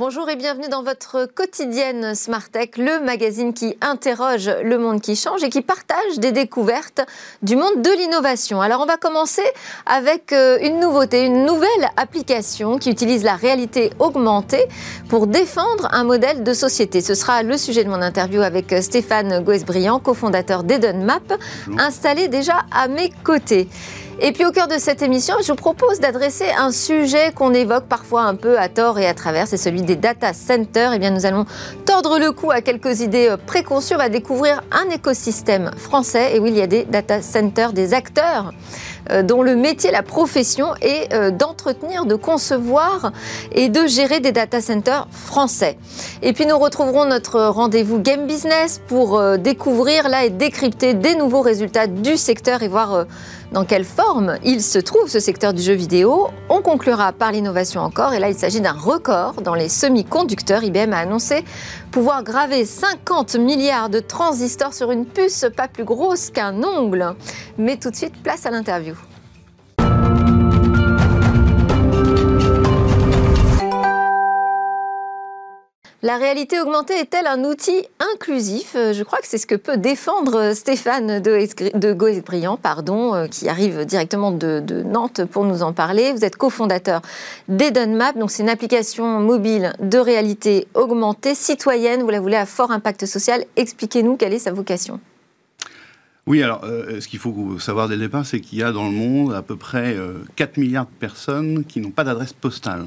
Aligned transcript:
Bonjour 0.00 0.30
et 0.30 0.36
bienvenue 0.36 0.70
dans 0.70 0.82
votre 0.82 1.26
quotidienne 1.26 2.14
Smart 2.14 2.48
Tech, 2.48 2.78
le 2.78 3.04
magazine 3.04 3.52
qui 3.52 3.76
interroge 3.82 4.50
le 4.64 4.78
monde 4.78 5.02
qui 5.02 5.14
change 5.14 5.44
et 5.44 5.50
qui 5.50 5.60
partage 5.60 6.18
des 6.18 6.32
découvertes 6.32 7.02
du 7.42 7.54
monde 7.54 7.82
de 7.82 7.90
l'innovation. 7.90 8.62
Alors 8.62 8.80
on 8.80 8.86
va 8.86 8.96
commencer 8.96 9.42
avec 9.84 10.32
euh, 10.32 10.56
une 10.62 10.80
nouveauté, 10.80 11.26
une 11.26 11.44
nouvelle 11.44 11.90
application 11.98 12.78
qui 12.78 12.88
utilise 12.88 13.24
la 13.24 13.34
réalité 13.34 13.90
augmentée 13.98 14.64
pour 15.10 15.26
défendre 15.26 15.86
un 15.92 16.04
modèle 16.04 16.44
de 16.44 16.54
société. 16.54 17.02
Ce 17.02 17.12
sera 17.12 17.42
le 17.42 17.58
sujet 17.58 17.84
de 17.84 17.90
mon 17.90 18.00
interview 18.00 18.40
avec 18.40 18.72
euh, 18.72 18.80
Stéphane 18.80 19.44
Goesbriand, 19.44 19.98
cofondateur 19.98 20.62
d'Edenmap, 20.62 21.34
installé 21.76 22.28
déjà 22.28 22.64
à 22.70 22.88
mes 22.88 23.12
côtés. 23.22 23.68
Et 24.22 24.32
puis 24.32 24.44
au 24.44 24.50
cœur 24.50 24.68
de 24.68 24.76
cette 24.76 25.00
émission, 25.00 25.36
je 25.42 25.48
vous 25.48 25.56
propose 25.56 25.98
d'adresser 25.98 26.44
un 26.54 26.72
sujet 26.72 27.32
qu'on 27.34 27.54
évoque 27.54 27.84
parfois 27.84 28.24
un 28.24 28.34
peu 28.34 28.58
à 28.58 28.68
tort 28.68 28.98
et 28.98 29.06
à 29.06 29.14
travers, 29.14 29.48
c'est 29.48 29.56
celui 29.56 29.80
des 29.80 29.96
data 29.96 30.34
centers. 30.34 30.92
Eh 30.92 30.98
bien, 30.98 31.10
nous 31.10 31.24
allons 31.24 31.46
tordre 31.86 32.18
le 32.18 32.30
cou 32.30 32.50
à 32.50 32.60
quelques 32.60 33.00
idées 33.00 33.28
euh, 33.30 33.38
préconçues. 33.38 33.94
On 33.94 33.98
va 33.98 34.10
découvrir 34.10 34.62
un 34.72 34.90
écosystème 34.90 35.70
français. 35.78 36.36
Et 36.36 36.38
oui, 36.38 36.50
il 36.50 36.58
y 36.58 36.60
a 36.60 36.66
des 36.66 36.84
data 36.84 37.22
centers, 37.22 37.72
des 37.72 37.94
acteurs 37.94 38.52
euh, 39.10 39.22
dont 39.22 39.42
le 39.42 39.56
métier, 39.56 39.90
la 39.90 40.02
profession 40.02 40.74
est 40.82 41.14
euh, 41.14 41.30
d'entretenir, 41.30 42.04
de 42.04 42.14
concevoir 42.14 43.12
et 43.52 43.70
de 43.70 43.86
gérer 43.86 44.20
des 44.20 44.32
data 44.32 44.60
centers 44.60 45.08
français. 45.10 45.78
Et 46.20 46.34
puis 46.34 46.44
nous 46.44 46.58
retrouverons 46.58 47.06
notre 47.06 47.40
rendez-vous 47.40 47.98
Game 47.98 48.26
Business 48.26 48.82
pour 48.86 49.38
découvrir 49.38 50.10
là 50.10 50.26
et 50.26 50.30
décrypter 50.30 50.92
des 50.92 51.14
nouveaux 51.14 51.40
résultats 51.40 51.86
du 51.86 52.18
secteur 52.18 52.62
et 52.62 52.68
voir 52.68 53.06
dans 53.52 53.64
quelle 53.64 53.84
forme 53.84 54.36
il 54.44 54.62
se 54.62 54.78
trouve 54.78 55.08
ce 55.08 55.20
secteur 55.20 55.52
du 55.52 55.62
jeu 55.62 55.72
vidéo. 55.72 56.28
On 56.48 56.62
conclura 56.62 57.12
par 57.12 57.32
l'innovation 57.32 57.80
encore, 57.80 58.12
et 58.14 58.18
là 58.18 58.28
il 58.28 58.34
s'agit 58.34 58.60
d'un 58.60 58.72
record 58.72 59.42
dans 59.42 59.54
les 59.54 59.68
semi-conducteurs. 59.68 60.64
IBM 60.64 60.92
a 60.92 60.98
annoncé 60.98 61.44
pouvoir 61.90 62.22
graver 62.22 62.64
50 62.64 63.36
milliards 63.36 63.90
de 63.90 64.00
transistors 64.00 64.74
sur 64.74 64.90
une 64.90 65.06
puce 65.06 65.46
pas 65.56 65.68
plus 65.68 65.84
grosse 65.84 66.30
qu'un 66.30 66.62
ongle. 66.62 67.14
Mais 67.58 67.76
tout 67.76 67.90
de 67.90 67.96
suite, 67.96 68.22
place 68.22 68.46
à 68.46 68.50
l'interview. 68.50 68.94
La 76.02 76.16
réalité 76.16 76.58
augmentée 76.58 76.94
est-elle 76.94 77.26
un 77.26 77.44
outil 77.44 77.84
inclusif? 78.14 78.72
Euh, 78.74 78.94
Je 78.94 79.02
crois 79.02 79.18
que 79.18 79.26
c'est 79.26 79.36
ce 79.36 79.46
que 79.46 79.54
peut 79.54 79.76
défendre 79.76 80.36
euh, 80.36 80.54
Stéphane 80.54 81.20
de 81.20 81.92
Goesbriand, 81.92 82.56
pardon, 82.56 83.14
euh, 83.14 83.26
qui 83.26 83.50
arrive 83.50 83.84
directement 83.84 84.32
de, 84.32 84.62
Nantes 84.82 85.26
pour 85.26 85.44
nous 85.44 85.62
en 85.62 85.74
parler. 85.74 86.14
Vous 86.14 86.24
êtes 86.24 86.36
cofondateur 86.36 87.02
d'EdenMap, 87.48 88.16
donc 88.16 88.30
c'est 88.30 88.42
une 88.42 88.48
application 88.48 89.20
mobile 89.20 89.74
de 89.78 89.98
réalité 89.98 90.68
augmentée, 90.72 91.34
citoyenne, 91.34 92.00
vous 92.00 92.08
la 92.08 92.20
voulez 92.20 92.36
à 92.36 92.46
fort 92.46 92.70
impact 92.70 93.04
social. 93.04 93.44
Expliquez-nous 93.56 94.16
quelle 94.16 94.32
est 94.32 94.38
sa 94.38 94.52
vocation. 94.52 95.00
Oui, 96.26 96.42
alors 96.42 96.62
ce 96.64 97.06
qu'il 97.08 97.18
faut 97.18 97.58
savoir 97.58 97.88
dès 97.88 97.96
le 97.96 98.02
départ, 98.02 98.24
c'est 98.24 98.40
qu'il 98.40 98.58
y 98.58 98.62
a 98.62 98.72
dans 98.72 98.84
le 98.86 98.92
monde 98.92 99.34
à 99.34 99.42
peu 99.42 99.56
près 99.56 99.96
4 100.36 100.56
milliards 100.58 100.86
de 100.86 100.98
personnes 100.98 101.64
qui 101.64 101.80
n'ont 101.80 101.90
pas 101.90 102.04
d'adresse 102.04 102.32
postale. 102.32 102.86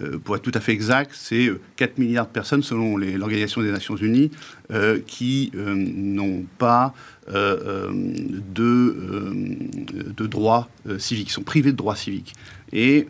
Euh, 0.00 0.18
pour 0.18 0.34
être 0.36 0.42
tout 0.42 0.52
à 0.54 0.60
fait 0.60 0.72
exact, 0.72 1.12
c'est 1.14 1.50
4 1.76 1.90
euh, 1.90 1.92
milliards 1.98 2.26
de 2.26 2.32
personnes, 2.32 2.62
selon 2.62 2.96
l'Organisation 2.96 3.62
des 3.62 3.70
Nations 3.70 3.96
Unies, 3.96 4.30
euh, 4.72 4.98
qui 5.06 5.52
n'ont 5.54 6.44
pas 6.58 6.94
de, 7.26 8.96
de 10.14 10.26
droits 10.26 10.68
civiques, 10.98 11.30
sont 11.30 11.42
privés 11.42 11.72
de 11.72 11.76
droits 11.76 11.96
civiques. 11.96 12.34
Et 12.70 13.06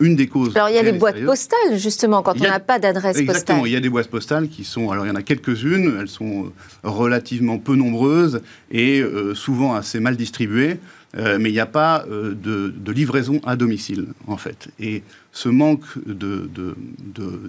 une 0.00 0.16
des 0.16 0.26
causes. 0.26 0.56
Alors 0.56 0.70
il 0.70 0.76
y 0.76 0.78
a 0.78 0.82
les 0.82 0.92
boîtes 0.92 1.22
postales, 1.22 1.76
justement, 1.76 2.22
quand 2.22 2.40
on 2.40 2.44
n'a 2.44 2.60
pas 2.60 2.78
d'adresse 2.78 3.16
postale. 3.16 3.24
Exactement, 3.24 3.66
il 3.66 3.72
y 3.72 3.76
a 3.76 3.80
des 3.80 3.90
boîtes 3.90 4.08
postales 4.08 4.48
qui 4.48 4.64
sont. 4.64 4.90
Alors 4.90 5.04
il 5.04 5.08
y 5.08 5.12
en 5.12 5.16
a 5.16 5.22
quelques-unes, 5.22 5.98
elles 6.00 6.08
sont 6.08 6.50
relativement 6.82 7.58
peu 7.58 7.74
nombreuses 7.74 8.40
et 8.70 9.04
souvent 9.34 9.74
assez 9.74 10.00
mal 10.00 10.16
distribuées. 10.16 10.78
Euh, 11.16 11.38
mais 11.38 11.50
il 11.50 11.52
n'y 11.52 11.60
a 11.60 11.66
pas 11.66 12.04
euh, 12.10 12.34
de, 12.34 12.92
livraison 12.92 13.40
à 13.44 13.56
domicile, 13.56 14.08
en 14.26 14.36
fait. 14.36 14.68
Et 14.80 15.02
ce 15.32 15.48
manque 15.48 15.84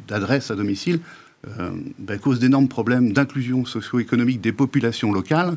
d'adresse 0.07 0.51
à 0.51 0.55
domicile 0.55 0.99
euh, 1.47 1.71
ben, 1.99 2.19
cause 2.19 2.39
d'énormes 2.39 2.67
problèmes 2.67 3.13
d'inclusion 3.13 3.65
socio-économique 3.65 4.41
des 4.41 4.51
populations 4.51 5.11
locales, 5.11 5.55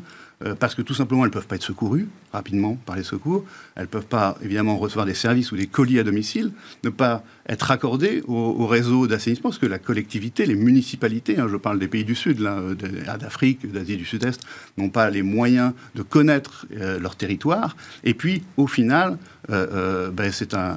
parce 0.59 0.75
que 0.75 0.83
tout 0.83 0.93
simplement, 0.93 1.23
elles 1.23 1.29
ne 1.29 1.33
peuvent 1.33 1.47
pas 1.47 1.55
être 1.55 1.63
secourues 1.63 2.07
rapidement 2.33 2.77
par 2.85 2.95
les 2.95 3.03
secours, 3.03 3.45
elles 3.75 3.83
ne 3.83 3.87
peuvent 3.87 4.05
pas, 4.05 4.37
évidemment, 4.43 4.77
recevoir 4.77 5.05
des 5.05 5.13
services 5.13 5.51
ou 5.51 5.57
des 5.57 5.67
colis 5.67 5.99
à 5.99 6.03
domicile, 6.03 6.51
ne 6.83 6.89
pas 6.89 7.23
être 7.47 7.63
raccordées 7.63 8.23
au, 8.27 8.67
réseau 8.67 9.07
d'assainissement, 9.07 9.49
parce 9.49 9.59
que 9.59 9.65
la 9.65 9.79
collectivité, 9.79 10.45
les 10.45 10.55
municipalités, 10.55 11.39
hein, 11.39 11.47
je 11.49 11.55
parle 11.55 11.79
des 11.79 11.87
pays 11.87 12.03
du 12.03 12.15
Sud, 12.15 12.39
d'Afrique, 12.39 13.71
d'Asie 13.71 13.97
du 13.97 14.05
Sud-Est, 14.05 14.41
n'ont 14.77 14.89
pas 14.89 15.09
les 15.09 15.21
moyens 15.21 15.73
de 15.95 16.01
connaître 16.01 16.65
euh, 16.79 16.99
leur 16.99 17.15
territoire. 17.15 17.77
Et 18.03 18.13
puis, 18.13 18.43
au 18.57 18.67
final, 18.67 19.17
euh, 19.49 19.67
euh, 19.71 20.09
ben, 20.11 20.31
c'est 20.31 20.53
un, 20.53 20.75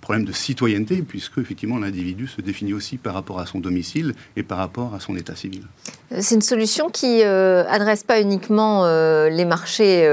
problème 0.00 0.24
de 0.24 0.32
citoyenneté, 0.32 1.02
puisque 1.02 1.38
effectivement 1.38 1.78
l'individu 1.78 2.28
se 2.28 2.40
définit 2.40 2.72
aussi 2.72 2.96
par 2.96 3.14
rapport 3.14 3.40
à 3.40 3.46
son 3.46 3.58
domicile 3.58 4.14
et 4.36 4.42
par 4.42 4.58
rapport 4.58 4.94
à 4.94 5.00
son 5.00 5.16
état 5.16 5.34
civil. 5.34 5.62
C'est 6.20 6.36
une 6.36 6.42
solution 6.42 6.88
qui 6.88 7.22
adresse 7.22 8.04
pas 8.04 8.20
uniquement 8.20 8.86
les 9.28 9.44
marchés 9.44 10.08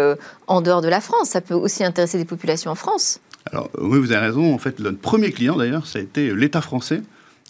en 0.48 0.55
dehors 0.62 0.82
de 0.82 0.90
la 0.90 1.02
France, 1.02 1.30
ça 1.30 1.42
peut 1.42 1.54
aussi 1.54 1.84
intéresser 1.84 2.18
des 2.18 2.26
populations 2.26 2.72
en 2.72 2.76
France. 2.76 3.20
Alors 3.52 3.70
oui, 3.80 4.00
vous 4.00 4.12
avez 4.12 4.28
raison. 4.28 4.54
En 4.54 4.58
fait, 4.58 4.80
notre 4.80 5.00
premier 5.00 5.32
client 5.32 5.56
d'ailleurs, 5.56 5.86
ça 5.86 6.00
a 6.00 6.02
été 6.02 6.34
l'État 6.34 6.62
français. 6.62 7.02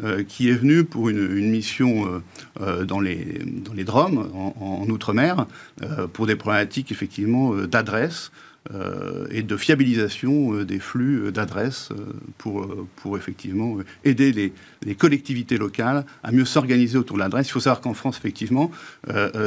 Euh, 0.04 0.26
qui 0.28 0.50
est 0.50 0.54
venu 0.56 0.84
pour 0.84 1.08
une, 1.08 1.50
mission 1.50 2.06
euh, 2.06 2.22
euh, 2.60 2.84
dans, 2.84 3.00
les, 3.00 3.40
dans 3.46 3.72
les 3.72 3.86
Drômes, 3.86 4.30
en, 4.60 4.86
Outre-mer, 4.90 5.46
pour 6.12 6.28
des 6.28 6.36
problématiques 6.36 6.92
effectivement 6.92 7.56
d'adresse 7.56 8.32
et 9.30 9.42
de 9.42 9.58
fiabilisation 9.58 10.64
des 10.64 10.80
flux 10.80 11.32
d'adresse 11.32 11.90
pour, 12.38 12.68
pour 12.98 13.18
effectivement 13.18 13.78
aider 14.04 14.32
les, 14.32 14.54
les, 14.84 14.96
collectivités 14.96 15.58
locales 15.58 16.06
à 16.24 16.32
mieux 16.32 16.46
s'organiser 16.46 16.98
autour 16.98 17.18
de 17.18 17.22
l'adresse. 17.22 17.48
Il 17.48 17.52
faut 17.52 17.60
savoir 17.60 17.82
qu'en 17.82 17.94
France, 17.94 18.18
effectivement, 18.18 18.72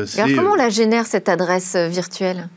c'est... 0.07 0.35
comment 0.35 0.53
on 0.53 0.55
la 0.55 0.71
génère 0.71 1.07
cette 1.07 1.29
adresse 1.29 1.77
virtuelle? 1.77 2.49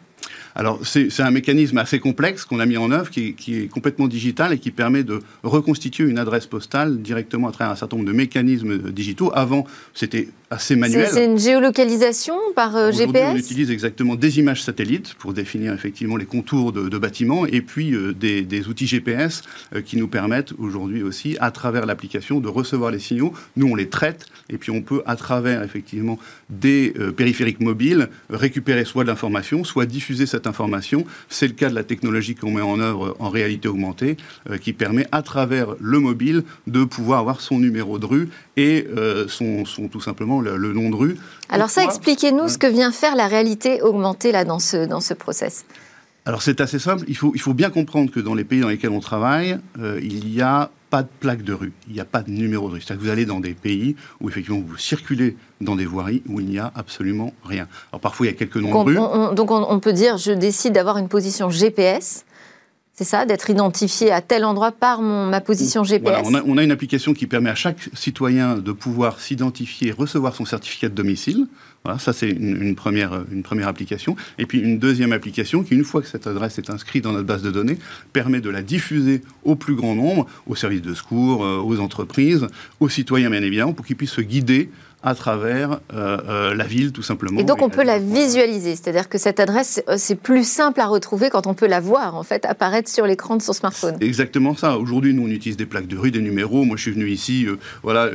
Alors, 0.56 0.80
c'est 0.86 1.22
un 1.22 1.32
mécanisme 1.32 1.78
assez 1.78 2.00
complexe 2.00 2.46
qu'on 2.46 2.60
a 2.60 2.66
mis 2.66 2.78
en 2.78 2.92
œuvre, 2.92 3.10
qui, 3.10 3.36
est 3.48 3.72
complètement 3.72 4.08
digital 4.08 4.54
et 4.54 4.60
qui 4.60 4.72
permet 4.72 5.04
de 5.04 5.22
reconstituer 5.44 6.10
une 6.10 6.20
adresse 6.20 6.46
postale 6.46 7.02
directement 7.02 7.48
à 7.48 7.52
travers 7.52 7.72
un 7.72 7.76
certain 7.76 7.98
nombre 7.98 8.10
de 8.10 8.16
mécanismes 8.16 8.92
digitaux. 8.92 9.32
Avant, 9.34 9.66
c'était 9.94 10.28
assez 10.52 10.76
manuel. 10.76 11.08
C'est 11.12 11.26
une 11.26 11.40
géolocalisation 11.40 12.36
par 12.56 12.76
euh, 12.76 12.92
GPS 12.92 13.34
On 13.34 13.38
utilise 13.38 13.72
exactement 13.72 14.16
des 14.16 14.38
images 14.38 14.62
satellites 14.62 15.16
pour 15.16 15.34
définir 15.34 15.74
effectivement 15.74 16.18
les 16.18 16.26
contours 16.26 16.74
de, 16.74 16.98
bâtiments 16.98 17.46
et 17.46 17.62
puis 17.62 17.94
euh, 17.96 18.14
des, 18.14 18.68
outils 18.68 18.86
GPS 18.86 19.42
euh, 19.74 19.82
qui 19.82 19.98
nous 19.98 20.10
permettent 20.10 20.52
aujourd'hui 20.60 21.04
aussi, 21.04 21.38
à 21.40 21.52
travers 21.52 21.86
l'application, 21.86 22.42
de 22.42 22.50
recevoir 22.50 22.92
les 22.92 23.00
signaux. 23.00 23.34
Nous, 23.56 23.66
on 23.66 23.76
les 23.76 23.88
traite 23.88 24.28
et 24.50 24.58
puis 24.58 24.72
on 24.72 24.82
peut, 24.82 25.02
à 25.06 25.16
travers 25.16 25.64
effectivement 25.64 26.20
des 26.50 26.94
périphériques 27.16 27.62
mobiles, 27.62 28.10
récupérer 28.30 28.84
soit 28.84 29.04
de 29.04 29.10
l'information, 29.10 29.64
soit 29.64 29.86
diffuser 29.86 30.26
cette 30.26 30.48
information. 30.48 31.06
C'est 31.30 31.48
le 31.48 31.54
cas 31.54 31.70
de 31.70 31.76
la 31.76 31.84
technologie 31.84 32.36
qu'on 32.36 32.52
met 32.52 32.62
en 32.62 32.80
œuvre 32.80 33.16
en 33.20 33.30
réalité 33.30 33.70
augmentée, 33.70 34.18
qui 34.60 34.74
permet, 34.74 35.08
à 35.14 35.22
travers 35.22 35.76
le 35.80 36.00
mobile, 36.00 36.44
de 36.68 36.84
pouvoir 36.84 37.20
avoir 37.20 37.40
son 37.40 37.60
numéro 37.60 37.98
de 37.98 38.06
rue 38.06 38.30
et 38.58 38.88
son, 39.28 39.66
son 39.66 39.88
tout 39.88 40.02
simplement 40.02 40.42
le, 40.42 40.74
nom 40.74 40.90
de 40.90 40.96
rue. 40.96 41.18
Alors 41.50 41.70
ça, 41.70 41.84
expliquez-nous 41.84 42.50
ce 42.50 42.58
que 42.58 42.68
vient 42.68 42.92
faire 42.92 43.16
la 43.16 43.28
réalité 43.28 43.82
augmentée 43.82 44.32
là, 44.32 44.46
dans, 44.46 44.60
ce, 44.60 44.86
dans 44.86 45.02
ce 45.02 45.14
process. 45.14 45.66
Alors 46.26 46.44
c'est 46.44 46.62
assez 46.62 46.78
simple, 46.78 47.04
il 47.08 47.18
faut, 47.18 47.32
il 47.34 47.42
faut 47.42 47.56
bien 47.56 47.72
comprendre 47.72 48.12
que 48.12 48.20
dans 48.20 48.36
les 48.36 48.44
pays 48.44 48.60
dans 48.60 48.70
lesquels 48.70 48.92
on 48.92 49.00
travaille, 49.00 49.58
euh, 49.80 50.00
il 50.04 50.26
n'y 50.26 50.42
a 50.42 50.70
pas 50.92 51.02
de 51.02 51.08
plaque 51.20 51.42
de 51.42 51.54
rue, 51.54 51.74
il 51.88 51.94
n'y 51.94 52.00
a 52.00 52.06
pas 52.06 52.22
de 52.22 52.30
numéro 52.30 52.68
de 52.68 52.74
rue. 52.74 52.82
C'est-à-dire 52.82 53.02
que 53.02 53.06
vous 53.06 53.12
allez 53.12 53.26
dans 53.26 53.40
des 53.40 53.54
pays 53.54 53.96
où 54.20 54.30
effectivement 54.30 54.60
vous 54.60 54.78
circulez 54.78 55.36
dans 55.62 55.76
des 55.76 55.86
voiries 55.86 56.22
où 56.28 56.40
il 56.40 56.46
n'y 56.46 56.60
a 56.60 56.72
absolument 56.76 57.34
rien. 57.44 57.68
Alors 57.92 58.02
parfois 58.02 58.28
il 58.28 58.30
y 58.30 58.34
a 58.34 58.38
quelques 58.38 58.58
noms 58.58 58.84
de 58.84 58.90
rue. 58.92 59.36
donc 59.36 59.50
on, 59.50 59.80
peut 59.80 59.94
dire 59.94 60.18
je 60.18 60.32
décide 60.32 60.74
d'avoir 60.74 60.98
une 60.98 61.08
position 61.08 61.50
GPS 61.50 62.26
c'est 63.02 63.10
ça, 63.18 63.26
d'être 63.26 63.50
identifié 63.50 64.12
à 64.12 64.22
tel 64.22 64.46
endroit 64.46 64.72
par 64.72 65.02
mon, 65.02 65.26
ma 65.26 65.42
position 65.42 65.84
GPS 65.84 66.22
on, 66.24 66.36
a, 66.36 66.44
on, 66.46 66.58
a, 66.58 66.64
une 66.64 66.70
application 66.70 67.16
qui 67.16 67.26
permet 67.26 67.50
à 67.50 67.56
chaque 67.56 67.90
citoyen 67.96 68.58
de 68.58 68.72
pouvoir 68.72 69.20
s'identifier, 69.20 69.92
recevoir 69.92 70.36
son 70.36 70.46
certificat 70.46 70.88
de 70.88 70.94
domicile. 70.94 71.48
Voilà, 71.84 71.98
ça 71.98 72.14
c'est 72.14 72.30
une, 72.30 72.76
première, 72.76 73.24
une 73.32 73.42
première 73.42 73.68
application. 73.68 74.16
Et 74.38 74.46
puis 74.46 74.60
une 74.60 74.78
deuxième 74.78 75.14
application 75.14 75.64
qui, 75.64 75.74
une 75.74 75.84
fois 75.84 76.04
que 76.04 76.08
cette 76.08 76.28
adresse 76.28 76.60
est 76.60 76.70
inscrite 76.70 77.04
dans 77.04 77.12
notre 77.12 77.26
base 77.26 77.42
de 77.42 77.50
données, 77.50 77.80
permet 78.14 78.40
de 78.40 78.52
la 78.52 78.62
diffuser 78.62 79.24
au 79.46 79.56
plus 79.56 79.74
grand 79.74 79.96
nombre, 79.96 80.28
aux 80.46 80.56
services 80.56 80.84
de 80.84 80.94
secours, 80.94 81.44
euh, 81.44 81.58
aux 81.58 81.80
entreprises, 81.80 82.46
aux 82.80 82.90
citoyens 82.90 83.32
bien 83.32 83.42
évidemment, 83.42 83.74
pour 83.74 83.84
qu'ils 83.84 83.96
puissent 83.96 84.12
se 84.12 84.22
guider 84.22 84.70
à 85.04 85.16
travers 85.16 85.80
euh, 85.94 86.18
euh, 86.28 86.56
la 86.56 86.66
ville, 86.66 86.92
tout 86.92 87.02
simplement. 87.02 87.40
Et 87.40 87.44
donc, 87.44 87.62
on 87.62 87.70
peut 87.70 87.84
la 87.84 87.98
visualiser, 87.98 88.76
c'est-à-dire 88.76 89.10
que 89.10 89.18
cette 89.18 89.40
adresse, 89.40 89.82
euh, 89.90 89.96
c'est 89.98 90.16
plus 90.16 90.48
simple 90.48 90.80
à 90.80 90.88
retrouver 90.88 91.30
quand 91.30 91.48
on 91.48 91.54
peut 91.54 91.68
la 91.68 91.80
voir, 91.80 92.16
en 92.16 92.24
fait, 92.24 92.46
apparaître 92.46 92.90
sur 92.90 93.08
l'écran 93.08 93.36
de 93.36 93.42
son 93.42 93.54
smartphone. 93.54 93.98
Exactement 94.00 94.56
ça. 94.56 94.78
Aujourd'hui, 94.78 95.14
nous, 95.14 95.24
on 95.24 95.28
utilise 95.28 95.58
des 95.58 95.66
plaques 95.66 95.88
de 95.88 95.98
rue, 95.98 96.12
des 96.12 96.22
numéros. 96.22 96.66
Moi, 96.66 96.78
je 96.78 96.84
suis 96.84 96.92
venu 96.92 97.10
ici, 97.10 97.48
voilà, 97.82 98.10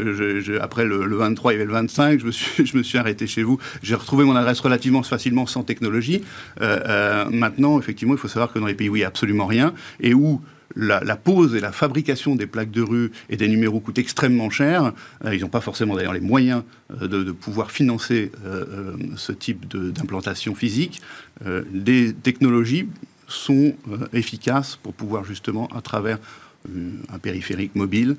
après 0.60 0.84
le, 0.84 1.16
23, 1.16 1.52
il 1.52 1.54
y 1.54 1.58
avait 1.58 1.66
le 1.66 1.72
25, 1.72 2.20
je 2.20 2.26
me 2.26 2.30
suis, 2.30 2.66
je 2.66 2.76
me 2.76 2.82
suis 2.82 2.98
arrêté 2.98 3.26
chez 3.26 3.42
vous. 3.42 3.58
J'ai 3.82 3.94
retrouvé 3.94 4.24
mon 4.24 4.36
adresse 4.36 4.60
relativement 4.60 5.02
facilement 5.02 5.46
sans 5.46 5.64
technologie. 5.64 6.22
maintenant, 6.60 7.78
effectivement, 7.78 8.14
il 8.14 8.18
faut 8.18 8.28
savoir 8.28 8.52
que 8.52 8.58
dans 8.58 8.66
les 8.66 8.74
pays 8.74 8.88
où 8.88 8.96
il 8.96 9.00
n'y 9.00 9.04
a 9.04 9.08
absolument 9.08 9.46
rien, 9.46 9.74
et 10.00 10.14
où 10.14 10.40
la, 10.76 11.16
pose 11.16 11.54
et 11.54 11.60
la 11.60 11.72
fabrication 11.72 12.36
des 12.36 12.46
plaques 12.46 12.70
de 12.70 12.82
rue 12.82 13.10
et 13.30 13.36
des 13.36 13.48
numéros 13.48 13.80
coûtent 13.80 13.98
extrêmement 13.98 14.50
cher. 14.50 14.92
Euh, 15.24 15.34
ils 15.34 15.40
n'ont 15.40 15.48
pas 15.48 15.60
forcément 15.60 15.96
d'ailleurs 15.96 16.12
les 16.12 16.20
moyens 16.20 16.62
euh, 17.02 17.08
de, 17.08 17.32
pouvoir 17.32 17.70
financer 17.70 18.30
euh, 18.44 18.96
ce 19.16 19.32
type 19.32 19.66
d'implantation 19.68 20.54
physique. 20.54 21.00
les 21.72 22.12
technologies 22.12 22.88
sont 23.28 23.74
efficaces 24.12 24.76
pour 24.76 24.94
pouvoir 24.94 25.24
justement, 25.24 25.68
à 25.74 25.80
travers 25.80 26.18
un 27.12 27.18
périphérique 27.18 27.74
mobile, 27.76 28.16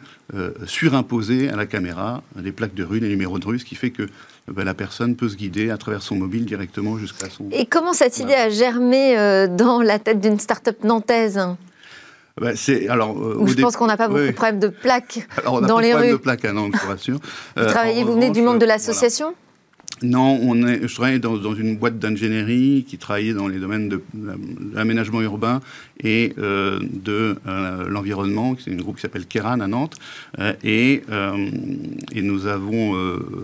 surimposer 0.65 1.49
à 1.49 1.55
la 1.55 1.65
caméra 1.65 2.23
des 2.35 2.51
plaques 2.53 2.73
de 2.73 2.83
rue, 2.83 2.99
des 2.99 3.09
numéros 3.09 3.39
de 3.39 3.45
rue, 3.45 3.59
ce 3.59 3.65
qui 3.65 3.75
fait 3.75 3.91
que 3.91 4.07
ben, 4.47 4.63
la 4.63 4.73
personne 4.73 5.15
peut 5.15 5.27
se 5.27 5.35
guider 5.35 5.69
à 5.69 5.77
travers 5.77 6.01
son 6.01 6.15
mobile 6.15 6.45
directement 6.45 6.97
jusqu'à 6.97 7.29
son... 7.29 7.49
Et 7.51 7.65
comment 7.65 7.93
cette 7.93 8.19
idée 8.19 8.35
a 8.35 8.49
germé 8.49 9.15
dans 9.49 9.81
la 9.81 9.99
tête 9.99 10.21
d'une 10.21 10.39
start-up 10.39 10.83
nantaise 10.83 11.39
bah, 12.39 12.51
c'est 12.55 12.87
alors. 12.87 13.17
Euh, 13.17 13.45
je 13.47 13.61
pense 13.61 13.77
qu'on 13.77 13.87
n'a 13.87 13.97
pas 13.97 14.07
beaucoup 14.07 14.21
de 14.21 14.31
problèmes 14.31 14.59
de 14.59 14.67
plaques 14.67 15.27
alors, 15.37 15.55
on 15.55 15.61
dans 15.61 15.79
les 15.79 15.93
rues. 15.93 16.01
Pas 16.01 16.11
de 16.11 16.17
plaques 16.17 16.45
à 16.45 16.53
Nantes, 16.53 16.73
je 16.75 16.81
vous 16.81 16.89
rassure. 16.89 17.19
Vous 17.55 17.65
travaillez, 17.65 18.03
vous 18.03 18.13
venez 18.13 18.29
du 18.29 18.41
monde 18.41 18.59
de 18.59 18.65
l'association? 18.65 19.33
Non, 20.03 20.39
on 20.43 20.67
est, 20.67 20.87
je 20.87 20.93
travaillais 20.93 21.17
dans, 21.17 21.37
dans 21.37 21.55
une 21.55 21.75
boîte 21.75 21.97
d'ingénierie 21.97 22.85
qui 22.87 22.99
travaillait 22.99 23.33
dans 23.33 23.47
les 23.47 23.57
domaines 23.57 23.89
de 23.89 24.03
l'aménagement 24.73 25.21
urbain 25.21 25.59
et 26.03 26.33
euh, 26.37 26.79
de 26.81 27.35
euh, 27.47 27.87
l'environnement. 27.87 28.55
C'est 28.59 28.71
une 28.71 28.81
groupe 28.81 28.95
qui 28.95 29.01
s'appelle 29.01 29.25
Keran 29.25 29.59
à 29.59 29.67
Nantes. 29.67 29.95
Euh, 30.39 30.53
et, 30.63 31.03
et, 32.13 32.21
nous 32.21 32.47
avons, 32.47 32.95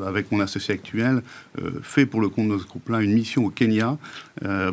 avec 0.06 0.32
mon 0.32 0.40
associé 0.40 0.74
actuel, 0.74 1.22
fait 1.82 2.06
pour 2.06 2.22
le 2.22 2.30
compte 2.30 2.50
de 2.50 2.58
ce 2.58 2.66
groupe-là 2.66 3.02
une 3.02 3.14
mission 3.14 3.46
au 3.46 3.50
Kenya 3.50 3.98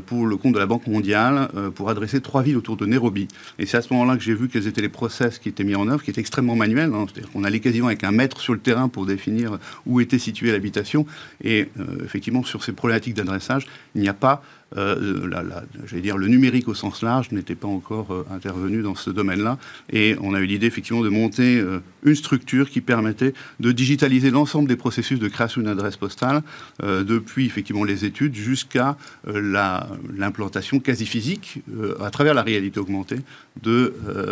pour 0.07 0.27
le 0.27 0.37
compte 0.37 0.55
de 0.55 0.59
la 0.59 0.67
Banque 0.67 0.87
mondiale 0.87 1.49
pour 1.75 1.91
adresser 1.91 2.21
trois 2.21 2.43
villes 2.43 2.57
autour 2.57 2.77
de 2.77 2.87
Nairobi. 2.87 3.29
Et 3.59 3.67
c'est 3.67 3.77
à 3.77 3.83
ce 3.83 3.93
moment-là 3.93 4.17
que 4.17 4.23
j'ai 4.23 4.35
vu 4.35 4.49
quels 4.49 4.67
étaient 4.67 4.81
les 4.81 4.89
process 4.89 5.39
qui 5.39 5.49
étaient 5.49 5.65
mis 5.65 5.75
en 5.75 5.89
œuvre, 5.89 6.03
qui 6.03 6.11
étaient 6.11 6.21
extrêmement 6.21 6.57
manuels. 6.57 6.93
Hein. 6.93 7.07
C'est-à-dire 7.07 7.31
qu'on 7.31 7.45
allait 7.45 7.61
quasiment 7.61 7.87
avec 7.87 8.05
un 8.05 8.13
mètre 8.13 8.41
sur 8.41 8.53
le 8.53 8.61
terrain 8.61 8.89
pour 8.89 9.07
définir 9.07 9.59
où 9.87 10.01
était 10.01 10.19
située 10.19 10.51
l'habitation. 10.51 11.07
Et 11.45 11.69
effectivement, 12.05 12.43
sur 12.43 12.65
ces 12.65 12.73
problématiques 12.73 13.15
d'adressage, 13.15 13.67
il 13.95 14.01
n'y 14.01 14.09
a 14.09 14.15
pas 14.15 14.43
euh, 14.77 15.29
j'allais 15.87 16.03
dire, 16.03 16.17
le 16.17 16.29
numérique 16.29 16.69
au 16.69 16.75
sens 16.75 17.03
large 17.03 17.33
n'était 17.33 17.55
pas 17.55 17.69
encore 17.69 18.13
euh, 18.13 18.27
intervenu 18.31 18.83
dans 18.83 18.95
ce 18.95 19.11
domaine-là. 19.11 19.59
Et 19.93 20.17
on 20.21 20.35
a 20.35 20.41
eu 20.41 20.47
l'idée, 20.47 20.67
effectivement, 20.67 21.03
de 21.03 21.09
monter 21.09 21.59
euh, 21.59 21.81
une 22.05 22.15
structure 22.15 22.71
qui 22.71 22.81
permettait 22.81 23.35
de 23.59 23.73
digitaliser 23.73 24.31
l'ensemble 24.31 24.69
des 24.69 24.77
processus 24.77 25.19
de 25.19 25.29
création 25.29 25.61
d'une 25.61 25.71
adresse 25.71 25.97
postale, 25.97 26.43
depuis, 26.83 27.47
effectivement, 27.47 27.85
les 27.85 28.05
études 28.05 28.35
jusqu'à 28.35 28.97
l'implantation 29.27 30.81
quasi 30.81 31.05
physique, 31.05 31.59
à 32.01 32.11
travers 32.11 32.33
la 32.33 32.43
réalité 32.43 32.81
augmentée, 32.81 33.19
d'un 33.63 33.91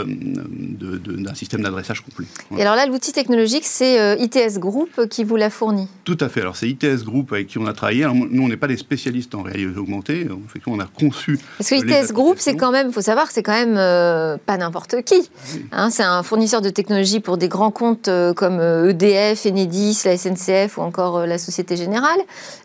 de, 0.09 0.97
de, 0.97 1.35
système 1.35 1.61
d'adressage 1.63 2.01
complet. 2.01 2.27
Et 2.57 2.63
alors 2.63 2.75
là, 2.75 2.87
l'outil 2.87 3.13
technologique, 3.13 3.65
c'est 3.65 4.19
ITS 4.19 4.59
Group 4.59 5.07
qui 5.11 5.25
vous 5.25 5.37
l'a 5.37 5.51
fourni 5.51 5.89
Tout 6.05 6.17
à 6.21 6.29
fait. 6.29 6.41
Alors, 6.41 6.57
c'est 6.57 6.69
ITS 6.69 7.05
Group 7.05 7.33
avec 7.33 7.49
qui 7.49 7.59
on 7.59 7.67
a 7.67 7.73
travaillé. 7.75 8.07
nous, 8.07 8.43
on 8.43 8.49
n'est 8.49 8.57
pas 8.57 8.69
des 8.69 8.79
spécialistes 8.79 9.35
en 9.35 9.43
réalité 9.43 9.67
augmentée 9.77 10.28
on 10.67 10.81
a 10.81 10.87
conçu. 10.87 11.39
Parce 11.59 11.71
que 11.71 11.77
ITS 11.77 12.13
Group, 12.13 12.37
c'est 12.39 12.57
quand 12.57 12.73
même, 12.73 12.93
faut 12.93 13.01
savoir, 13.01 13.31
c'est 13.31 13.43
quand 13.43 13.53
même 13.53 13.77
euh, 13.77 14.37
pas 14.45 14.57
n'importe 14.57 15.03
qui. 15.03 15.29
Hein. 15.73 15.91
c'est 15.91 16.03
un 16.03 16.23
fournisseur 16.23 16.61
de 16.61 16.71
technologie 16.71 17.21
pour 17.21 17.39
des 17.39 17.49
grands 17.49 17.71
comptes 17.71 18.09
euh, 18.09 18.33
comme 18.33 18.61
EDF, 18.89 19.47
euh, 19.47 19.49
e 19.49 19.53
Enedis, 19.53 20.03
la 20.05 20.17
SNCF 20.17 20.79
ou 20.79 20.83
encore 20.83 21.27
la 21.27 21.39
Société 21.39 21.77
Générale. 21.77 22.21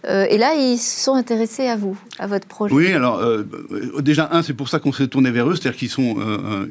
et 0.06 0.38
là, 0.38 0.54
ils 0.56 0.78
sont 0.78 1.14
intéressés 1.14 1.68
à 1.68 1.76
vous, 1.76 1.98
à 2.20 2.28
votre 2.28 2.48
projet. 2.48 2.74
Oui, 2.74 2.92
alors 2.92 3.22
déjà 4.00 4.30
un, 4.32 4.42
c'est 4.44 4.54
pour 4.54 4.70
ça 4.70 4.80
qu'on 4.80 4.92
s'est 4.92 5.08
tourné 5.08 5.32
vers 5.32 5.50
eux, 5.50 5.56
c'est-à-dire 5.56 5.78
qu'ils 5.78 5.90
sont, 5.90 6.18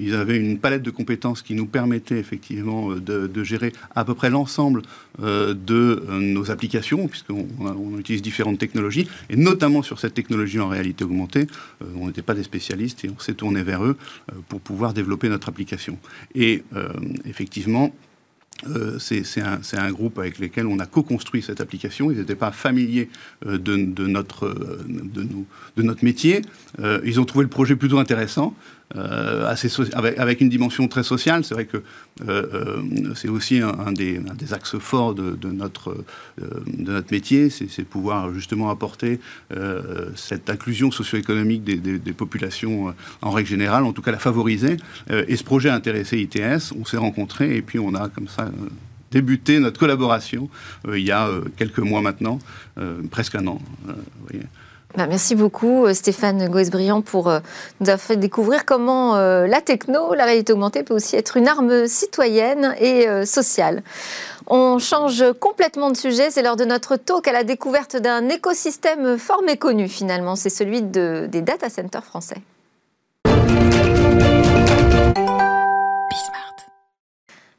ils 0.01 0.15
avaient 0.15 0.37
une 0.37 0.59
palette 0.59 0.83
de 0.83 0.91
compétences 0.91 1.43
qui 1.43 1.55
nous 1.55 1.67
permettait 1.67 2.19
effectivement 2.19 2.91
de, 2.91 3.43
gérer 3.43 3.73
à 3.95 4.05
peu 4.05 4.15
près 4.15 4.31
l'ensemble 4.31 4.83
de 5.19 6.05
nos 6.11 6.51
applications, 6.51 7.09
puisqu'on 7.09 7.47
on 7.61 7.99
utilise 7.99 8.23
différentes 8.23 8.59
technologies, 8.59 9.09
et 9.31 9.37
notamment 9.37 9.83
sur 9.83 9.99
cette 9.99 10.15
technologie 10.15 10.61
en 10.61 10.69
réalité 10.69 10.82
réalité 10.83 11.05
euh, 11.05 11.85
on 11.97 12.07
n'était 12.07 12.23
pas 12.23 12.35
des 12.35 12.43
spécialistes 12.43 13.05
et 13.05 13.11
on 13.11 13.19
s'est 13.19 13.35
tourné 13.35 13.63
vers 13.63 13.85
eux 13.85 13.97
euh, 14.31 14.37
pour 14.49 14.61
pouvoir 14.61 14.93
développer 14.93 15.29
notre 15.29 15.49
application. 15.49 15.99
Et 16.35 16.65
euh, 16.75 16.89
effectivement, 17.25 17.95
c'est 19.01 19.25
un, 19.41 19.91
groupe 19.91 20.19
avec 20.21 20.39
lequel 20.39 20.69
on 20.69 20.79
a 20.79 20.87
co-construit 20.87 21.43
cette 21.43 21.61
application. 21.61 22.13
Ils 22.13 22.19
n'étaient 22.19 22.37
pas 22.37 22.53
familiers 22.53 23.09
de, 23.45 23.57
de, 23.57 24.07
notre 24.07 26.05
métier. 26.05 26.43
ils 26.79 27.19
ont 27.19 27.25
trouvé 27.25 27.43
le 27.43 27.49
projet 27.51 27.75
plutôt 27.75 27.99
intéressant. 27.99 28.55
Euh, 28.97 29.55
avec, 30.17 30.41
une 30.41 30.49
dimension 30.49 30.89
très 30.89 31.03
sociale. 31.03 31.45
C'est 31.45 31.55
vrai 31.55 31.65
que 31.65 31.79
euh, 32.29 32.47
euh, 32.53 33.15
c'est 33.15 33.29
aussi 33.29 33.61
un, 33.61 33.93
des, 33.93 34.21
axes 34.53 34.79
forts 34.79 35.15
de, 35.15 35.37
notre, 35.51 36.05
de 36.39 36.93
notre 36.93 37.13
métier, 37.13 37.49
c'est 37.51 37.85
pouvoir 37.85 38.33
justement 38.35 38.71
apporter 38.71 39.21
cette 40.15 40.51
inclusion 40.51 40.91
socio-économique 40.91 41.65
des, 41.65 42.13
populations 42.13 42.95
en 43.23 43.31
règle 43.31 43.49
générale, 43.49 43.85
en 43.85 43.93
tout 43.93 44.03
cas 44.03 44.11
la 44.11 44.19
favoriser. 44.19 44.77
et 45.11 45.37
ce 45.37 45.45
projet 45.45 45.71
a 45.71 45.75
intéressé 45.75 46.19
ITS, 46.19 46.73
on 46.79 46.85
s'est 46.85 46.97
rencontrés 46.97 47.57
et 47.57 47.63
puis 47.63 47.79
on 47.79 47.95
a 47.95 48.09
comme 48.09 48.29
ça 48.29 48.51
débuté 49.11 49.59
notre 49.59 49.79
collaboration 49.79 50.49
il 50.89 51.03
y 51.03 51.11
a 51.11 51.29
quelques 51.57 51.79
mois 51.79 52.03
maintenant, 52.03 52.39
presque 53.11 53.37
un 53.37 53.47
an. 53.47 53.61
Bah, 54.95 55.07
merci 55.07 55.35
beaucoup 55.35 55.87
euh, 55.87 55.95
Stéphane 55.95 56.49
Goes-Briand 56.49 57.01
pour 57.01 57.29
euh, 57.29 57.41
nous 57.81 57.89
avoir 57.89 58.05
fait 58.05 58.17
découvrir 58.17 58.67
comment 58.67 59.17
euh, 59.17 59.47
la 59.47 59.63
techno, 59.63 60.13
la 60.13 60.27
réalité 60.27 60.53
augmentée 60.53 60.83
peut 60.83 60.93
aussi 60.93 61.17
être 61.17 61.39
une 61.39 61.49
arme 61.49 61.87
citoyenne 61.87 62.75
et 62.79 63.07
sociale. 63.25 63.83
On 64.47 64.79
change 64.79 65.25
complètement 65.41 65.91
de 65.91 65.97
sujet, 65.97 66.31
c'est 66.31 66.43
l'heure 66.43 66.57
de 66.57 66.65
notre 66.65 66.97
talk 66.97 67.27
à 67.27 67.33
la 67.33 67.45
découverte 67.45 67.97
d'un 67.97 68.29
écosystème 68.29 69.17
fort 69.19 69.43
méconnu 69.43 69.89
finalement, 69.89 70.37
c'est 70.37 70.51
celui 70.51 70.83
de, 70.83 71.27
des 71.31 71.41
data 71.41 71.71
centers 71.71 72.05
français. 72.05 72.37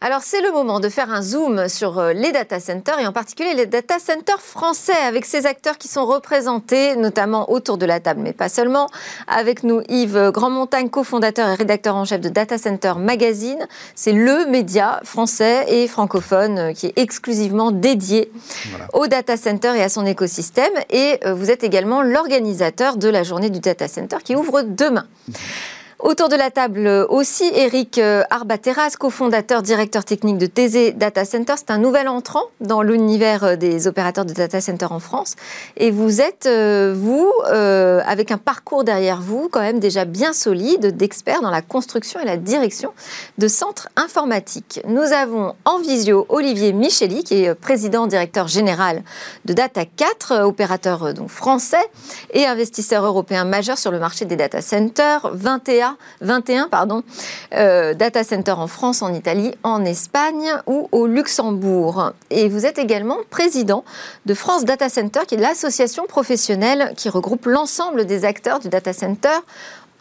Alors 0.06 0.20
c'est 0.22 0.42
le 0.42 0.52
moment 0.52 0.82
de 0.82 0.90
faire 0.90 1.10
un 1.14 1.22
zoom 1.22 1.70
sur 1.70 1.98
euh, 1.98 2.12
les 2.12 2.34
data 2.34 2.60
centers 2.60 3.00
et 3.00 3.08
en 3.08 3.14
particulier 3.14 3.54
les 3.54 3.66
data 3.66 4.00
centers 4.00 4.42
français 4.42 4.92
avec 5.08 5.24
ces 5.24 5.46
acteurs 5.46 5.78
qui 5.78 5.88
sont 5.88 6.06
représentés 6.06 6.98
notamment 6.98 7.50
autour 7.50 7.78
de 7.78 7.86
la 7.86 8.02
table, 8.02 8.20
mais 8.22 8.34
pas 8.34 8.50
seulement. 8.50 8.90
Avec 9.30 9.64
nous 9.64 9.82
Yves 9.88 10.32
Grandmontagne, 10.32 10.90
cofondateur 10.90 11.48
et 11.48 11.56
rédacteur 11.56 11.96
en 11.96 12.04
chef 12.04 12.20
de 12.20 12.28
Data 12.28 12.58
Center 12.58 12.96
Magazine. 12.98 13.66
C'est 13.96 14.12
le 14.12 14.46
média 14.48 15.00
français 15.06 15.64
et 15.70 15.88
francophone 15.88 16.58
euh, 16.58 16.74
qui 16.74 16.88
est 16.88 16.98
exclusivement 16.98 17.72
dédié 17.72 18.30
au 18.92 19.08
data 19.08 19.38
center 19.38 19.72
et 19.78 19.84
à 19.84 19.88
son 19.88 20.06
écosystème. 20.06 20.74
Et 20.90 21.18
euh, 21.24 21.34
vous 21.34 21.50
êtes 21.50 21.64
également 21.64 22.02
l'organisateur 22.02 22.98
de 22.98 23.08
la 23.08 23.24
journée 23.24 23.50
du 23.50 23.62
data 23.62 23.88
center 23.88 24.18
qui 24.22 24.36
ouvre 24.36 24.64
demain. 24.64 25.06
Autour 26.04 26.28
de 26.28 26.36
la 26.36 26.52
table 26.52 26.86
aussi, 27.08 27.50
Eric 27.56 27.98
euh, 27.98 28.24
Arbateras, 28.30 28.98
cofondateur, 29.00 29.62
directeur 29.62 30.04
technique 30.04 30.38
de 30.38 30.48
Thésée 30.48 30.92
Data 30.92 31.24
Center. 31.24 31.54
C'est 31.56 31.72
un 31.72 31.78
nouvel 31.78 32.10
entrant 32.10 32.44
dans 32.60 32.82
l'univers 32.82 33.46
euh, 33.46 33.56
des 33.56 33.88
opérateurs 33.88 34.26
de 34.26 34.34
data 34.34 34.60
center 34.60 34.88
en 34.90 35.00
France. 35.00 35.38
Et 35.78 35.92
vous 35.92 36.20
êtes, 36.20 36.46
euh, 36.46 36.94
vous, 36.94 37.32
avec 37.46 38.32
un 38.32 38.38
parcours 38.38 38.84
derrière 38.84 39.22
vous, 39.22 39.48
quand 39.50 39.62
même 39.62 39.80
déjà 39.80 40.04
bien 40.04 40.34
solide, 40.34 40.98
d'expert 40.98 41.42
dans 41.42 41.50
la 41.50 41.62
construction 41.62 42.20
et 42.20 42.26
la 42.26 42.36
direction 42.36 42.92
de 43.38 43.48
centres 43.48 43.88
informatiques. 43.96 44.82
Nous 44.86 45.14
avons 45.14 45.56
en 45.64 45.80
visio 45.80 46.26
Olivier 46.28 46.74
Micheli, 46.74 47.24
qui 47.24 47.46
est 47.46 47.56
président, 47.56 48.08
directeur 48.08 48.50
général 48.50 49.04
de 49.46 49.54
Data 49.54 49.86
4, 49.86 50.44
opérateur 50.44 51.14
donc 51.14 51.30
français 51.30 51.78
et 52.34 52.46
investisseur 52.46 53.06
européen 53.06 53.46
majeur 53.46 53.78
sur 53.78 53.92
le 53.92 54.00
marché 54.00 54.26
des 54.26 54.36
data 54.36 54.62
centers. 54.62 55.30
21 55.32 55.93
21 56.22 56.68
pardon, 56.70 57.04
euh, 57.54 57.94
data 57.94 58.24
centers 58.24 58.60
en 58.60 58.68
France, 58.68 59.02
en 59.02 59.14
Italie, 59.14 59.54
en 59.64 59.86
Espagne 59.86 60.54
ou 60.68 60.90
au 60.92 61.08
Luxembourg. 61.08 62.12
Et 62.30 62.50
vous 62.50 62.66
êtes 62.66 62.78
également 62.78 63.18
président 63.30 63.84
de 64.26 64.34
France 64.34 64.66
Data 64.66 64.90
Center, 64.90 65.22
qui 65.28 65.36
est 65.36 65.40
l'association 65.40 66.06
professionnelle 66.06 66.94
qui 66.96 67.10
regroupe 67.10 67.46
l'ensemble 67.46 68.06
des 68.06 68.26
acteurs 68.26 68.60
du 68.60 68.70
data 68.70 68.94
center 68.94 69.40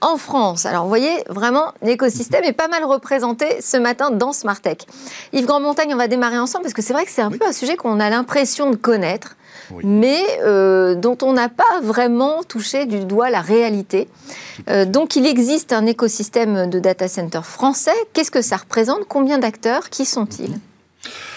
en 0.03 0.17
France. 0.17 0.67
Alors 0.67 0.83
vous 0.83 0.89
voyez, 0.89 1.23
vraiment, 1.29 1.73
l'écosystème 1.81 2.45
est 2.45 2.53
pas 2.53 2.69
mal 2.69 2.85
représenté 2.85 3.61
ce 3.61 3.77
matin 3.77 4.11
dans 4.11 4.33
Smartech. 4.33 4.87
Yves 5.33 5.47
Grand-Montagne, 5.47 5.95
on 5.95 5.97
va 5.97 6.09
démarrer 6.09 6.39
ensemble 6.39 6.65
parce 6.65 6.75
que 6.75 6.83
c'est 6.83 6.93
vrai 6.93 7.05
que 7.05 7.11
c'est 7.11 7.23
un 7.23 7.31
peu 7.31 7.47
un 7.47 7.53
sujet 7.53 7.77
qu'on 7.77 8.01
a 8.01 8.11
l'impression 8.11 8.71
de 8.71 8.77
connaître. 8.77 9.37
Mais 9.85 10.23
euh, 10.43 10.95
dont 10.95 11.19
on 11.23 11.33
n'a 11.33 11.49
pas 11.49 11.81
vraiment 11.83 12.43
touché 12.43 12.87
du 12.87 13.05
doigt 13.05 13.31
la 13.31 13.41
réalité. 13.41 14.09
Euh, 14.69 14.85
donc 14.85 15.17
il 15.17 15.27
existe 15.27 15.73
un 15.73 15.87
écosystème 15.87 16.69
de 16.69 16.79
data 16.79 17.09
center 17.09 17.43
français. 17.43 17.91
Qu'est-ce 18.13 18.31
que 18.31 18.43
ça 18.43 18.57
représente? 18.57 19.07
Combien 19.09 19.39
d'acteurs? 19.39 19.91
Qui 19.91 20.05
sont-ils? 20.05 20.59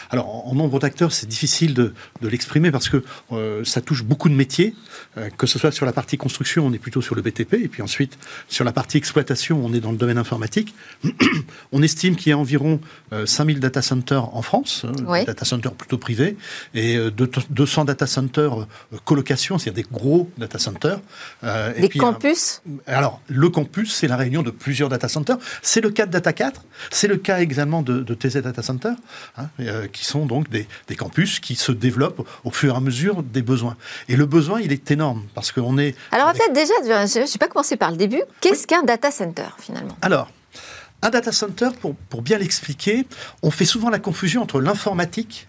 Alors, 0.09 0.47
en 0.47 0.55
nombre 0.55 0.79
d'acteurs, 0.79 1.11
c'est 1.11 1.27
difficile 1.27 1.73
de, 1.73 1.93
l'exprimer 2.21 2.71
parce 2.71 2.89
que 2.89 3.03
euh, 3.31 3.63
ça 3.63 3.81
touche 3.81 4.03
beaucoup 4.03 4.29
de 4.29 4.33
métiers, 4.33 4.73
euh, 5.17 5.29
que 5.29 5.47
ce 5.47 5.59
soit 5.59 5.71
sur 5.71 5.85
la 5.85 5.93
partie 5.93 6.17
construction, 6.17 6.65
on 6.65 6.73
est 6.73 6.79
plutôt 6.79 7.01
sur 7.01 7.15
le 7.15 7.21
BTP, 7.21 7.53
et 7.53 7.67
puis 7.67 7.81
ensuite, 7.81 8.17
sur 8.47 8.65
la 8.65 8.71
partie 8.71 8.97
exploitation, 8.97 9.63
on 9.63 9.73
est 9.73 9.79
dans 9.79 9.91
le 9.91 9.97
domaine 9.97 10.17
informatique. 10.17 10.73
on 11.71 11.81
estime 11.83 12.15
qu'il 12.15 12.31
y 12.31 12.33
a 12.33 12.37
environ 12.37 12.79
5000 13.25 13.57
euh, 13.57 13.59
data 13.59 13.81
centers 13.81 14.35
en 14.35 14.41
France, 14.41 14.85
hein, 14.87 15.23
data 15.25 15.45
centers 15.45 15.73
plutôt 15.73 15.97
privés, 15.97 16.37
et 16.73 16.97
200 17.11 17.85
data 17.85 18.07
centers 18.07 18.67
colocation, 19.03 19.57
c'est-à-dire 19.57 19.83
des 19.83 19.89
gros 19.91 20.29
data 20.37 20.57
centers. 20.57 20.99
des 21.43 21.89
campus? 21.89 22.61
Alors, 22.87 23.21
le 23.27 23.49
campus, 23.49 23.93
c'est 23.93 24.07
la 24.07 24.17
réunion 24.17 24.41
de 24.41 24.51
plusieurs 24.51 24.89
data 24.89 25.07
centers. 25.07 25.37
C'est 25.61 25.81
le 25.81 25.89
cas 25.89 26.05
de 26.05 26.11
Data 26.11 26.33
4, 26.33 26.63
c'est 26.91 27.07
le 27.07 27.17
cas 27.17 27.39
également 27.39 27.81
de, 27.81 28.13
TZ 28.13 28.37
Data 28.37 28.61
Center, 28.61 28.93
hein, 29.37 29.49
qui 29.95 30.05
sont 30.05 30.25
donc 30.25 30.49
des, 30.49 30.67
campus 30.95 31.39
qui 31.39 31.55
se 31.55 31.71
développent 31.71 32.27
au 32.43 32.51
fur 32.51 32.73
et 32.73 32.77
à 32.77 32.81
mesure 32.81 33.23
des 33.23 33.41
besoins. 33.41 33.77
Et 34.09 34.15
le 34.15 34.25
besoin, 34.25 34.59
il 34.59 34.71
est 34.71 34.91
énorme 34.91 35.23
parce 35.33 35.51
qu'on 35.51 35.77
est. 35.77 35.95
Alors, 36.11 36.31
peut-être 36.33 36.53
déjà, 36.53 36.73
je 36.83 37.21
ne 37.21 37.25
sais 37.25 37.39
pas 37.39 37.47
commencer 37.47 37.77
par 37.77 37.91
le 37.91 37.97
début. 37.97 38.21
Qu'est-ce 38.41 38.67
qu'un 38.67 38.83
data 38.83 39.09
center 39.09 39.47
finalement? 39.57 39.97
Alors. 40.01 40.29
Un 41.01 41.09
data 41.11 41.31
center, 41.31 41.69
pour, 41.79 41.93
pour 41.95 42.23
bien 42.23 42.39
l'expliquer, 42.39 43.05
on 43.43 43.51
fait 43.51 43.65
souvent 43.65 43.91
la 43.91 43.99
confusion 43.99 44.41
entre 44.41 44.59
l'informatique 44.59 45.47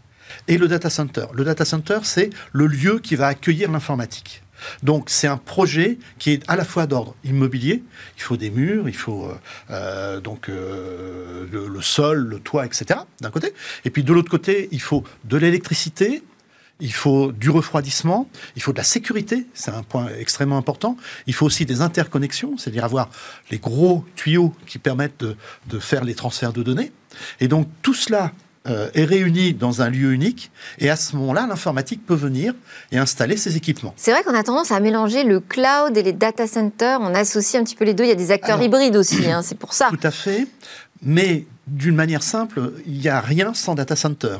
et 0.48 0.58
le 0.58 0.68
data 0.68 0.90
center. 0.90 1.26
Le 1.32 1.44
data 1.44 1.64
center, 1.64 2.00
c'est 2.02 2.30
le 2.52 2.66
lieu 2.66 2.98
qui 2.98 3.16
va 3.16 3.28
accueillir 3.28 3.70
l'informatique. 3.70 4.42
Donc 4.82 5.10
c'est 5.10 5.26
un 5.26 5.36
projet 5.36 5.98
qui 6.18 6.32
est 6.32 6.42
à 6.48 6.56
la 6.56 6.64
fois 6.64 6.86
d'ordre 6.86 7.14
immobilier, 7.24 7.82
il 8.16 8.22
faut 8.22 8.36
des 8.36 8.50
murs, 8.50 8.88
il 8.88 8.96
faut 8.96 9.24
euh, 9.24 9.34
euh, 9.70 10.20
donc 10.20 10.48
euh, 10.48 11.46
le, 11.50 11.82
sol, 11.82 12.18
le 12.18 12.40
toit, 12.40 12.66
etc. 12.66 13.00
D'un 13.20 13.30
côté, 13.30 13.52
et 13.84 13.90
puis 13.90 14.02
de 14.02 14.12
l'autre 14.12 14.30
côté, 14.30 14.68
il 14.72 14.80
faut 14.80 15.04
de 15.24 15.36
l'électricité. 15.36 16.22
Il 16.78 16.92
faut 16.92 17.32
du 17.32 17.48
refroidissement, 17.48 18.28
il 18.54 18.60
faut 18.60 18.74
de 18.74 18.76
la 18.76 18.84
sécurité, 18.84 19.46
c'est 19.54 19.70
un 19.70 19.82
point 19.82 20.08
extrêmement 20.18 20.58
important. 20.58 20.98
Il 21.26 21.32
faut 21.32 21.46
aussi 21.46 21.64
des 21.64 21.80
interconnexions, 21.80 22.58
c'est-à-dire 22.58 22.84
avoir 22.84 23.08
les 23.50 23.56
gros 23.56 24.04
tuyaux 24.14 24.52
qui 24.66 24.78
permettent 24.78 25.24
de 25.24 25.78
faire 25.78 26.04
les 26.04 26.14
transferts 26.14 26.52
de 26.52 26.62
données. 26.62 26.92
Et 27.40 27.48
donc 27.48 27.66
tout 27.80 27.94
cela 27.94 28.30
euh, 28.68 28.88
est 28.94 29.04
réunie 29.04 29.54
dans 29.54 29.82
un 29.82 29.90
lieu 29.90 30.12
unique. 30.12 30.50
Et 30.78 30.90
à 30.90 30.96
ce 30.96 31.14
moment-là, 31.16 31.46
l'informatique 31.48 32.04
peut 32.04 32.14
venir 32.14 32.54
et 32.90 32.98
installer 32.98 33.36
ses 33.36 33.56
équipements. 33.56 33.94
C'est 33.96 34.10
vrai 34.10 34.22
qu'on 34.22 34.34
a 34.34 34.42
tendance 34.42 34.72
à 34.72 34.80
mélanger 34.80 35.24
le 35.24 35.40
cloud 35.40 35.96
et 35.96 36.02
les 36.02 36.12
data 36.12 36.46
centers. 36.46 37.00
On 37.00 37.14
associe 37.14 37.60
un 37.60 37.64
petit 37.64 37.76
peu 37.76 37.84
les 37.84 37.94
deux. 37.94 38.04
Il 38.04 38.08
y 38.08 38.12
a 38.12 38.16
des 38.16 38.32
acteurs 38.32 38.60
hybrides 38.60 38.96
aussi, 38.96 39.30
hein, 39.30 39.42
c'est 39.42 39.58
pour 39.58 39.72
ça. 39.72 39.88
Tout 39.90 40.00
à 40.02 40.10
fait. 40.10 40.46
Mais 41.02 41.46
d'une 41.66 41.94
manière 41.94 42.22
simple, 42.22 42.72
il 42.86 42.98
n'y 42.98 43.08
a 43.08 43.20
rien 43.20 43.54
sans 43.54 43.74
data 43.74 43.94
center. 43.94 44.38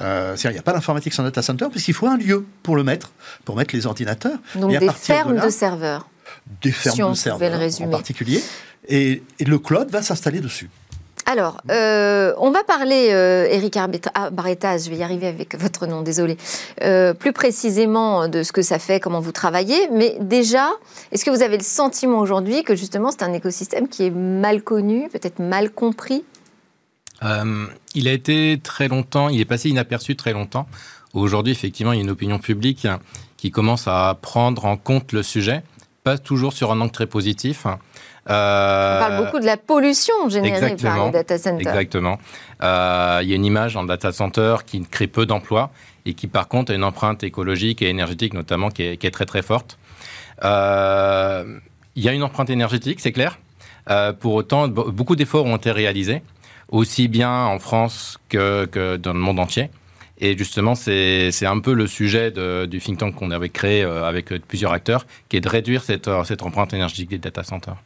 Euh, 0.00 0.36
il 0.44 0.50
n'y 0.50 0.58
a 0.58 0.62
pas 0.62 0.72
d'informatique 0.72 1.14
sans 1.14 1.22
data 1.22 1.42
center, 1.42 1.66
puisqu'il 1.70 1.94
faut 1.94 2.06
un 2.06 2.16
lieu 2.16 2.46
pour 2.62 2.76
le 2.76 2.84
mettre, 2.84 3.12
pour 3.44 3.56
mettre 3.56 3.74
les 3.74 3.86
ordinateurs. 3.86 4.38
Donc 4.54 4.78
des 4.78 4.90
fermes 4.90 5.40
de, 5.40 5.48
serveurs. 5.48 6.08
Des 6.62 6.72
fermes 6.72 7.12
de 7.12 7.16
serveurs 7.16 7.60
en 7.80 7.88
particulier. 7.88 8.42
et 8.88 9.22
le 9.40 9.58
cloud 9.58 9.90
va 9.90 10.02
s'installer 10.02 10.40
dessus. 10.40 10.68
Alors, 11.30 11.60
euh, 11.70 12.32
on 12.38 12.50
va 12.50 12.64
parler, 12.64 13.08
euh, 13.10 13.46
Eric 13.50 13.76
Barretas, 14.32 14.78
je 14.78 14.88
vais 14.88 14.96
y 14.96 15.02
arriver 15.02 15.26
avec 15.26 15.60
votre 15.60 15.86
nom, 15.86 16.00
désolé, 16.00 16.38
euh, 16.82 17.12
plus 17.12 17.34
précisément 17.34 18.28
de 18.28 18.42
ce 18.42 18.50
que 18.50 18.62
ça 18.62 18.78
fait, 18.78 18.98
comment 18.98 19.20
vous 19.20 19.30
travaillez. 19.30 19.90
Mais 19.92 20.16
déjà, 20.22 20.70
est-ce 21.12 21.26
que 21.26 21.30
vous 21.30 21.42
avez 21.42 21.58
le 21.58 21.62
sentiment 21.62 22.20
aujourd'hui 22.20 22.62
que 22.64 22.74
justement 22.74 23.10
c'est 23.10 23.24
un 23.24 23.34
écosystème 23.34 23.88
qui 23.88 24.04
est 24.04 24.10
mal 24.10 24.62
connu, 24.62 25.10
peut-être 25.10 25.38
mal 25.38 25.70
compris? 25.70 26.24
Il 27.94 28.08
a 28.08 28.12
été 28.12 28.58
très 28.62 28.88
longtemps, 28.88 29.28
il 29.28 29.38
est 29.38 29.44
passé 29.44 29.68
inaperçu 29.68 30.16
très 30.16 30.32
longtemps. 30.32 30.66
Aujourd'hui, 31.12 31.52
effectivement, 31.52 31.92
il 31.92 31.96
y 31.96 31.98
a 31.98 32.04
une 32.04 32.10
opinion 32.10 32.38
publique 32.38 32.88
qui 33.36 33.50
commence 33.50 33.86
à 33.86 34.16
prendre 34.22 34.64
en 34.64 34.78
compte 34.78 35.12
le 35.12 35.22
sujet, 35.22 35.62
toujours 36.16 36.54
sur 36.54 36.72
un 36.72 36.80
angle 36.80 36.92
très 36.92 37.06
positif. 37.06 37.66
Euh, 38.30 38.96
On 38.96 39.08
parle 39.08 39.24
beaucoup 39.24 39.40
de 39.40 39.46
la 39.46 39.56
pollution 39.56 40.28
générée 40.28 40.76
par 40.76 41.06
les 41.06 41.12
data 41.12 41.38
centers. 41.38 41.66
Exactement. 41.66 42.18
Euh, 42.62 43.20
il 43.22 43.28
y 43.28 43.32
a 43.32 43.36
une 43.36 43.44
image 43.44 43.76
en 43.76 43.84
data 43.84 44.12
center 44.12 44.56
qui 44.66 44.82
crée 44.82 45.06
peu 45.06 45.26
d'emplois 45.26 45.70
et 46.04 46.14
qui 46.14 46.26
par 46.26 46.48
contre 46.48 46.72
a 46.72 46.74
une 46.74 46.84
empreinte 46.84 47.22
écologique 47.22 47.82
et 47.82 47.88
énergétique 47.88 48.34
notamment 48.34 48.70
qui 48.70 48.82
est, 48.82 49.10
très 49.10 49.24
très 49.24 49.42
forte. 49.42 49.78
Euh, 50.44 51.58
il 51.96 52.02
y 52.04 52.08
a 52.08 52.12
une 52.12 52.22
empreinte 52.22 52.50
énergétique, 52.50 53.00
c'est 53.00 53.12
clair. 53.12 53.38
pour 54.20 54.34
autant, 54.34 54.68
beaucoup 54.68 55.16
d'efforts 55.16 55.46
ont 55.46 55.56
été 55.56 55.72
réalisés, 55.72 56.22
aussi 56.68 57.08
bien 57.08 57.44
en 57.46 57.58
France 57.58 58.18
que, 58.28 58.66
que 58.66 58.96
dans 58.96 59.14
le 59.14 59.18
monde 59.18 59.40
entier. 59.40 59.70
Et 60.20 60.36
justement, 60.36 60.74
c'est 60.74 61.46
un 61.46 61.60
peu 61.60 61.72
le 61.72 61.86
sujet 61.86 62.32
du 62.66 62.80
think 62.80 62.98
tank 62.98 63.14
qu'on 63.14 63.30
avait 63.30 63.50
créé 63.50 63.82
avec 63.82 64.32
plusieurs 64.46 64.72
acteurs, 64.72 65.06
qui 65.28 65.36
est 65.36 65.40
de 65.40 65.48
réduire 65.48 65.84
cette, 65.84 66.10
cette 66.26 66.42
empreinte 66.42 66.72
énergétique 66.74 67.10
des 67.10 67.18
data 67.18 67.44
centers. 67.44 67.76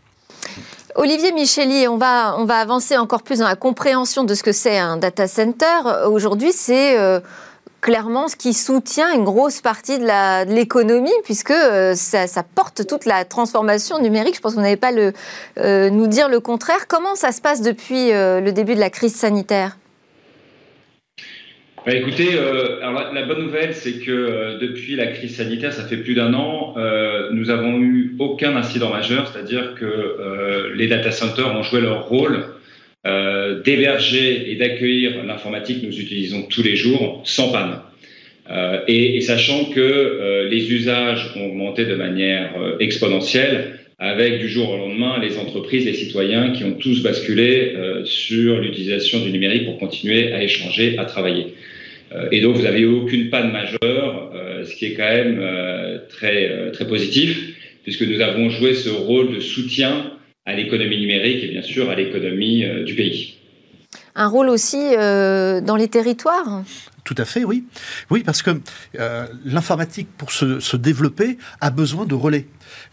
Olivier 0.94 1.32
Micheli, 1.32 1.88
on 1.88 1.96
va, 1.96 2.36
on 2.38 2.44
va 2.44 2.58
avancer 2.58 2.98
encore 2.98 3.22
plus 3.22 3.38
dans 3.38 3.48
la 3.48 3.56
compréhension 3.56 4.24
de 4.24 4.34
ce 4.34 4.42
que 4.42 4.52
c'est 4.52 4.78
un 4.78 4.98
data 4.98 5.26
center. 5.26 6.06
Aujourd'hui, 6.06 6.52
c'est 6.52 6.98
euh, 6.98 7.20
clairement 7.80 8.28
ce 8.28 8.36
qui 8.36 8.52
soutient 8.52 9.10
une 9.12 9.24
grosse 9.24 9.62
partie 9.62 9.98
de 9.98 10.52
l'économie, 10.52 11.10
puisque 11.24 11.50
euh, 11.50 11.94
ça, 11.94 12.26
porte 12.54 12.86
toute 12.86 13.06
la 13.06 13.24
transformation 13.24 13.98
numérique. 14.00 14.36
Je 14.36 14.40
pense 14.40 14.52
que 14.52 14.56
vous 14.56 14.62
n'avez 14.62 14.76
pas 14.76 14.92
le, 14.92 15.14
euh, 15.58 15.88
nous 15.88 16.06
dire 16.06 16.28
le 16.28 16.40
contraire. 16.40 16.86
Comment 16.88 17.14
ça 17.14 17.32
se 17.32 17.40
passe 17.40 17.62
depuis 17.62 18.10
le 18.12 18.50
début 18.50 18.74
de 18.74 18.80
la 18.80 18.90
crise 18.90 19.14
sanitaire? 19.14 19.76
Bah, 21.84 21.94
écoutez, 21.96 22.34
euh, 22.34 22.80
alors 22.80 23.12
la, 23.12 23.22
bonne 23.22 23.42
nouvelle, 23.42 23.74
c'est 23.74 23.98
que 24.04 24.12
euh, 24.12 24.58
depuis 24.58 24.94
la 24.94 25.08
crise 25.08 25.36
sanitaire, 25.36 25.72
ça 25.72 25.82
fait 25.82 25.96
plus 25.96 26.14
d'un 26.14 26.32
an, 26.32 26.74
euh, 26.76 27.30
nous 27.32 27.50
avons 27.50 27.80
eu 27.80 28.14
aucun 28.20 28.54
incident 28.56 28.90
majeur, 28.90 29.26
c'est-à-dire 29.26 29.74
que 29.74 30.72
les 30.74 30.86
data 30.86 31.10
centers 31.10 31.54
ont 31.56 31.62
joué 31.62 31.80
leur 31.80 32.08
rôle 32.08 32.44
d'héberger 33.64 34.52
et 34.52 34.54
d'accueillir 34.54 35.24
l'informatique 35.24 35.80
que 35.80 35.86
nous 35.86 36.00
utilisons 36.00 36.42
tous 36.42 36.62
les 36.62 36.76
jours 36.76 37.20
sans 37.24 37.50
panne. 37.50 37.80
Et, 38.86 39.20
sachant 39.20 39.64
que 39.66 40.46
les 40.48 40.72
usages 40.72 41.32
ont 41.36 41.46
augmenté 41.46 41.84
de 41.84 41.96
manière 41.96 42.52
exponentielle, 42.78 43.80
avec 44.02 44.40
du 44.40 44.48
jour 44.48 44.68
au 44.70 44.76
lendemain 44.76 45.18
les 45.20 45.38
entreprises, 45.38 45.86
les 45.86 45.94
citoyens 45.94 46.50
qui 46.50 46.64
ont 46.64 46.72
tous 46.72 47.02
basculé 47.02 47.74
sur 48.04 48.58
l'utilisation 48.58 49.20
du 49.20 49.30
numérique 49.30 49.64
pour 49.64 49.78
continuer 49.78 50.32
à 50.32 50.42
échanger, 50.42 50.98
à 50.98 51.04
travailler. 51.04 51.54
Euh, 52.14 52.28
et 52.30 52.40
donc, 52.40 52.56
vous 52.56 52.62
n'avez 52.62 52.84
aucune 52.84 53.30
panne 53.30 53.52
majeure, 53.52 54.30
euh, 54.34 54.64
ce 54.64 54.74
qui 54.74 54.86
est 54.86 54.94
quand 54.94 55.08
même 55.08 55.38
euh, 55.40 55.98
très, 56.08 56.72
très 56.72 56.86
positif, 56.86 57.38
puisque 57.82 58.02
nous 58.02 58.20
avons 58.20 58.50
joué 58.50 58.74
ce 58.74 58.88
rôle 58.88 59.34
de 59.34 59.40
soutien 59.40 60.12
à 60.44 60.54
l'économie 60.54 60.98
numérique 60.98 61.44
et 61.44 61.48
bien 61.48 61.62
sûr 61.62 61.88
à 61.90 61.94
l'économie 61.94 62.64
du 62.84 62.94
pays. 62.94 63.34
Un 64.14 64.28
rôle 64.28 64.48
aussi 64.48 64.94
dans 64.96 65.76
les 65.78 65.88
territoires? 65.88 66.64
Tout 67.04 67.14
à 67.16 67.24
fait, 67.24 67.44
oui. 67.44 67.64
Oui, 68.10 68.22
parce 68.24 68.42
que 68.42 68.50
l'informatique, 69.44 70.08
pour 70.18 70.32
se, 70.32 70.60
se, 70.60 70.76
développer, 70.76 71.38
a 71.60 71.70
besoin 71.70 72.06
de 72.06 72.14
relais. 72.14 72.46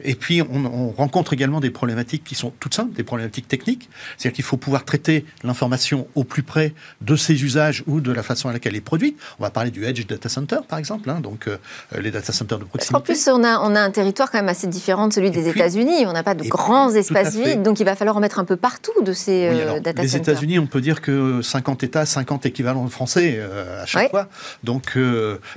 Et 0.04 0.16
puis, 0.16 0.42
on, 0.42 0.90
rencontre 0.92 1.34
également 1.34 1.60
des 1.60 1.70
problématiques 1.70 2.24
qui 2.24 2.36
sont 2.36 2.52
toutes 2.60 2.74
simples, 2.74 2.94
des 2.94 3.04
problématiques 3.04 3.48
techniques. 3.48 3.90
C'est-à-dire 4.18 4.36
qu'il 4.36 4.46
faut 4.46 4.58
pouvoir 4.58 4.86
traiter 4.86 5.26
l'information 5.44 6.08
au 6.16 6.24
plus 6.24 6.44
près 6.44 6.74
de 7.02 7.16
ses 7.16 7.44
usages 7.44 7.84
ou 7.88 8.02
de 8.02 8.12
la 8.12 8.24
façon 8.24 8.50
à 8.50 8.54
laquelle 8.54 8.74
elle 8.74 8.78
est 8.78 8.82
produite. 8.82 9.18
On 9.40 9.44
va 9.44 9.50
parler 9.50 9.72
du 9.72 9.86
Edge 9.86 10.06
Data 10.06 10.30
Center, 10.30 10.58
par 10.68 10.80
exemple, 10.80 11.10
hein, 11.10 11.20
donc 11.20 11.48
euh, 11.48 11.58
les 12.00 12.12
data 12.12 12.32
centers 12.32 12.60
de 12.60 12.64
proximité. 12.64 12.96
En 12.96 13.02
plus, 13.02 13.28
on 13.28 13.44
a, 13.44 13.60
on 13.60 13.76
a 13.76 13.82
un 13.82 13.92
territoire 13.92 14.32
quand 14.32 14.38
même 14.38 14.50
assez 14.50 14.68
différent 14.68 15.08
de 15.08 15.14
celui 15.14 15.32
des 15.32 15.48
États-Unis. 15.48 16.06
On 16.06 16.14
n'a 16.14 16.24
pas 16.24 16.36
de 16.36 16.48
grands 16.48 16.92
espaces 16.94 17.36
vides, 17.36 17.64
donc 17.64 17.80
il 17.80 17.86
va 17.86 17.96
falloir 17.96 18.18
en 18.18 18.20
mettre 18.20 18.40
un 18.40 18.46
peu 18.46 18.56
partout 18.56 19.04
de 19.04 19.14
ces 19.14 19.48
euh, 19.48 19.80
data 19.80 19.90
centers. 19.90 20.04
Les 20.04 20.16
États-Unis, 20.16 20.60
on 20.60 20.68
peut 20.68 20.82
dire 20.82 21.02
que 21.02 21.42
50 21.42 21.84
États, 21.84 22.06
50 22.06 22.46
équivalents 22.46 22.88
français 22.88 23.36
euh, 23.38 23.84
à 23.84 23.86
chaque 23.86 24.12
fois. 24.12 24.28
Donc, 24.64 24.98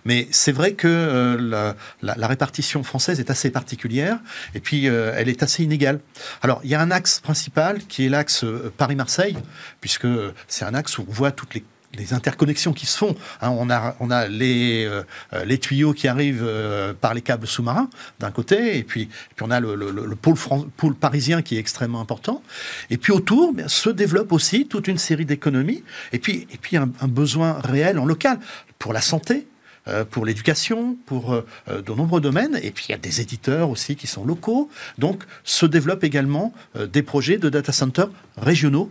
mais 0.05 0.29
c'est 0.31 0.53
vrai 0.53 0.73
que 0.73 1.37
la, 1.39 1.75
la 2.03 2.27
répartition 2.27 2.83
française 2.83 3.21
est 3.21 3.31
assez 3.31 3.51
particulière 3.51 4.12
et 4.55 4.61
puis 4.61 4.89
euh, 4.89 5.15
elle 5.17 5.29
est 5.29 5.43
assez 5.43 5.63
inégale. 5.63 6.01
Alors 6.43 6.61
il 6.65 6.71
y 6.71 6.75
a 6.75 6.81
un 6.81 6.91
axe 6.91 7.21
principal 7.21 7.79
qui 7.87 8.07
est 8.07 8.09
l'axe 8.09 8.45
euh, 8.45 8.73
Paris-Marseille, 8.77 9.37
puisque 9.81 10.07
c'est 10.49 10.65
un 10.65 10.75
axe 10.75 10.99
où 10.99 11.07
on 11.09 11.13
voit 11.13 11.33
toutes 11.33 11.55
les 11.95 12.15
interconnexions 12.15 12.73
qui 12.73 12.87
se 12.87 12.97
font. 12.97 13.15
Hein. 13.43 13.51
on 13.51 13.69
a, 13.69 13.97
on 14.01 14.11
a 14.11 14.27
les, 14.27 14.89
les 15.45 15.59
tuyaux 15.59 15.93
qui 15.93 16.09
arrivent 16.09 16.49
par 17.03 17.13
les 17.13 17.21
câbles 17.21 17.47
sous-marins 17.47 17.91
d'un 18.19 18.31
côté, 18.31 18.79
et 18.79 18.83
puis, 18.83 19.11
puis 19.37 19.45
on 19.45 19.51
a 19.51 19.61
le, 19.61 19.75
le, 19.75 20.17
pôle, 20.17 20.95
parisien 20.95 21.43
qui 21.43 21.57
est 21.57 21.61
extrêmement 21.61 22.01
important. 22.01 22.43
Et 22.89 22.97
puis 22.97 23.13
autour 23.13 23.53
se 23.67 23.91
développe 23.91 24.33
aussi 24.33 24.67
toute 24.69 24.89
une 24.89 24.97
série 24.97 25.27
d'économies, 25.27 25.85
et 26.13 26.19
puis, 26.19 26.47
et 26.51 26.57
puis 26.57 26.79
un, 26.79 26.87
besoin 26.87 27.61
réel 27.61 27.99
en 27.99 28.07
local 28.07 28.39
pour 28.79 28.95
la 28.95 29.03
santé, 29.03 29.47
euh, 29.47 29.52
pour 30.11 30.25
l'éducation, 30.25 30.97
pour 31.07 31.33
euh, 31.33 31.47
euh, 31.69 31.83
de 31.83 31.93
nombreux 31.93 32.21
domaines. 32.21 32.59
Et 32.63 32.71
puis 32.71 32.87
il 32.89 32.93
y 32.93 32.95
a 32.95 32.99
des 32.99 33.21
éditeurs 33.21 33.71
aussi 33.71 33.97
qui 33.97 34.07
sont 34.07 34.25
locaux. 34.25 34.71
Donc 34.99 35.25
se 35.45 35.67
développent 35.67 36.05
également 36.05 36.53
des 36.93 37.03
projets 37.03 37.39
de 37.39 37.49
data 37.49 37.73
centers 37.73 38.11
régionaux 38.37 38.91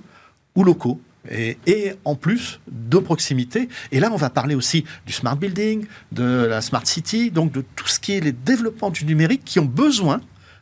ou 0.56 0.64
locaux. 0.64 1.00
Et, 1.30 1.60
et, 1.68 1.94
en 2.04 2.16
plus 2.16 2.60
de 2.68 2.98
proximité. 2.98 3.70
Et 3.92 4.00
là, 4.00 4.10
on 4.12 4.16
va 4.16 4.32
parler 4.32 4.56
aussi 4.56 4.86
du 5.06 5.14
smart 5.14 5.36
building, 5.36 5.86
de 6.12 6.24
la 6.24 6.62
smart 6.62 6.86
city, 6.88 7.30
donc 7.30 7.52
de 7.52 7.64
tout 7.76 7.88
ce 7.88 8.00
qui 8.00 8.14
est 8.14 8.22
les 8.22 8.32
développements 8.32 8.90
du 8.90 9.06
numérique 9.06 9.44
qui 9.46 9.60
ont 9.60 9.66
besoin 9.66 10.20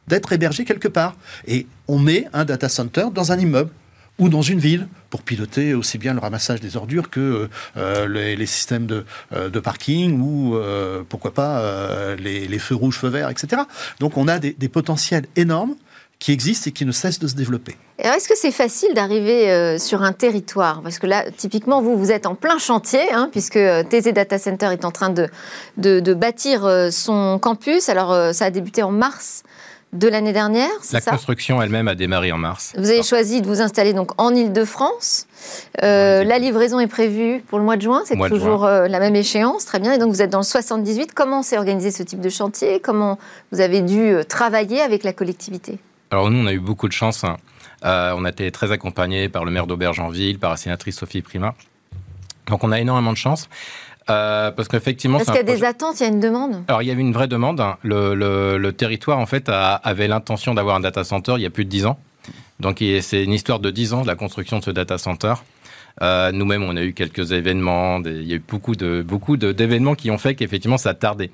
d'être 0.10 0.34
hébergés 0.34 0.66
quelque 0.66 0.90
part. 0.90 1.16
Et 1.48 1.66
on 1.88 1.98
met 1.98 2.28
un 2.34 2.44
data 2.44 2.68
center 2.68 3.06
dans 3.14 3.32
un 3.32 3.40
immeuble 3.40 3.72
ou 4.20 4.30
dans 4.30 4.42
une 4.42 4.60
ville 4.60 4.88
pour 5.10 5.22
piloter 5.24 5.74
aussi 5.74 5.98
bien 5.98 6.14
le 6.14 6.20
ramassage 6.20 6.60
des 6.60 6.78
ordures 6.78 7.10
que 7.10 7.50
euh, 7.78 8.08
les, 8.08 8.46
systèmes 8.46 8.86
de, 8.86 9.06
euh, 9.34 9.50
de, 9.50 9.60
parking 9.60 10.22
ou 10.22 10.56
euh, 10.56 11.04
pourquoi 11.08 11.34
pas 11.34 12.16
les, 12.16 12.60
feux 12.60 12.76
rouges, 12.76 12.98
feux 12.98 13.08
verts, 13.08 13.30
etc. 13.30 13.64
Donc 14.00 14.18
on 14.18 14.28
a 14.28 14.40
des, 14.40 14.54
potentiels 14.70 15.26
énormes 15.36 15.76
qui 16.20 16.34
existent 16.34 16.70
et 16.70 16.74
qui 16.74 16.86
ne 16.86 16.92
cessent 16.92 17.20
de 17.20 17.28
se 17.28 17.36
développer. 17.36 17.78
est-ce 17.98 18.28
que 18.28 18.36
c'est 18.36 18.52
facile 18.52 18.94
d'arriver 18.94 19.80
sur 19.80 20.04
un 20.04 20.12
territoire? 20.12 20.82
Parce 20.82 21.00
que 21.00 21.08
là, 21.08 21.24
typiquement, 21.32 21.82
vous, 21.82 21.98
vous 21.98 22.12
êtes 22.12 22.26
en 22.26 22.36
plein 22.36 22.58
chantier, 22.58 23.12
hein, 23.14 23.30
puisque 23.32 23.58
TZ 23.90 24.14
Data 24.14 24.38
Center 24.38 24.68
est 24.74 24.84
en 24.84 24.92
train 24.92 25.10
de, 25.10 25.30
de 25.78 26.14
bâtir 26.14 26.70
son 26.92 27.40
campus. 27.40 27.88
Alors, 27.88 28.34
ça 28.34 28.46
a 28.46 28.52
débuté 28.52 28.84
en 28.84 28.92
mars 28.92 29.44
de 29.93 30.08
l'année 30.08 30.34
dernière, 30.34 30.69
La 30.91 31.01
construction 31.01 31.62
elle-même 31.62 31.88
a 31.88 31.96
démarré 31.96 32.31
en 32.31 32.38
mars. 32.38 32.74
Vous 32.77 32.89
avez 32.89 33.01
choisi 33.01 33.41
de 33.41 33.48
vous 33.48 33.60
installer 33.60 33.93
donc 33.93 34.12
en 34.22 34.36
Ile-de-France. 34.36 35.25
Euh, 35.84 36.24
la 36.24 36.38
livraison 36.38 36.79
est 36.79 36.88
prévue 36.88 37.41
pour 37.48 37.58
le 37.58 37.65
mois 37.65 37.75
de 37.75 37.81
juin, 37.81 38.03
c'est 38.05 38.15
toujours 38.29 38.65
euh, 38.65 38.88
la 38.88 39.00
même 39.00 39.15
échéance, 39.15 39.65
très 39.65 39.79
bien. 39.79 39.93
Et 39.93 39.98
donc 39.98 40.12
vous 40.12 40.22
êtes 40.22 40.29
dans 40.29 40.39
le 40.39 40.43
78. 40.43 41.13
Comment 41.13 41.41
s'est 41.41 41.58
organisé 41.58 41.89
ce 41.89 42.03
type 42.03 42.22
de 42.22 42.29
chantier? 42.29 42.79
Comment 42.79 43.17
vous 43.51 43.62
avez 43.62 43.81
dû 43.81 44.00
euh, 44.00 44.24
travailler 44.24 44.81
avec 44.81 45.03
la 45.03 45.12
collectivité? 45.12 45.79
Alors 46.12 46.29
nous, 46.29 46.39
on 46.39 46.46
a 46.46 46.53
eu 46.53 46.60
beaucoup 46.60 46.88
de 46.88 46.93
chance. 46.93 47.24
Hein. 47.24 47.38
on 47.84 48.25
a 48.25 48.29
été 48.29 48.51
très 48.51 48.72
accompagnés 48.72 49.27
par 49.27 49.43
le 49.43 49.50
maire 49.50 49.65
d'Aubergenville, 49.65 50.38
par 50.38 50.51
la 50.51 50.58
sénatrice 50.58 50.98
Sophie 50.98 51.24
Prima. 51.24 51.55
Donc 52.48 52.63
on 52.63 52.72
a 52.72 52.79
énormément 52.79 53.12
de 53.12 53.17
chance. 53.17 53.50
Euh, 54.10 54.51
parce 54.51 54.68
qu'effectivement, 54.68 55.18
parce 55.18 55.30
qu'il 55.30 55.48
y 55.48 55.51
a 55.51 55.56
des 55.56 55.63
attentes, 55.63 56.00
il 56.00 56.04
y 56.04 56.06
a 56.06 56.10
une 56.10 56.20
demande. 56.20 56.63
Alors 56.68 56.82
il 56.82 56.88
y 56.88 56.92
avait 56.92 57.01
une 57.01 57.13
vraie 57.13 57.28
demande. 57.28 57.62
Le, 57.84 58.72
territoire 58.72 59.20
en 59.20 59.25
fait 59.25 59.50
avait 59.50 60.08
l'intention 60.08 60.54
d'avoir 60.54 60.75
un 60.75 60.80
data 60.80 61.04
center 61.04 61.34
il 61.38 61.42
y 61.42 61.46
a 61.46 61.50
plus 61.50 61.66
de 61.66 61.70
10 61.70 61.86
ans. 61.86 62.00
Donc 62.60 62.84
c'est 63.01 63.24
une 63.24 63.34
histoire 63.34 63.60
de 63.60 63.70
10 63.70 63.94
ans 63.94 64.01
de 64.01 64.08
la 64.08 64.16
construction 64.16 64.60
de 64.60 64.63
ce 64.63 64.72
data 64.72 64.98
center. 64.98 65.34
Euh, 66.01 66.32
nous-mêmes, 66.32 66.63
on 66.63 66.78
a 66.78 66.84
eu 66.84 66.94
quelques 66.94 67.34
événements, 67.34 68.01
il 68.06 68.24
y 68.24 68.34
a 68.34 68.36
eu 68.36 68.44
beaucoup 68.48 68.75
de 68.75 69.01
beaucoup 69.01 69.38
d'événements 69.38 69.96
qui 69.96 70.12
ont 70.12 70.18
fait 70.18 70.36
qu'effectivement 70.36 70.78
ça 70.78 70.92
a 70.92 70.94
tardé. 70.94 71.32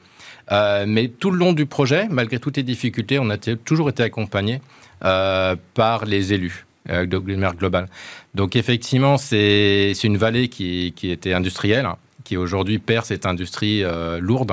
Euh, 0.52 0.86
mais 0.88 1.08
tout 1.08 1.32
le 1.32 1.38
long 1.38 1.54
du 1.54 1.66
projet, 1.66 2.08
malgré 2.10 2.40
toutes 2.40 2.58
les 2.58 2.64
difficultés, 2.64 3.20
on 3.20 3.30
a 3.30 3.38
toujours 3.38 3.90
été 3.90 4.04
accompagné 4.04 4.62
par 5.00 6.06
les 6.06 6.34
élus 6.34 6.66
de 6.88 7.18
Global. 7.18 7.88
Donc 8.34 8.56
effectivement, 8.56 9.18
c'est 9.18 9.94
une 10.04 10.18
vallée 10.18 10.50
qui, 10.50 10.94
qui 10.96 11.12
était 11.12 11.34
industrielle 11.34 11.88
qui 12.26 12.36
aujourd'hui 12.36 12.80
perd 12.80 13.06
cette 13.06 13.26
industrie 13.26 13.84
euh, 13.84 14.20
lourde. 14.20 14.52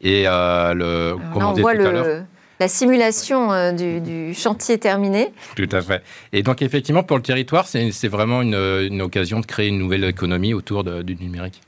Et 0.00 0.24
euh, 0.26 0.72
le, 0.72 1.16
comme 1.34 1.44
on, 1.44 1.52
voit 1.52 1.74
le, 1.74 2.22
la 2.58 2.68
simulation 2.68 3.52
euh, 3.52 3.72
du, 3.72 4.32
chantier 4.32 4.78
terminé. 4.78 5.30
Tout 5.56 5.68
à 5.72 5.82
fait. 5.82 6.02
Et 6.32 6.42
donc 6.42 6.62
effectivement, 6.62 7.02
pour 7.02 7.18
le 7.18 7.22
territoire, 7.22 7.66
c'est 7.66 8.08
vraiment 8.08 8.40
une, 8.40 8.54
une, 8.54 9.02
occasion 9.02 9.40
de 9.40 9.46
créer 9.46 9.68
une 9.68 9.78
nouvelle 9.78 10.04
économie 10.04 10.54
autour 10.54 10.84
du 10.84 11.16
numérique. 11.16 11.60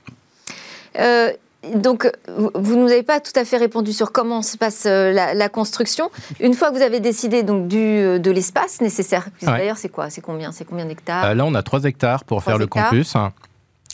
donc, 1.75 2.11
vous 2.29 2.77
ne 2.77 2.83
nous 2.83 2.91
avez 2.91 3.03
pas 3.03 3.21
tout 3.21 3.33
à 3.37 3.45
fait 3.45 3.59
répondu 3.59 3.93
sur 3.93 4.13
comment 4.13 4.41
se 4.43 4.57
passe 4.57 4.85
la, 4.87 5.49
construction. 5.49 6.11
Une 6.41 6.55
fois 6.55 6.71
que 6.71 6.77
vous 6.77 6.83
avez 6.83 7.01
décidé 7.01 7.43
donc 7.43 7.69
du, 7.69 8.21
de 8.21 8.31
l'espace 8.31 8.81
nécessaire, 8.81 9.27
d'ailleurs, 9.43 9.77
c'est 9.77 9.91
quoi? 9.91 10.09
C'est 10.09 10.23
combien? 10.23 10.53
C'est 10.53 10.65
combien 10.65 10.87
d'hectares? 10.87 11.35
Là, 11.35 11.45
on 11.45 11.55
a 11.55 11.63
3 11.63 11.85
hectares 11.85 12.25
pour 12.25 12.43
faire 12.43 12.59
le 12.59 12.67
campus. 12.67 13.15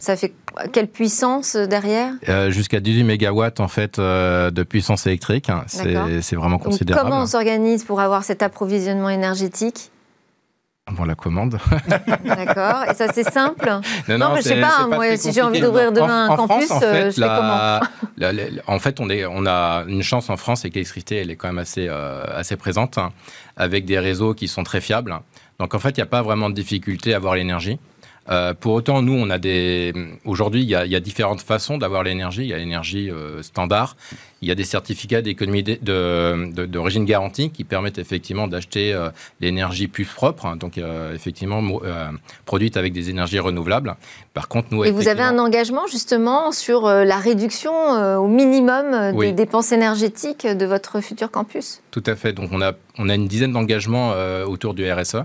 Ça 0.01 0.17
fait 0.17 0.33
quelle 0.73 0.89
puissance 0.89 1.55
euh, 1.55 1.67
derrière 1.67 2.13
euh, 2.29 2.51
Jusqu'à 2.51 2.81
18 2.81 3.05
mégawatts 3.05 3.61
en 3.61 3.69
fait 3.69 3.99
euh, 3.99 4.51
de 4.51 4.63
puissance 4.63 5.07
électrique. 5.07 5.51
C'est 5.67 6.37
vraiment 6.37 6.59
considérable. 6.59 7.09
comment 7.09 7.23
on 7.23 7.27
s'organise 7.27 7.85
pour 7.85 8.01
avoir 8.01 8.25
cet 8.25 8.43
approvisionnement 8.43 9.11
énergétique 9.11 9.91
on 10.99 11.05
la 11.05 11.15
commande. 11.15 11.59
D'accord. 12.25 12.85
Et 12.91 12.95
ça, 12.95 13.13
c'est 13.13 13.31
simple 13.31 13.71
Non, 14.09 14.17
non, 14.17 14.31
mais 14.33 14.41
je 14.41 14.49
sais 14.49 14.59
pas, 14.59 14.87
moi, 14.87 15.19
si 15.19 15.33
j'ai 15.35 15.43
envie 15.43 15.61
d'ouvrir 15.61 15.93
demain 15.93 16.31
un 16.31 16.35
campus, 16.35 16.71
en 16.71 16.81
fait, 16.81 17.11
je 17.11 17.21
fais 17.21 17.29
comment 17.29 17.81
En 18.67 18.79
fait, 18.79 18.99
on, 18.99 19.11
est, 19.11 19.27
on 19.27 19.45
a 19.45 19.85
une 19.87 20.03
chance 20.03 20.31
en 20.31 20.39
France, 20.39 20.63
c'est 20.63 20.71
que 20.71 20.77
l'électricité, 20.77 21.17
elle 21.17 21.31
est 21.31 21.37
quand 21.37 21.49
même 21.49 21.59
assez, 21.59 21.89
assez 21.89 22.57
présente, 22.57 22.97
hein, 22.97 23.11
avec 23.59 23.85
des 23.85 23.99
réseaux 23.99 24.33
qui 24.33 24.49
sont 24.49 24.65
très 24.65 24.81
fiables. 24.81 25.15
Donc, 25.61 25.75
en 25.75 25.79
fait, 25.79 25.91
il 25.91 25.97
n'y 25.97 26.05
a 26.05 26.07
pas 26.07 26.23
vraiment 26.23 26.49
de 26.49 26.55
difficulté 26.55 27.13
à 27.13 27.19
avoir 27.19 27.35
l'énergie. 27.35 27.79
Euh, 28.31 28.55
pour 28.55 28.75
autant, 28.75 29.03
nous, 29.03 29.15
on 29.15 29.31
a 29.31 29.39
des. 29.39 29.93
Aujourd'hui, 30.25 30.63
il 30.63 30.69
y, 30.69 30.75
a 30.75 31.01
différentes 31.01 31.41
façons 31.41 31.79
d'avoir 31.79 32.03
l'énergie. 32.03 32.43
Il 32.43 32.49
y 32.49 32.55
a 32.55 32.59
l'énergie 32.59 33.11
euh, 33.11 33.43
standard. 33.43 33.97
Il 34.43 34.49
y 34.49 34.53
a 34.53 34.55
des 34.55 34.65
certificats 34.65 35.21
d'économie 35.21 35.65
d'origine 35.65 37.05
de, 37.05 37.09
garantie 37.09 37.51
qui 37.51 37.65
permettent 37.65 37.99
effectivement 37.99 38.47
d'acheter 38.47 38.93
euh, 38.93 39.11
l'énergie 39.41 39.89
plus 39.89 40.05
propre, 40.05 40.47
hein, 40.47 40.57
donc 40.57 40.79
effectivement 41.13 41.61
produite 42.45 42.77
avec 42.77 42.93
des 42.93 43.11
énergies 43.11 43.41
renouvelables. 43.41 43.97
Par 44.35 44.47
contre, 44.47 44.69
nous. 44.71 44.85
Et 44.85 44.93
vous 44.93 45.09
avez 45.09 45.23
un 45.23 45.39
engagement 45.39 45.87
justement 45.89 46.53
sur 46.53 46.87
la 46.87 47.19
réduction 47.19 47.73
au 48.19 48.29
minimum 48.29 49.17
des 49.19 49.33
dépenses 49.33 49.73
énergétiques 49.73 50.47
de 50.47 50.67
votre 50.67 51.01
futur 51.01 51.31
campus? 51.31 51.81
Tout 51.91 52.05
à 52.07 52.15
fait. 52.15 52.33
Donc 52.33 52.51
on 52.53 52.61
a 52.63 52.75
on 52.99 53.09
a 53.09 53.15
une 53.15 53.27
dizaine 53.27 53.53
d'engagements 53.53 54.13
autour 54.47 54.75
du 54.75 54.91
RSE. 54.91 55.25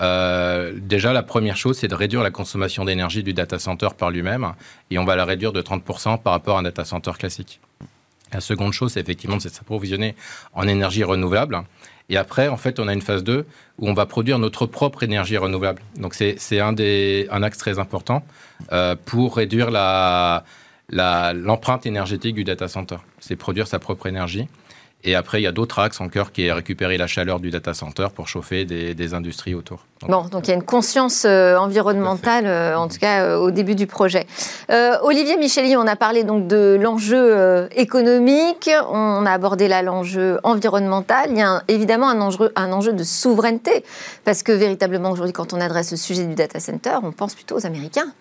Euh, 0.00 0.72
déjà, 0.76 1.12
la 1.12 1.22
première 1.22 1.56
chose, 1.56 1.78
c'est 1.78 1.88
de 1.88 1.94
réduire 1.94 2.22
la 2.22 2.30
consommation 2.30 2.84
d'énergie 2.84 3.22
du 3.22 3.34
data 3.34 3.58
center 3.58 3.88
par 3.96 4.10
lui-même, 4.10 4.52
et 4.90 4.98
on 4.98 5.04
va 5.04 5.16
la 5.16 5.24
réduire 5.24 5.52
de 5.52 5.60
30% 5.60 6.22
par 6.22 6.32
rapport 6.32 6.56
à 6.56 6.60
un 6.60 6.62
data 6.62 6.84
center 6.84 7.12
classique. 7.18 7.60
La 8.32 8.40
seconde 8.40 8.72
chose, 8.72 8.92
c'est 8.92 9.00
effectivement 9.00 9.36
de 9.36 9.42
s'approvisionner 9.42 10.14
en 10.52 10.68
énergie 10.68 11.02
renouvelable. 11.02 11.62
Et 12.10 12.16
après, 12.16 12.48
en 12.48 12.56
fait, 12.56 12.80
on 12.80 12.88
a 12.88 12.92
une 12.92 13.02
phase 13.02 13.22
2 13.24 13.46
où 13.78 13.88
on 13.88 13.94
va 13.94 14.06
produire 14.06 14.38
notre 14.38 14.66
propre 14.66 15.02
énergie 15.02 15.36
renouvelable. 15.36 15.82
Donc, 15.96 16.14
c'est 16.14 16.60
un, 16.60 17.42
axe 17.42 17.58
très 17.58 17.78
important 17.78 18.24
euh, 18.72 18.96
pour 19.04 19.36
réduire 19.36 19.70
l'empreinte 20.90 21.86
énergétique 21.86 22.34
du 22.34 22.44
data 22.44 22.68
center. 22.68 22.96
C'est 23.20 23.36
produire 23.36 23.66
sa 23.66 23.78
propre 23.78 24.06
énergie. 24.06 24.48
Et 25.04 25.14
après, 25.14 25.40
il 25.40 25.44
y 25.44 25.46
a 25.46 25.52
d'autres 25.52 25.78
axes 25.78 26.00
encore 26.00 26.32
qui 26.32 26.46
est 26.46 26.52
récupérer 26.52 26.98
la 26.98 27.06
chaleur 27.06 27.38
du 27.38 27.50
data 27.50 27.72
center 27.72 28.08
pour 28.12 28.26
chauffer 28.26 28.64
des, 28.64 29.14
industries 29.14 29.54
autour. 29.54 29.86
bon, 30.02 30.24
donc 30.24 30.46
il 30.46 30.50
y 30.50 30.52
a 30.52 30.56
une 30.56 30.64
conscience 30.64 31.24
euh, 31.24 31.56
environnementale, 31.56 32.46
euh, 32.46 32.76
en 32.76 32.88
tout 32.88 32.98
cas 32.98 33.22
euh, 33.22 33.36
au 33.36 33.50
début 33.50 33.74
du 33.74 33.86
projet. 33.86 34.26
Olivier 35.02 35.36
Micheli, 35.36 35.76
on 35.76 35.86
a 35.86 35.96
parlé 35.96 36.24
donc 36.24 36.48
de 36.48 36.76
l'enjeu 36.80 37.68
économique, 37.76 38.68
on 38.90 39.24
a 39.24 39.30
abordé 39.30 39.68
là 39.68 39.82
l'enjeu 39.82 40.38
environnemental. 40.42 41.30
Il 41.30 41.38
y 41.38 41.42
a 41.42 41.62
évidemment 41.68 42.08
un 42.08 42.20
enjeu, 42.20 42.52
un 42.56 42.72
enjeu 42.72 42.92
de 42.92 43.04
souveraineté, 43.04 43.84
parce 44.24 44.42
que 44.42 44.52
véritablement 44.52 45.10
aujourd'hui, 45.10 45.32
quand 45.32 45.52
on 45.52 45.60
adresse 45.60 45.92
le 45.92 45.96
sujet 45.96 46.24
du 46.24 46.34
data 46.34 46.60
center, 46.60 46.98
on 47.02 47.12
pense 47.12 47.34
plutôt 47.34 47.56
aux 47.56 47.66
Américains. 47.66 48.12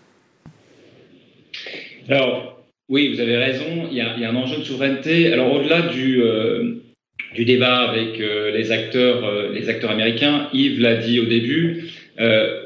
Alors, 2.09 2.56
oui, 2.89 3.13
vous 3.13 3.19
avez 3.19 3.35
raison. 3.35 3.89
Il 3.91 3.97
y 3.97 4.01
a, 4.01 4.29
un 4.29 4.35
enjeu 4.35 4.59
de 4.59 4.63
souveraineté. 4.63 5.33
Alors 5.33 5.53
au-delà 5.53 5.81
du, 5.81 6.21
euh, 6.21 6.75
du 7.35 7.43
débat 7.43 7.79
avec 7.79 8.21
euh, 8.21 8.51
les 8.51 8.71
acteurs, 8.71 9.25
euh, 9.25 9.53
les 9.53 9.67
acteurs 9.67 9.91
américains, 9.91 10.47
Yves 10.53 10.79
l'a 10.79 10.95
dit 10.95 11.19
au 11.19 11.25
début. 11.25 11.89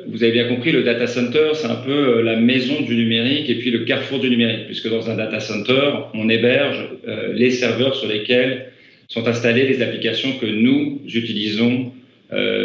vous 0.07 0.23
avez 0.23 0.31
bien 0.31 0.47
compris, 0.47 0.71
le 0.71 0.83
data 0.83 1.07
center, 1.07 1.49
c'est 1.55 1.67
un 1.67 1.81
peu 1.83 2.21
la 2.21 2.35
maison 2.35 2.81
du 2.81 2.95
numérique 2.95 3.49
et 3.49 3.55
puis 3.55 3.71
le 3.71 3.79
carrefour 3.79 4.19
du 4.19 4.29
numérique, 4.29 4.67
puisque 4.67 4.89
dans 4.89 5.09
un 5.09 5.15
data 5.15 5.39
center, 5.39 5.89
on 6.13 6.29
héberge 6.29 6.87
les 7.33 7.51
serveurs 7.51 7.95
sur 7.95 8.07
lesquels 8.07 8.67
sont 9.09 9.27
installées 9.27 9.67
les 9.67 9.81
applications 9.81 10.37
que 10.39 10.45
nous 10.45 11.01
utilisons, 11.05 11.91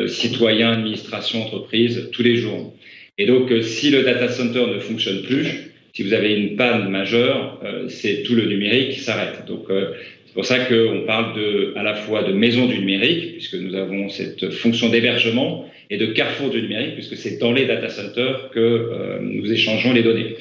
citoyens, 0.07 0.75
administrations, 0.75 1.43
entreprises, 1.43 2.09
tous 2.13 2.23
les 2.23 2.37
jours. 2.37 2.73
Et 3.19 3.27
donc, 3.27 3.53
si 3.63 3.91
le 3.91 4.05
data 4.05 4.29
center 4.29 4.65
ne 4.73 4.79
fonctionne 4.79 5.23
plus, 5.23 5.73
si 5.97 6.03
vous 6.03 6.13
avez 6.13 6.35
une 6.35 6.57
panne 6.57 6.91
majeure, 6.91 7.59
euh, 7.65 7.89
c'est 7.89 8.23
tout 8.23 8.35
le 8.35 8.45
numérique 8.45 8.91
qui 8.91 9.01
s'arrête. 9.01 9.47
Donc 9.47 9.71
euh, 9.71 9.93
c'est 10.27 10.35
pour 10.35 10.45
ça 10.45 10.59
qu'on 10.59 11.05
parle 11.07 11.35
de, 11.35 11.73
à 11.75 11.83
la 11.83 11.95
fois 11.95 12.23
de 12.23 12.35
maison 12.35 12.67
du 12.67 12.81
numérique, 12.81 13.33
puisque 13.33 13.55
nous 13.55 13.75
avons 13.75 14.11
cette 14.11 14.51
fonction 14.51 14.91
d'hébergement, 14.91 15.67
et 15.89 15.97
de 15.97 16.05
carrefour 16.05 16.51
du 16.51 16.61
numérique, 16.61 16.97
puisque 16.97 17.17
c'est 17.17 17.39
dans 17.39 17.51
les 17.51 17.65
data 17.65 17.89
centers 17.89 18.51
que 18.51 18.61
euh, 18.61 19.21
nous 19.23 19.51
échangeons 19.51 19.95
les 19.95 20.03
données. 20.03 20.37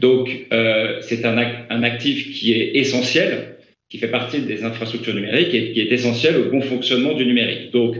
Donc, 0.00 0.28
euh, 0.52 0.98
c'est 1.00 1.24
un, 1.24 1.38
un, 1.70 1.82
actif 1.82 2.34
qui 2.34 2.52
est 2.52 2.76
essentiel, 2.76 3.56
qui 3.88 3.96
fait 3.96 4.08
partie 4.08 4.40
des 4.40 4.64
infrastructures 4.64 5.14
numériques 5.14 5.54
et 5.54 5.72
qui 5.72 5.80
est 5.80 5.92
essentiel 5.92 6.36
au 6.36 6.50
bon 6.50 6.60
fonctionnement 6.60 7.14
du 7.14 7.24
numérique. 7.24 7.70
Donc, 7.72 7.96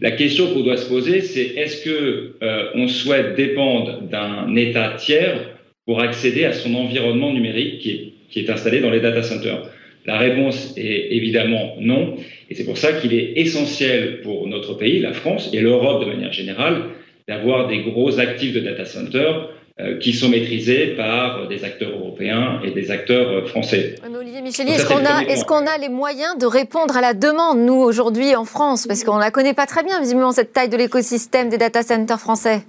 la 0.00 0.10
question 0.10 0.52
qu'on 0.52 0.62
doit 0.62 0.76
se 0.76 0.88
poser, 0.88 1.20
c'est 1.20 1.54
est-ce 1.56 1.84
que 1.84 2.34
euh, 2.42 2.64
on 2.74 2.88
souhaite 2.88 3.36
dépendre 3.36 4.02
d'un 4.02 4.56
État 4.56 4.96
tiers 4.98 5.51
pour 5.86 6.00
accéder 6.00 6.44
à 6.44 6.52
son 6.52 6.74
environnement 6.74 7.32
numérique 7.32 7.80
qui 7.80 7.90
est, 7.90 8.12
qui 8.30 8.40
est 8.40 8.50
installé 8.50 8.80
dans 8.80 8.90
les 8.90 9.00
data 9.00 9.22
centers 9.22 9.62
La 10.06 10.18
réponse 10.18 10.74
est 10.76 11.08
évidemment 11.10 11.74
non. 11.80 12.16
Et 12.50 12.54
c'est 12.54 12.64
pour 12.64 12.78
ça 12.78 12.92
qu'il 12.92 13.14
est 13.14 13.32
essentiel 13.36 14.20
pour 14.22 14.46
notre 14.46 14.74
pays, 14.74 15.00
la 15.00 15.12
France 15.12 15.50
et 15.52 15.60
l'Europe 15.60 16.04
de 16.04 16.10
manière 16.10 16.32
générale, 16.32 16.84
d'avoir 17.28 17.68
des 17.68 17.78
gros 17.78 18.18
actifs 18.18 18.52
de 18.52 18.60
data 18.60 18.84
centers 18.84 19.48
euh, 19.80 19.98
qui 19.98 20.12
sont 20.12 20.28
maîtrisés 20.28 20.88
par 20.88 21.48
des 21.48 21.64
acteurs 21.64 21.92
européens 21.92 22.60
et 22.62 22.72
des 22.72 22.90
acteurs 22.90 23.30
euh, 23.30 23.46
français. 23.46 23.94
Olivier 24.14 24.42
Micheli, 24.42 24.72
est-ce 24.72 24.86
qu'on 24.86 25.04
a, 25.04 25.22
est 25.22 25.46
qu'on 25.46 25.66
a 25.66 25.78
les 25.78 25.88
moyens 25.88 26.36
de 26.38 26.44
répondre 26.44 26.94
à 26.94 27.00
la 27.00 27.14
demande, 27.14 27.58
nous, 27.58 27.80
aujourd'hui 27.80 28.36
en 28.36 28.44
France? 28.44 28.86
Parce 28.86 29.02
qu'on 29.02 29.16
ne 29.16 29.20
la 29.20 29.30
connaît 29.30 29.54
pas 29.54 29.64
très 29.64 29.82
bien, 29.82 29.98
visiblement, 29.98 30.32
cette 30.32 30.52
taille 30.52 30.68
de 30.68 30.76
l'écosystème 30.76 31.48
des 31.48 31.56
data 31.56 31.82
centers 31.82 32.20
français. 32.20 32.64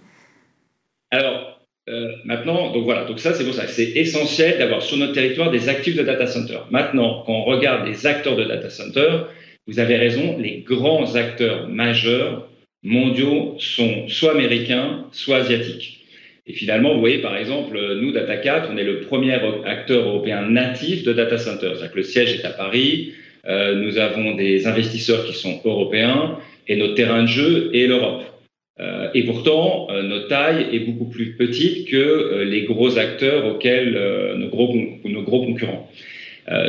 Alors, 1.12 1.53
euh, 1.90 2.14
maintenant, 2.24 2.72
donc 2.72 2.86
voilà, 2.86 3.04
donc 3.06 3.20
ça 3.20 3.34
c'est 3.34 3.44
pour 3.44 3.54
ça, 3.54 3.68
c'est 3.68 3.92
essentiel 3.96 4.58
d'avoir 4.58 4.82
sur 4.82 4.98
notre 4.98 5.14
territoire 5.14 5.52
des 5.52 5.68
actifs 5.68 5.96
de 5.96 6.04
data 6.04 6.28
centers. 6.28 6.66
Maintenant, 6.72 7.24
quand 7.26 7.34
on 7.34 7.44
regarde 7.44 7.88
les 7.88 8.08
acteurs 8.08 8.38
de 8.38 8.46
data 8.46 8.70
centers, 8.70 9.28
vous 9.68 9.80
avez 9.80 9.98
raison, 9.98 10.38
les 10.38 10.60
grands 10.60 11.16
acteurs 11.16 11.68
majeurs 11.68 12.48
mondiaux 12.84 13.56
sont 13.60 14.08
soit 14.08 14.32
américains, 14.32 15.06
soit 15.12 15.38
asiatiques. 15.38 16.00
Et 16.46 16.54
finalement, 16.54 16.94
vous 16.94 17.00
voyez, 17.00 17.20
par 17.20 17.38
exemple, 17.38 17.80
nous, 18.02 18.12
Data4, 18.12 18.66
on 18.70 18.78
est 18.78 18.84
le 18.84 19.02
premier 19.02 19.34
acteur 19.66 20.06
européen 20.06 20.42
natif 20.50 21.04
de 21.04 21.14
data 21.14 21.38
center. 21.38 21.70
C'est-à-dire 21.70 21.92
que 21.92 21.98
le 21.98 22.04
siège 22.04 22.34
est 22.34 22.46
à 22.46 22.50
Paris, 22.50 23.14
euh, 23.48 23.76
nous 23.76 23.98
avons 23.98 24.36
des 24.36 24.68
investisseurs 24.68 25.26
qui 25.26 25.34
sont 25.34 25.62
européens, 25.64 26.38
et 26.68 26.76
notre 26.76 26.96
terrain 26.96 27.24
de 27.24 27.28
jeu 27.28 27.70
est 27.74 27.88
l'Europe. 27.88 28.24
Euh, 28.80 29.10
et 29.14 29.24
pourtant, 29.24 29.88
euh, 29.92 30.02
notre 30.02 30.28
taille 30.30 30.68
est 30.72 30.80
beaucoup 30.80 31.06
plus 31.06 31.34
petite 31.34 31.88
que 31.90 31.98
euh, 31.98 32.44
les 32.44 32.64
gros 32.64 32.98
acteurs 32.98 33.46
auxquels 33.46 33.94
nos, 34.38 34.48
gros, 34.48 34.74
nos 35.06 35.22
gros 35.22 35.46
concurrents. 35.46 35.90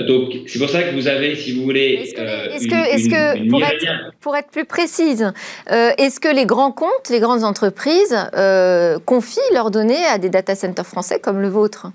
Donc, 0.06 0.32
c'est 0.46 0.60
pour 0.60 0.68
ça 0.68 0.84
que 0.84 0.94
vous 0.94 1.08
avez, 1.08 1.34
si 1.34 1.50
vous 1.50 1.64
voulez, 1.64 1.98
est-ce 2.00 2.14
que, 2.14 2.20
est 2.20 2.68
que, 2.68 2.94
est 2.94 3.08
que 3.08 3.50
pour, 3.50 3.60
être, 3.60 4.12
pour, 4.20 4.36
être, 4.36 4.48
plus 4.48 4.64
précise, 4.64 5.32
est-ce 5.68 6.20
que 6.20 6.32
les 6.32 6.46
grands 6.46 6.70
comptes, 6.70 7.10
les 7.10 7.18
grandes 7.18 7.42
entreprises 7.42 8.16
confient 9.04 9.40
leurs 9.52 9.72
données 9.72 10.04
à 10.12 10.18
des 10.18 10.30
data 10.30 10.54
centers 10.54 10.86
français 10.86 11.18
comme 11.20 11.42
le 11.42 11.48
vôtre? 11.48 11.88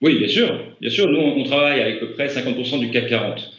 Oui, 0.00 0.18
bien 0.18 0.28
sûr. 0.28 0.58
Bien 0.80 0.88
sûr, 0.88 1.10
nous, 1.10 1.20
on 1.20 1.44
travaille 1.44 1.82
avec 1.82 1.96
à 1.96 1.98
peu 1.98 2.12
près 2.12 2.28
50% 2.28 2.80
du 2.80 2.90
CAC 2.90 3.08
40. 3.10 3.52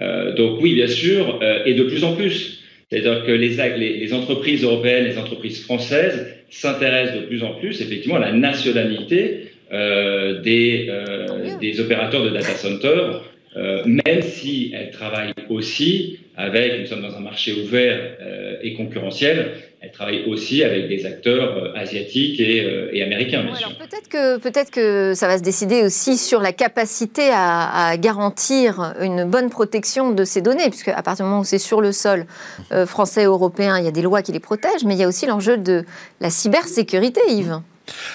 Euh, 0.00 0.34
donc 0.36 0.60
oui, 0.62 0.74
bien 0.74 0.86
sûr, 0.86 1.40
et 1.66 1.74
de 1.74 1.82
plus 1.82 2.04
en 2.04 2.14
plus. 2.14 2.63
C'est-à-dire 2.90 3.24
que 3.24 3.32
les, 3.32 3.56
les, 3.76 3.98
les, 3.98 4.12
entreprises 4.12 4.62
européennes, 4.62 5.04
les 5.04 5.18
entreprises 5.18 5.62
françaises 5.64 6.26
s'intéressent 6.50 7.20
de 7.20 7.26
plus 7.26 7.42
en 7.42 7.54
plus, 7.54 7.80
effectivement, 7.80 8.16
à 8.16 8.20
la 8.20 8.32
nationalité 8.32 9.48
euh, 9.72 10.40
des, 10.42 10.86
euh, 10.88 11.58
des, 11.58 11.80
opérateurs 11.80 12.22
de 12.22 12.30
data 12.30 12.54
center, 12.54 13.20
euh, 13.56 13.82
même 13.86 14.22
si 14.22 14.72
elles 14.74 14.90
travaillent 14.90 15.32
aussi 15.48 16.18
avec, 16.36 16.80
nous 16.80 16.86
sommes 16.86 17.02
dans 17.02 17.16
un 17.16 17.20
marché 17.20 17.52
ouvert 17.54 17.98
et 18.62 18.74
concurrentiel, 18.74 19.52
elles 19.84 19.92
travaillent 19.92 20.24
aussi 20.26 20.64
avec 20.64 20.88
des 20.88 21.04
acteurs 21.04 21.72
asiatiques 21.76 22.40
et, 22.40 22.66
et 22.92 23.02
américains, 23.02 23.44
bien 23.44 23.54
sûr. 23.54 23.76
Peut-être 23.76 24.08
que, 24.08 24.38
peut 24.38 24.50
que 24.72 25.12
ça 25.14 25.28
va 25.28 25.36
se 25.36 25.42
décider 25.42 25.82
aussi 25.82 26.16
sur 26.16 26.40
la 26.40 26.52
capacité 26.52 27.28
à, 27.30 27.88
à, 27.88 27.96
garantir 27.98 28.94
une 29.00 29.24
bonne 29.24 29.50
protection 29.50 30.12
de 30.12 30.24
ces 30.24 30.40
données, 30.40 30.70
puisque 30.70 30.88
à 30.88 31.02
partir 31.02 31.24
du 31.24 31.28
moment 31.28 31.42
où 31.42 31.44
c'est 31.44 31.58
sur 31.58 31.80
le 31.80 31.92
sol 31.92 32.26
euh, 32.72 32.86
français, 32.86 33.24
européen, 33.24 33.78
il 33.78 33.84
y 33.84 33.88
a 33.88 33.92
des 33.92 34.02
lois 34.02 34.22
qui 34.22 34.32
les 34.32 34.40
protègent, 34.40 34.84
mais 34.84 34.94
il 34.94 35.00
y 35.00 35.04
a 35.04 35.08
aussi 35.08 35.26
l'enjeu 35.26 35.58
de 35.58 35.84
la 36.20 36.30
cybersécurité, 36.30 37.20
Yves. 37.28 37.60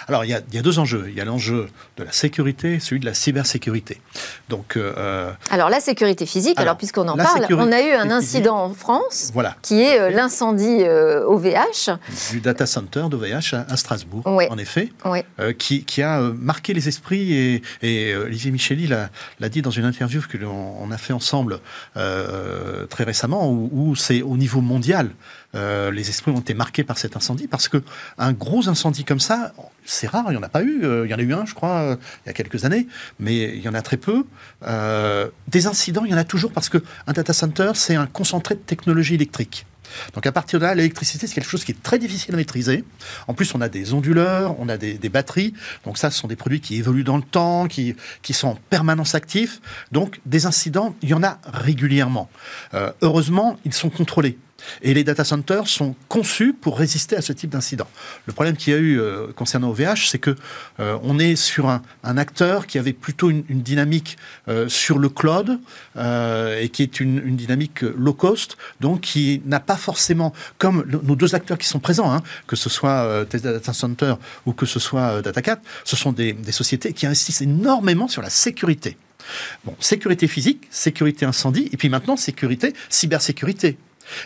Alors, 0.08 0.25
il 0.25 0.29
y, 0.29 0.34
a, 0.34 0.41
il 0.49 0.55
y, 0.55 0.58
a, 0.58 0.62
deux 0.62 0.79
enjeux. 0.79 1.05
Il 1.10 1.15
y 1.15 1.21
a 1.21 1.25
l'enjeu 1.25 1.67
de 1.97 2.03
la 2.03 2.12
sécurité 2.12 2.75
et 2.75 2.79
celui 2.79 2.99
de 2.99 3.05
la 3.05 3.13
cybersécurité. 3.13 4.01
Donc, 4.49 4.77
euh, 4.77 5.32
alors, 5.51 5.69
la 5.69 5.79
sécurité 5.79 6.25
physique, 6.25 6.58
alors, 6.58 6.69
alors 6.69 6.77
puisqu'on 6.77 7.08
en 7.08 7.17
parle, 7.17 7.45
on 7.51 7.71
a 7.71 7.82
eu 7.82 7.91
un 7.91 8.10
incident 8.12 8.58
en 8.58 8.73
France 8.73 9.32
voilà. 9.34 9.55
qui 9.62 9.82
est 9.82 9.99
euh, 9.99 10.10
l'incendie 10.10 10.84
euh, 10.84 11.23
OVH. 11.25 11.97
Du 12.32 12.41
data 12.41 12.65
center 12.65 13.05
d'OVH 13.10 13.53
à, 13.53 13.65
à, 13.69 13.77
Strasbourg, 13.77 14.23
oui. 14.25 14.45
en 14.49 14.58
effet, 14.58 14.91
oui. 15.05 15.19
euh, 15.39 15.53
qui, 15.53 15.84
qui, 15.84 16.01
a 16.01 16.19
marqué 16.19 16.73
les 16.73 16.88
esprits. 16.88 17.34
Et, 17.34 17.62
et 17.82 18.15
Olivier 18.15 18.51
Micheli 18.51 18.88
l'a 18.88 19.49
dit 19.49 19.62
dans 19.62 19.71
une 19.71 19.86
interview 19.86 20.21
que 20.27 20.38
l'on 20.38 20.91
a 20.91 20.97
fait 20.97 21.13
ensemble 21.13 21.60
très 21.93 23.03
récemment, 23.03 23.49
où, 23.49 23.69
où 23.71 23.95
c'est 23.95 24.21
au 24.21 24.38
niveau 24.38 24.62
mondial. 24.62 25.12
Euh, 25.55 25.91
les 25.91 26.09
esprits 26.09 26.31
ont 26.31 26.39
été 26.39 26.53
marqués 26.53 26.83
par 26.83 26.97
cet 26.97 27.15
incendie 27.15 27.47
parce 27.47 27.67
que 27.67 27.81
un 28.17 28.33
gros 28.33 28.69
incendie 28.69 29.03
comme 29.03 29.19
ça, 29.19 29.53
c'est 29.83 30.07
rare, 30.07 30.25
il 30.27 30.31
n'y 30.31 30.38
en 30.38 30.43
a 30.43 30.49
pas 30.49 30.62
eu. 30.62 30.83
Euh, 30.83 31.05
il 31.05 31.12
y 31.12 31.13
en 31.13 31.17
a 31.17 31.21
eu 31.21 31.33
un, 31.33 31.45
je 31.45 31.55
crois, 31.55 31.79
euh, 31.79 31.95
il 32.25 32.27
y 32.27 32.29
a 32.29 32.33
quelques 32.33 32.65
années, 32.65 32.88
mais 33.19 33.55
il 33.55 33.62
y 33.62 33.69
en 33.69 33.73
a 33.73 33.81
très 33.81 33.97
peu. 33.97 34.25
Des 35.47 35.67
incidents, 35.67 36.05
il 36.05 36.12
y 36.12 36.13
en 36.13 36.17
a 36.17 36.23
toujours 36.23 36.51
parce 36.51 36.69
qu'un 36.69 37.13
data 37.13 37.33
center, 37.33 37.71
c'est 37.75 37.95
un 37.95 38.05
concentré 38.05 38.55
de 38.55 38.59
technologie 38.59 39.15
électrique. 39.15 39.65
Donc 40.13 40.27
à 40.27 40.31
partir 40.31 40.59
de 40.59 40.65
là, 40.65 40.75
l'électricité, 40.75 41.25
c'est 41.25 41.33
quelque 41.33 41.49
chose 41.49 41.65
qui 41.65 41.71
est 41.71 41.81
très 41.81 41.97
difficile 41.97 42.35
à 42.35 42.38
maîtriser. 42.38 42.83
En 43.27 43.33
plus, 43.33 43.55
on 43.55 43.62
a 43.62 43.69
des 43.69 43.95
onduleurs, 43.95 44.55
on 44.59 44.69
a 44.69 44.77
des, 44.77 45.09
batteries. 45.09 45.55
Donc 45.83 45.97
ça, 45.97 46.12
ce 46.12 46.19
sont 46.19 46.27
des 46.27 46.35
produits 46.35 46.62
qui 46.62 46.75
évoluent 46.75 47.03
dans 47.03 47.17
le 47.17 47.23
temps, 47.23 47.67
qui, 47.67 47.95
sont 48.31 48.49
en 48.49 48.57
permanence 48.69 49.15
actifs. 49.15 49.62
Donc 49.91 50.21
des 50.27 50.45
incidents, 50.45 50.95
il 51.01 51.09
y 51.09 51.13
en 51.15 51.23
a 51.23 51.39
régulièrement. 51.51 52.29
Heureusement, 53.01 53.57
ils 53.65 53.73
sont 53.73 53.89
contrôlés. 53.89 54.38
Et 54.82 54.93
les 54.93 55.04
data 55.04 55.24
centers 55.24 55.67
sont 55.67 55.95
conçus 56.08 56.54
pour 56.54 56.78
résister 56.78 57.15
à 57.15 57.22
ce 57.22 57.34
type 57.34 57.50
d'incident. 57.50 57.88
Le 58.26 58.34
problème 58.34 58.56
qu'il 58.56 58.74
y 58.74 58.76
a 58.76 58.80
eu 58.80 59.00
euh, 59.00 59.28
concernant 59.36 59.69
OVH, 59.69 60.10
c'est 60.10 60.19
que 60.19 60.36
euh, 60.80 60.98
on 61.04 61.19
est 61.19 61.36
sur 61.36 61.69
un, 61.69 61.82
acteur 62.04 62.67
qui 62.67 62.78
avait 62.78 62.93
plutôt 62.93 63.30
une, 63.30 63.43
dynamique 63.43 64.17
euh, 64.48 64.67
sur 64.67 64.98
le 64.98 65.10
cloud 65.10 65.60
et 65.95 66.69
qui 66.69 66.84
est 66.84 67.00
une, 67.00 67.36
dynamique 67.36 67.82
low 67.82 68.13
cost, 68.13 68.58
donc 68.80 69.02
qui 69.02 69.41
n'a 69.45 69.60
pas 69.60 69.76
forcément, 69.76 70.34
comme 70.58 70.86
nos 71.04 71.15
deux 71.15 71.36
acteurs 71.36 71.58
qui 71.58 71.67
sont 71.67 71.80
présents, 71.80 72.12
hein, 72.12 72.22
que 72.48 72.56
ce 72.56 72.69
soit 72.69 73.26
Tesla 73.30 73.54
Data 73.54 73.74
Center 73.74 74.15
ou 74.45 74.54
que 74.54 74.65
ce 74.65 74.80
soit 74.80 75.22
DataCat, 75.22 75.60
ce 75.84 75.95
sont 75.95 76.12
des, 76.12 76.34
des 76.34 76.52
sociétés 76.52 76.93
qui 76.93 77.06
investissent 77.06 77.41
énormément 77.41 78.08
sur 78.08 78.22
la 78.22 78.30
sécurité. 78.30 78.98
Bon, 79.65 79.76
sécurité 79.80 80.28
physique, 80.28 80.67
sécurité 80.69 81.26
incendie, 81.26 81.69
et 81.72 81.78
puis 81.78 81.89
maintenant 81.89 82.17
sécurité, 82.17 82.74
cybersécurité. 82.89 83.78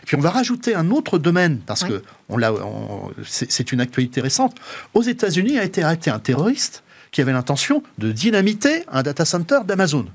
Et 0.01 0.05
puis 0.05 0.15
on 0.15 0.21
va 0.21 0.29
rajouter 0.29 0.75
un 0.75 0.91
autre 0.91 1.17
domaine, 1.17 1.59
parce 1.65 1.83
oui. 1.83 1.89
que 1.89 2.03
on 2.29 3.11
c'est 3.25 3.71
une 3.71 3.81
actualité 3.81 4.21
récente. 4.21 4.55
Aux 4.93 5.03
États-Unis 5.03 5.57
a 5.59 5.63
été 5.63 5.83
arrêté 5.83 6.09
un 6.09 6.19
terroriste 6.19 6.83
qui 7.11 7.21
avait 7.21 7.33
l'intention 7.33 7.83
de 7.97 8.11
dynamiter 8.11 8.83
un 8.91 9.03
data 9.03 9.25
center 9.25 9.59
d'Amazon. 9.65 10.07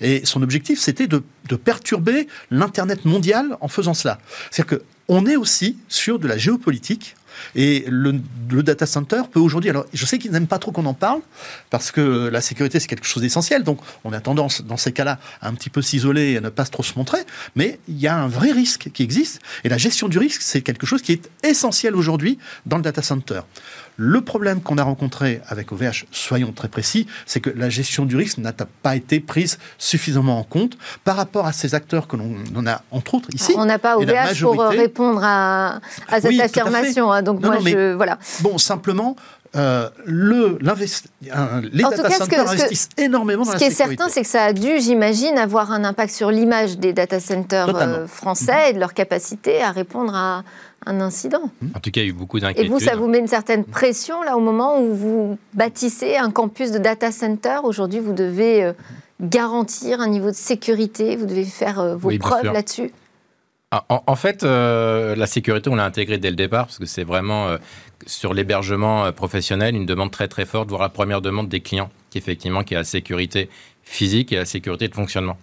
Et 0.00 0.24
son 0.24 0.42
objectif, 0.42 0.80
c'était 0.80 1.06
de, 1.06 1.22
de, 1.48 1.56
perturber 1.56 2.26
l'Internet 2.50 3.04
mondial 3.04 3.56
en 3.60 3.68
faisant 3.68 3.92
cela. 3.92 4.18
C'est-à-dire 4.50 4.78
qu'on 4.78 5.26
est 5.26 5.36
aussi 5.36 5.76
sur 5.88 6.18
de 6.18 6.26
la 6.26 6.38
géopolitique 6.38 7.16
et 7.54 7.84
le, 7.88 8.20
le, 8.50 8.62
data 8.62 8.86
center 8.86 9.22
peut 9.30 9.40
aujourd'hui, 9.40 9.70
alors 9.70 9.86
je 9.92 10.04
sais 10.06 10.18
qu'ils 10.18 10.30
n'aiment 10.32 10.46
pas 10.46 10.58
trop 10.58 10.72
qu'on 10.72 10.86
en 10.86 10.94
parle, 10.94 11.20
parce 11.70 11.90
que 11.90 12.28
la 12.28 12.40
sécurité 12.40 12.80
c'est 12.80 12.88
quelque 12.88 13.06
chose 13.06 13.22
d'essentiel, 13.22 13.62
donc 13.62 13.80
on 14.04 14.12
a 14.12 14.20
tendance 14.20 14.62
dans 14.62 14.76
ces 14.76 14.92
cas-là 14.92 15.18
à 15.40 15.48
un 15.48 15.54
petit 15.54 15.70
peu 15.70 15.82
s'isoler 15.82 16.32
et 16.32 16.36
à 16.38 16.40
ne 16.40 16.48
pas 16.48 16.64
trop 16.64 16.82
se 16.82 16.96
montrer, 16.96 17.20
mais 17.56 17.78
il 17.88 17.98
y 17.98 18.08
a 18.08 18.16
un 18.16 18.28
vrai 18.28 18.52
risque 18.52 18.90
qui 18.92 19.02
existe, 19.02 19.40
et 19.64 19.68
la 19.68 19.78
gestion 19.78 20.08
du 20.08 20.18
risque 20.18 20.42
c'est 20.42 20.62
quelque 20.62 20.86
chose 20.86 21.02
qui 21.02 21.12
est 21.12 21.30
essentiel 21.42 21.96
aujourd'hui 21.96 22.38
dans 22.66 22.76
le 22.76 22.82
data 22.82 23.02
center. 23.02 23.40
Le 24.02 24.22
problème 24.22 24.62
qu'on 24.62 24.78
a 24.78 24.82
rencontré 24.82 25.42
avec 25.46 25.72
OVH, 25.72 26.06
soyons 26.10 26.52
très 26.52 26.68
précis, 26.68 27.06
c'est 27.26 27.40
que 27.40 27.50
la 27.50 27.68
gestion 27.68 28.06
du 28.06 28.16
risque 28.16 28.38
n'a 28.38 28.52
pas 28.52 28.96
été 28.96 29.20
prise 29.20 29.58
suffisamment 29.76 30.38
en 30.38 30.42
compte 30.42 30.78
par 31.04 31.16
rapport 31.16 31.46
à 31.46 31.52
ces 31.52 31.74
acteurs 31.74 32.08
que 32.08 32.16
l'on 32.16 32.66
a 32.66 32.80
entre 32.90 33.14
autres 33.14 33.28
ici. 33.34 33.52
On 33.58 33.66
n'a 33.66 33.78
pas 33.78 33.98
OVH 33.98 34.06
majorité... 34.06 34.56
pour 34.56 34.68
répondre 34.68 35.20
à, 35.22 35.80
à 36.08 36.20
cette 36.20 36.30
oui, 36.30 36.40
affirmation. 36.40 37.12
À 37.12 37.20
donc 37.20 37.29
non, 37.34 37.48
moi, 37.48 37.56
non, 37.56 37.66
je, 37.66 37.94
voilà. 37.94 38.18
Bon, 38.40 38.58
simplement, 38.58 39.16
euh, 39.56 39.88
le, 40.04 40.58
euh, 40.62 41.60
les 41.72 41.84
en 41.84 41.90
data 41.90 42.08
cas, 42.08 42.10
centers 42.18 42.28
que, 42.28 42.48
investissent 42.48 42.88
que, 42.96 43.02
énormément 43.02 43.44
dans 43.44 43.52
la 43.52 43.58
sécurité. 43.58 43.74
Ce 43.74 43.84
qui 43.84 43.90
est 43.90 43.96
certain, 43.96 44.12
c'est 44.12 44.22
que 44.22 44.28
ça 44.28 44.44
a 44.44 44.52
dû, 44.52 44.80
j'imagine, 44.80 45.36
avoir 45.38 45.72
un 45.72 45.84
impact 45.84 46.14
sur 46.14 46.30
l'image 46.30 46.78
des 46.78 46.92
data 46.92 47.18
centers 47.18 47.74
euh, 47.74 48.06
français 48.06 48.52
mmh. 48.52 48.70
et 48.70 48.72
de 48.74 48.78
leur 48.78 48.94
capacité 48.94 49.60
à 49.62 49.72
répondre 49.72 50.14
à 50.14 50.44
un 50.86 51.00
incident. 51.00 51.50
En 51.74 51.80
tout 51.80 51.90
cas, 51.90 52.00
il 52.00 52.04
y 52.04 52.06
a 52.06 52.10
eu 52.10 52.12
beaucoup 52.12 52.40
d'inquiétudes. 52.40 52.66
Et 52.66 52.68
vous, 52.68 52.80
ça 52.80 52.96
vous 52.96 53.06
met 53.06 53.18
une 53.18 53.26
certaine 53.26 53.64
pression 53.64 54.22
là 54.22 54.36
au 54.36 54.40
moment 54.40 54.80
où 54.80 54.94
vous 54.94 55.38
bâtissez 55.54 56.16
un 56.16 56.30
campus 56.30 56.70
de 56.70 56.78
data 56.78 57.12
center. 57.12 57.58
Aujourd'hui, 57.64 58.00
vous 58.00 58.12
devez 58.12 58.64
euh, 58.64 58.72
garantir 59.20 60.00
un 60.00 60.08
niveau 60.08 60.28
de 60.28 60.36
sécurité, 60.36 61.16
vous 61.16 61.26
devez 61.26 61.44
faire 61.44 61.80
euh, 61.80 61.96
vos 61.96 62.08
oui, 62.08 62.18
preuves 62.18 62.52
là-dessus. 62.52 62.92
Ah, 63.72 63.84
en, 63.88 64.16
fait, 64.16 64.42
euh, 64.42 65.14
la 65.14 65.28
sécurité, 65.28 65.70
on 65.70 65.76
l'a 65.76 65.84
intégrée 65.84 66.18
dès 66.18 66.30
le 66.30 66.34
départ 66.34 66.66
parce 66.66 66.80
que 66.80 66.86
c'est 66.86 67.04
vraiment 67.04 67.46
euh, 67.46 67.58
sur 68.04 68.34
l'hébergement 68.34 69.04
euh, 69.04 69.12
professionnel 69.12 69.76
une 69.76 69.86
demande 69.86 70.10
très 70.10 70.26
très 70.26 70.44
forte, 70.44 70.68
voire 70.70 70.82
la 70.82 70.88
première 70.88 71.20
demande 71.20 71.48
des 71.48 71.60
clients, 71.60 71.88
qui 72.10 72.18
effectivement 72.18 72.64
qui 72.64 72.74
est 72.74 72.78
la 72.78 72.82
sécurité 72.82 73.48
physique 73.84 74.32
et 74.32 74.36
la 74.36 74.44
sécurité 74.44 74.88
de 74.88 74.94
fonctionnement. 74.94 75.36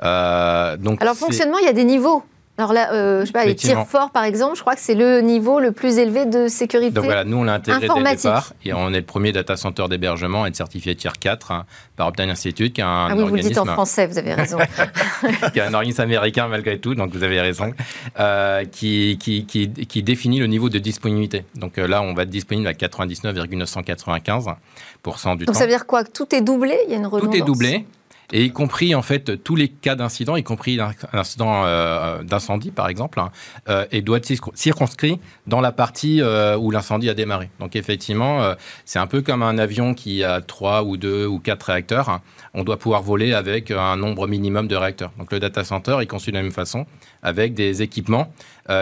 donc 0.00 1.02
Alors 1.02 1.16
fonctionnement, 1.16 1.58
il 1.58 1.64
y 1.64 1.68
a 1.68 1.72
des 1.72 1.82
niveaux. 1.82 2.22
Alors 2.56 2.72
là, 2.72 2.92
euh, 2.92 3.22
je 3.22 3.26
sais 3.26 3.32
pas, 3.32 3.44
les 3.44 3.56
tirs 3.56 3.84
forts, 3.84 4.10
par 4.10 4.22
exemple, 4.22 4.54
je 4.54 4.60
crois 4.60 4.76
que 4.76 4.80
c'est 4.80 4.94
le 4.94 5.20
niveau 5.20 5.58
le 5.58 5.72
plus 5.72 5.98
élevé 5.98 6.24
de 6.24 6.46
sécurité. 6.46 6.92
Donc 6.92 7.04
voilà, 7.04 7.24
nous 7.24 7.38
on 7.38 7.42
l'a 7.42 7.54
intégré 7.54 7.88
dès 7.88 7.88
le 7.88 8.16
départ 8.16 8.52
et 8.64 8.72
on 8.72 8.92
est 8.92 9.00
le 9.00 9.04
premier 9.04 9.32
data 9.32 9.56
center 9.56 9.86
d'hébergement 9.90 10.44
à 10.44 10.48
être 10.48 10.54
certifié 10.54 10.94
Tier 10.94 11.10
4 11.18 11.50
hein, 11.50 11.66
par 11.96 12.06
Optane 12.06 12.30
Institute, 12.30 12.72
qui 12.72 12.80
est 12.80 12.84
un 12.84 13.08
ah 13.10 13.14
oui, 13.16 13.24
vous 13.24 13.34
le 13.34 13.42
dites 13.42 13.58
en 13.58 13.64
français, 13.64 14.06
vous 14.06 14.18
avez 14.18 14.34
raison. 14.34 14.58
qui 15.52 15.58
est 15.58 15.62
un 15.62 15.74
organisme 15.74 16.02
américain 16.02 16.46
malgré 16.46 16.78
tout, 16.78 16.94
donc 16.94 17.12
vous 17.12 17.24
avez 17.24 17.40
raison, 17.40 17.72
euh, 18.20 18.64
qui, 18.64 19.18
qui, 19.20 19.46
qui, 19.46 19.68
qui, 19.70 20.02
définit 20.04 20.38
le 20.38 20.46
niveau 20.46 20.68
de 20.68 20.78
disponibilité. 20.78 21.44
Donc 21.56 21.78
euh, 21.78 21.88
là, 21.88 22.02
on 22.02 22.14
va 22.14 22.22
être 22.22 22.30
disponible 22.30 22.68
à 22.68 22.74
99,995% 22.74 25.36
du 25.36 25.44
temps. 25.44 25.52
Donc 25.52 25.56
ça 25.56 25.64
veut 25.64 25.70
dire 25.70 25.86
quoi? 25.86 26.04
Tout 26.04 26.32
est 26.32 26.40
doublé? 26.40 26.78
Il 26.86 26.92
y 26.92 26.94
a 26.94 26.98
une 26.98 27.06
redondance 27.06 27.34
Tout 27.34 27.42
est 27.42 27.44
doublé 27.44 27.84
et 28.32 28.44
y 28.44 28.50
compris 28.50 28.94
en 28.94 29.02
fait 29.02 29.42
tous 29.42 29.56
les 29.56 29.68
cas 29.68 29.94
d'incidents, 29.94 30.36
y 30.36 30.42
compris 30.42 30.78
l'incident 31.12 31.62
euh, 31.64 32.22
d'incendie 32.22 32.70
par 32.70 32.88
exemple, 32.88 33.20
hein, 33.20 33.30
euh, 33.68 33.86
et 33.92 34.02
doit 34.02 34.18
être 34.18 34.32
circonscrit 34.54 35.20
dans 35.46 35.60
la 35.60 35.72
partie 35.72 36.20
euh, 36.20 36.56
où 36.56 36.70
l'incendie 36.70 37.08
a 37.10 37.14
démarré. 37.14 37.50
Donc 37.60 37.76
effectivement, 37.76 38.54
c'est 38.84 38.98
un 38.98 39.06
peu 39.06 39.22
comme 39.22 39.42
un 39.42 39.58
avion 39.58 39.94
qui 39.94 40.24
a 40.24 40.40
trois 40.40 40.82
ou 40.82 40.96
deux 40.96 41.26
ou 41.26 41.38
quatre 41.38 41.64
réacteurs. 41.64 42.08
Hein. 42.08 42.22
On 42.54 42.64
doit 42.64 42.78
pouvoir 42.78 43.02
voler 43.02 43.34
avec 43.34 43.70
un 43.70 43.96
nombre 43.96 44.26
minimum 44.26 44.68
de 44.68 44.76
réacteurs. 44.76 45.12
Donc 45.18 45.32
le 45.32 45.40
data 45.40 45.64
center 45.64 45.98
est 46.00 46.06
conçu 46.06 46.30
de 46.30 46.36
la 46.36 46.42
même 46.42 46.52
façon, 46.52 46.86
avec 47.22 47.54
des 47.54 47.82
équipements 47.82 48.32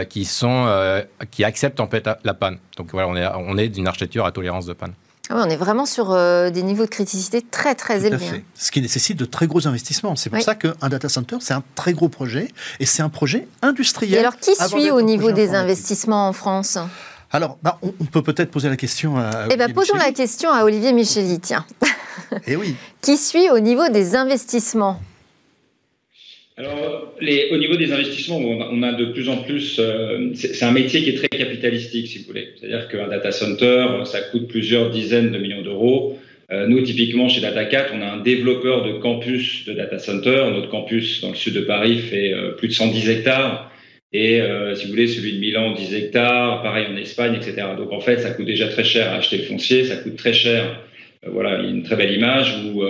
qui 0.08 0.24
sont 0.24 1.02
qui 1.30 1.44
acceptent 1.44 1.80
en 1.80 1.88
fait 1.88 2.08
la 2.24 2.34
panne. 2.34 2.58
Donc 2.76 2.90
voilà, 2.92 3.08
on 3.08 3.16
est 3.16 3.26
on 3.26 3.58
est 3.58 3.68
d'une 3.68 3.86
architecture 3.86 4.24
à 4.24 4.32
tolérance 4.32 4.66
de 4.66 4.72
panne. 4.72 4.94
Ah 5.30 5.36
on 5.36 5.48
est 5.48 5.56
vraiment 5.56 5.86
sur 5.86 6.10
euh, 6.10 6.50
des 6.50 6.62
niveaux 6.62 6.84
de 6.84 6.90
criticité 6.90 7.42
très 7.42 7.74
très 7.74 8.04
élevés. 8.04 8.28
Hein. 8.28 8.40
Ce 8.54 8.70
qui 8.70 8.82
nécessite 8.82 9.16
de 9.16 9.24
très 9.24 9.46
gros 9.46 9.66
investissements. 9.68 10.16
C'est 10.16 10.30
pour 10.30 10.42
ça 10.42 10.54
qu'un 10.54 10.88
data 10.88 11.08
center, 11.08 11.36
c'est 11.40 11.54
un 11.54 11.62
très 11.74 11.92
gros 11.92 12.08
projet 12.08 12.48
et 12.80 12.86
c'est 12.86 13.02
un 13.02 13.08
projet 13.08 13.46
industriel. 13.62 14.14
Et 14.14 14.18
alors, 14.18 14.36
qui 14.36 14.54
suit 14.56 14.90
au 14.90 15.00
niveau 15.00 15.30
des 15.30 15.54
investissements 15.54 16.28
en 16.28 16.32
France? 16.32 16.78
Alors, 17.30 17.56
bah, 17.62 17.78
on, 17.82 18.04
peut 18.04 18.22
peut-être 18.22 18.50
poser 18.50 18.68
la 18.68 18.76
question 18.76 19.16
à. 19.16 19.46
Eh 19.50 19.56
bien, 19.56 19.68
posons 19.70 19.96
la 19.96 20.12
question 20.12 20.50
à 20.50 20.64
Olivier 20.64 20.92
Micheli, 20.92 21.40
tiens. 21.40 21.64
Eh 22.46 22.56
oui. 22.56 22.76
qui 23.00 23.16
suit 23.16 23.48
au 23.48 23.58
niveau 23.58 23.88
des 23.88 24.16
investissements? 24.16 25.00
Alors, 26.58 27.14
au 27.50 27.56
niveau 27.56 27.76
des 27.76 27.92
investissements, 27.92 28.36
on 28.36 28.82
a, 28.82 28.92
de 28.92 29.06
plus 29.06 29.28
en 29.30 29.38
plus. 29.38 29.78
Euh, 29.78 30.32
c'est 30.34 30.64
un 30.64 30.70
métier 30.70 31.02
qui 31.02 31.10
est 31.10 31.14
très 31.14 31.28
capitalistique, 31.28 32.08
si 32.08 32.18
vous 32.18 32.24
voulez. 32.26 32.48
C'est-à-dire 32.60 32.88
qu'un 32.88 33.08
data 33.08 33.32
center, 33.32 33.86
ça 34.04 34.20
coûte 34.20 34.48
plusieurs 34.48 34.90
dizaines 34.90 35.30
de 35.30 35.38
millions 35.38 35.62
d'euros. 35.62 36.18
Euh, 36.50 36.66
nous, 36.66 36.82
typiquement, 36.82 37.30
chez 37.30 37.40
Datacat, 37.40 37.86
on 37.94 38.02
a 38.02 38.06
un 38.06 38.20
développeur 38.20 38.84
de 38.84 38.92
campus 38.98 39.64
de 39.64 39.72
data 39.72 39.98
center. 39.98 40.44
Notre 40.52 40.68
campus 40.68 41.22
dans 41.22 41.30
le 41.30 41.36
sud 41.36 41.54
de 41.54 41.62
Paris 41.62 41.98
fait 41.98 42.34
euh, 42.34 42.50
plus 42.50 42.68
de 42.68 42.74
110 42.74 43.08
hectares. 43.08 43.70
Et 44.14 44.42
si 44.74 44.84
vous 44.84 44.90
voulez, 44.90 45.06
celui 45.06 45.32
de 45.32 45.38
Milan, 45.38 45.72
10 45.72 45.94
hectares. 45.94 46.62
Pareil 46.62 46.86
en 46.92 46.96
Espagne, 46.98 47.34
etc. 47.34 47.68
Donc, 47.78 47.92
en 47.92 48.00
fait, 48.00 48.18
ça 48.18 48.28
coûte 48.32 48.44
déjà 48.44 48.68
très 48.68 48.84
cher 48.84 49.10
à 49.10 49.14
acheter 49.14 49.38
le 49.38 49.44
foncier. 49.44 49.84
Ça 49.84 49.96
coûte 49.96 50.16
très 50.16 50.34
cher. 50.34 50.82
voilà, 51.26 51.62
une 51.62 51.82
très 51.82 51.96
belle 51.96 52.12
image 52.12 52.54
où 52.66 52.84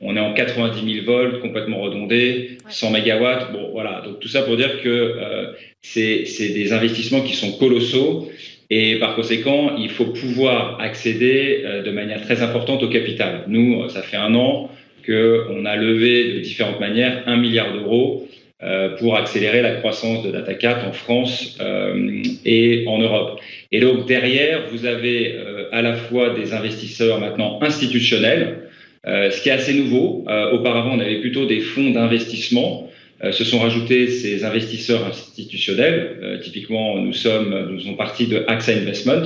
on 0.00 0.16
est 0.16 0.20
en 0.20 0.32
90 0.32 0.94
000 0.94 1.06
volts, 1.06 1.40
complètement 1.40 1.80
redondé, 1.80 2.58
100 2.68 2.90
mégawatts. 2.90 3.52
Bon, 3.52 3.70
voilà. 3.72 4.02
Donc 4.04 4.20
tout 4.20 4.28
ça 4.28 4.42
pour 4.42 4.56
dire 4.56 4.80
que 4.82 4.88
euh, 4.88 5.52
c'est 5.82 6.24
des 6.38 6.72
investissements 6.72 7.20
qui 7.22 7.34
sont 7.34 7.52
colossaux 7.52 8.30
et 8.70 8.96
par 8.96 9.16
conséquent, 9.16 9.76
il 9.78 9.90
faut 9.90 10.06
pouvoir 10.06 10.78
accéder 10.80 11.62
euh, 11.64 11.82
de 11.82 11.90
manière 11.90 12.20
très 12.20 12.42
importante 12.42 12.82
au 12.82 12.88
capital. 12.88 13.44
Nous, 13.48 13.88
ça 13.88 14.02
fait 14.02 14.18
un 14.18 14.34
an 14.34 14.70
qu'on 15.06 15.64
a 15.64 15.76
levé 15.76 16.34
de 16.34 16.38
différentes 16.40 16.80
manières 16.80 17.22
un 17.26 17.36
milliard 17.36 17.72
d'euros 17.72 18.28
euh, 18.62 18.96
pour 18.96 19.16
accélérer 19.16 19.62
la 19.62 19.76
croissance 19.76 20.24
de 20.24 20.32
DataCat 20.32 20.84
en 20.86 20.92
France 20.92 21.56
euh, 21.60 22.22
et 22.44 22.84
en 22.88 22.98
Europe. 22.98 23.40
Et 23.72 23.80
donc 23.80 24.06
derrière, 24.06 24.64
vous 24.70 24.84
avez 24.84 25.34
euh, 25.36 25.68
à 25.72 25.80
la 25.80 25.94
fois 25.94 26.30
des 26.30 26.52
investisseurs 26.52 27.20
maintenant 27.20 27.60
institutionnels 27.62 28.48
euh, 28.50 28.67
ce 29.08 29.40
qui 29.40 29.48
est 29.48 29.52
assez 29.52 29.74
nouveau. 29.74 30.24
Euh, 30.28 30.52
auparavant, 30.52 30.94
on 30.94 31.00
avait 31.00 31.20
plutôt 31.20 31.46
des 31.46 31.60
fonds 31.60 31.90
d'investissement. 31.90 32.90
Euh, 33.24 33.32
se 33.32 33.44
sont 33.44 33.58
rajoutés 33.58 34.08
ces 34.08 34.44
investisseurs 34.44 35.04
institutionnels. 35.06 36.40
typiquement, 36.42 36.98
nous 36.98 37.12
sommes, 37.12 37.68
nous 37.70 37.80
sommes 37.80 37.96
partis 37.96 38.26
de 38.26 38.44
AXA 38.46 38.72
Investment. 38.72 39.24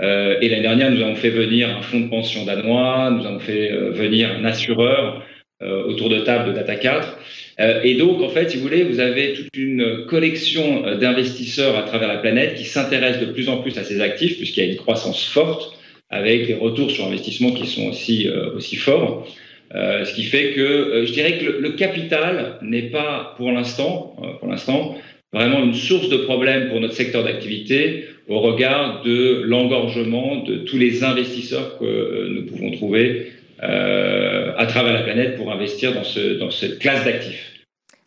et 0.00 0.48
l'année 0.48 0.62
dernière, 0.62 0.90
nous 0.90 1.02
avons 1.02 1.14
fait 1.14 1.30
venir 1.30 1.68
un 1.68 1.82
fonds 1.82 2.00
de 2.00 2.08
pension 2.08 2.44
danois, 2.44 3.10
nous 3.16 3.24
avons 3.24 3.38
fait 3.38 3.70
venir 3.70 4.30
un 4.30 4.44
assureur 4.44 5.24
autour 5.60 6.08
de 6.08 6.18
table 6.20 6.48
de 6.48 6.54
Data 6.54 6.74
4. 6.74 7.18
et 7.84 7.94
donc, 7.94 8.20
en 8.20 8.28
fait, 8.28 8.50
si 8.50 8.56
vous 8.56 8.64
voulez, 8.64 8.82
vous 8.82 8.98
avez 8.98 9.34
toute 9.34 9.56
une 9.56 10.06
collection 10.06 10.96
d'investisseurs 10.96 11.76
à 11.76 11.82
travers 11.82 12.08
la 12.08 12.16
planète 12.16 12.56
qui 12.56 12.64
s'intéressent 12.64 13.20
de 13.20 13.32
plus 13.32 13.48
en 13.48 13.58
plus 13.58 13.78
à 13.78 13.84
ces 13.84 14.00
actifs, 14.00 14.38
puisqu'il 14.38 14.64
y 14.64 14.68
a 14.68 14.70
une 14.72 14.78
croissance 14.78 15.24
forte 15.24 15.78
avec 16.12 16.46
des 16.46 16.54
retours 16.54 16.90
sur 16.90 17.06
investissement 17.06 17.50
qui 17.52 17.66
sont 17.66 17.88
aussi, 17.88 18.28
euh, 18.28 18.54
aussi 18.54 18.76
forts. 18.76 19.26
Euh, 19.74 20.04
ce 20.04 20.14
qui 20.14 20.24
fait 20.24 20.52
que 20.52 20.60
euh, 20.60 21.06
je 21.06 21.12
dirais 21.12 21.38
que 21.38 21.46
le, 21.46 21.70
capital 21.70 22.58
n'est 22.60 22.90
pas 22.90 23.34
pour 23.38 23.50
l'instant, 23.50 24.14
pour 24.38 24.48
l'instant, 24.48 24.96
vraiment 25.32 25.64
une 25.64 25.72
source 25.72 26.10
de 26.10 26.18
problème 26.18 26.68
pour 26.68 26.78
notre 26.78 26.92
secteur 26.92 27.24
d'activité 27.24 28.04
au 28.28 28.40
regard 28.40 29.02
de 29.02 29.42
l'engorgement 29.46 30.44
de 30.44 30.56
tous 30.56 30.76
les 30.76 31.02
investisseurs 31.02 31.78
que 31.78 32.28
nous 32.28 32.44
pouvons 32.44 32.70
trouver 32.72 33.32
à 33.58 34.66
travers 34.66 34.92
la 34.92 35.02
planète 35.02 35.36
pour 35.36 35.50
investir 35.50 35.94
dans, 35.94 36.04
ce, 36.04 36.38
dans 36.38 36.50
cette 36.50 36.78
classe 36.78 37.04
d'actifs. 37.04 37.52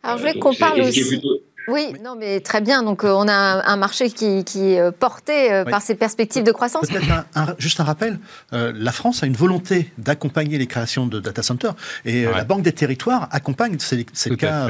Alors 0.03 0.17
je 0.17 0.21
voulais 0.21 0.39
qu'on 0.39 0.53
parle 0.53 0.81
aussi. 0.81 1.19
Oui, 1.67 1.93
non, 2.03 2.15
mais 2.15 2.39
très 2.39 2.61
bien. 2.61 2.83
Donc, 2.83 3.03
euh, 3.03 3.11
on 3.11 3.27
a 3.27 3.33
un, 3.33 3.77
marché 3.77 4.09
qui, 4.09 4.25
est 4.55 4.79
euh, 4.79 4.91
porté 4.91 5.51
euh, 5.51 5.65
par 5.65 5.81
ces 5.81 5.95
perspectives 5.95 6.43
de 6.43 6.51
croissance. 6.51 6.87
Peut-être 6.87 7.55
juste 7.57 7.79
un 7.79 7.83
rappel 7.83 8.19
la 8.51 8.91
France 8.91 9.23
a 9.23 9.25
une 9.25 9.35
volonté 9.35 9.91
d'accompagner 9.97 10.57
les 10.57 10.67
créations 10.67 11.07
de 11.07 11.19
data 11.19 11.43
centers 11.43 11.75
et 12.05 12.23
la 12.23 12.43
Banque 12.43 12.61
des 12.61 12.71
territoires 12.71 13.27
accompagne 13.31 13.77
ces, 13.79 14.05
cas. 14.35 14.67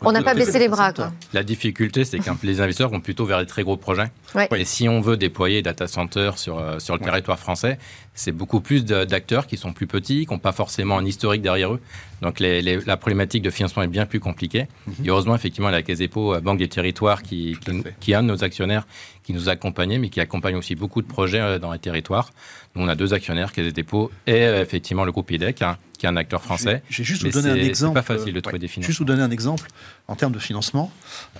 On 0.00 0.12
n'a 0.12 0.22
pas 0.22 0.34
baissé 0.34 0.58
les 0.58 0.68
bras. 0.68 0.92
Quoi. 0.92 1.12
La 1.32 1.42
difficulté, 1.42 2.04
c'est 2.04 2.18
que 2.18 2.30
les 2.42 2.60
investisseurs 2.60 2.90
vont 2.90 3.00
plutôt 3.00 3.26
vers 3.26 3.38
les 3.38 3.46
très 3.46 3.62
gros 3.62 3.76
projets. 3.76 4.10
Et 4.56 4.64
si 4.64 4.88
on 4.88 5.00
veut 5.00 5.16
déployer 5.16 5.62
data 5.62 5.86
centers 5.86 6.38
sur, 6.38 6.80
sur 6.80 6.94
le 6.94 7.00
territoire 7.00 7.38
français, 7.38 7.78
c'est 8.18 8.32
beaucoup 8.32 8.60
plus 8.60 8.84
d'acteurs 8.84 9.46
qui 9.46 9.56
sont 9.56 9.72
plus 9.72 9.86
petits, 9.86 10.26
qui 10.26 10.32
n'ont 10.32 10.40
pas 10.40 10.50
forcément 10.50 10.98
un 10.98 11.04
historique 11.04 11.40
derrière 11.40 11.72
eux. 11.72 11.80
Donc 12.20 12.40
la 12.40 12.96
problématique 12.96 13.42
de 13.42 13.50
financement 13.50 13.84
est 13.84 13.88
bien 13.88 14.06
plus 14.06 14.18
compliquée. 14.18 14.66
Mhm. 14.88 14.94
Et 15.04 15.08
heureusement, 15.08 15.36
effectivement, 15.36 15.70
la 15.70 15.82
Caisse 15.82 15.98
dépôt, 15.98 16.34
euh, 16.34 16.40
Banque 16.40 16.58
des 16.58 16.68
Territoires, 16.68 17.22
qui, 17.22 17.56
qui, 18.00 18.10
est 18.10 18.14
un 18.16 18.24
de 18.24 18.28
nos 18.28 18.42
actionnaires, 18.42 18.88
qui 19.22 19.32
nous 19.32 19.48
accompagne, 19.48 19.98
mais 20.00 20.08
qui 20.08 20.20
accompagne 20.20 20.56
aussi 20.56 20.74
beaucoup 20.74 21.00
de 21.00 21.06
projets 21.06 21.40
euh, 21.40 21.58
dans 21.60 21.72
les 21.72 21.78
territoires. 21.78 22.30
Nous, 22.78 22.84
on 22.84 22.88
a 22.88 22.94
deux 22.94 23.12
actionnaires, 23.12 23.52
Caisse 23.52 23.66
des 23.66 23.72
dépôts 23.72 24.10
et 24.26 24.46
euh, 24.46 24.62
effectivement 24.62 25.04
le 25.04 25.12
groupe 25.12 25.30
IDEC, 25.30 25.62
hein, 25.62 25.76
qui 25.98 26.06
est 26.06 26.08
un 26.08 26.16
acteur 26.16 26.42
français. 26.42 26.82
J'ai 26.88 27.04
juste 27.04 27.24
vous 27.24 27.30
donner 27.30 27.50
un 27.50 27.56
exemple. 27.56 27.94
pas 27.94 28.02
facile 28.02 28.32
de 28.32 28.40
trouver 28.40 28.60
des 28.60 28.68
financements. 28.68 28.86
Juste 28.86 28.98
vous 29.00 29.04
donner 29.04 29.22
un 29.22 29.30
exemple 29.30 29.68
en 30.06 30.14
termes 30.14 30.32
de 30.32 30.38
financement. 30.38 30.90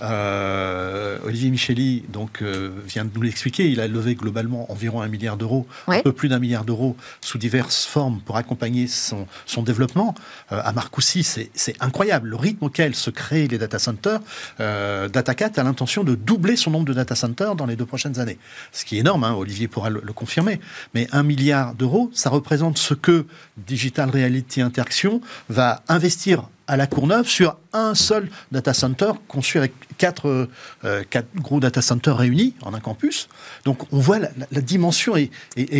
Olivier 0.01 1.49
Micheli 1.49 2.03
donc, 2.09 2.43
vient 2.85 3.05
de 3.05 3.11
nous 3.15 3.21
l'expliquer. 3.21 3.69
Il 3.69 3.79
a 3.79 3.87
levé 3.87 4.15
globalement 4.15 4.71
environ 4.71 5.01
un 5.01 5.07
milliard 5.07 5.37
d'euros, 5.37 5.65
un 5.87 6.01
peu 6.01 6.11
plus 6.11 6.27
d'un 6.27 6.39
milliard 6.39 6.65
d'euros 6.65 6.97
sous 7.21 7.37
diverses 7.37 7.85
formes 7.85 8.19
pour 8.19 8.35
accompagner 8.35 8.87
son, 8.87 9.25
son 9.45 9.63
développement 9.63 10.13
à 10.49 10.73
Marcoussis, 10.73 11.23
c'est 11.53 11.75
incroyable. 11.79 12.29
Le 12.29 12.35
rythme 12.35 12.65
auquel 12.65 12.95
se 12.95 13.09
créent 13.09 13.47
les 13.47 13.57
data 13.57 13.79
centers, 13.79 14.19
euh, 14.59 15.07
DataCat 15.07 15.51
a 15.57 15.63
l'intention 15.63 16.03
de 16.03 16.15
doubler 16.15 16.55
son 16.55 16.71
nombre 16.71 16.85
de 16.85 16.93
data 16.93 17.15
centers 17.15 17.55
dans 17.55 17.65
les 17.65 17.75
deux 17.75 17.85
prochaines 17.85 18.19
années. 18.19 18.37
Ce 18.71 18.85
qui 18.85 18.97
est 18.97 18.99
énorme, 18.99 19.23
hein, 19.23 19.33
Olivier 19.33 19.67
pourra 19.67 19.89
le, 19.89 20.01
confirmer. 20.13 20.59
Mais 20.93 21.07
un 21.11 21.23
milliard 21.29 21.75
d'euros, 21.75 22.09
ça 22.13 22.29
représente 22.29 22.77
ce 22.79 22.95
que 22.95 23.25
Digital 23.55 24.09
Reality 24.09 24.61
Interaction 24.61 25.21
va 25.47 25.83
investir 25.87 26.49
à 26.69 26.77
la 26.77 26.85
Courneuve 26.85 27.27
sur 27.27 27.57
un 27.73 27.95
seul 27.95 28.29
data 28.51 28.73
center 28.73 29.11
conçu 29.27 29.57
avec 29.57 29.73
quatre, 29.97 30.47
euh, 30.85 31.03
quatre 31.09 31.27
gros 31.35 31.59
data 31.59 31.81
centers 31.81 32.15
réunis 32.15 32.53
en 32.61 32.75
un 32.75 32.79
campus. 32.79 33.27
Donc 33.65 33.91
on 33.91 33.99
voit 33.99 34.19
la, 34.19 34.61
dimension 34.61 35.15
est, 35.15 35.31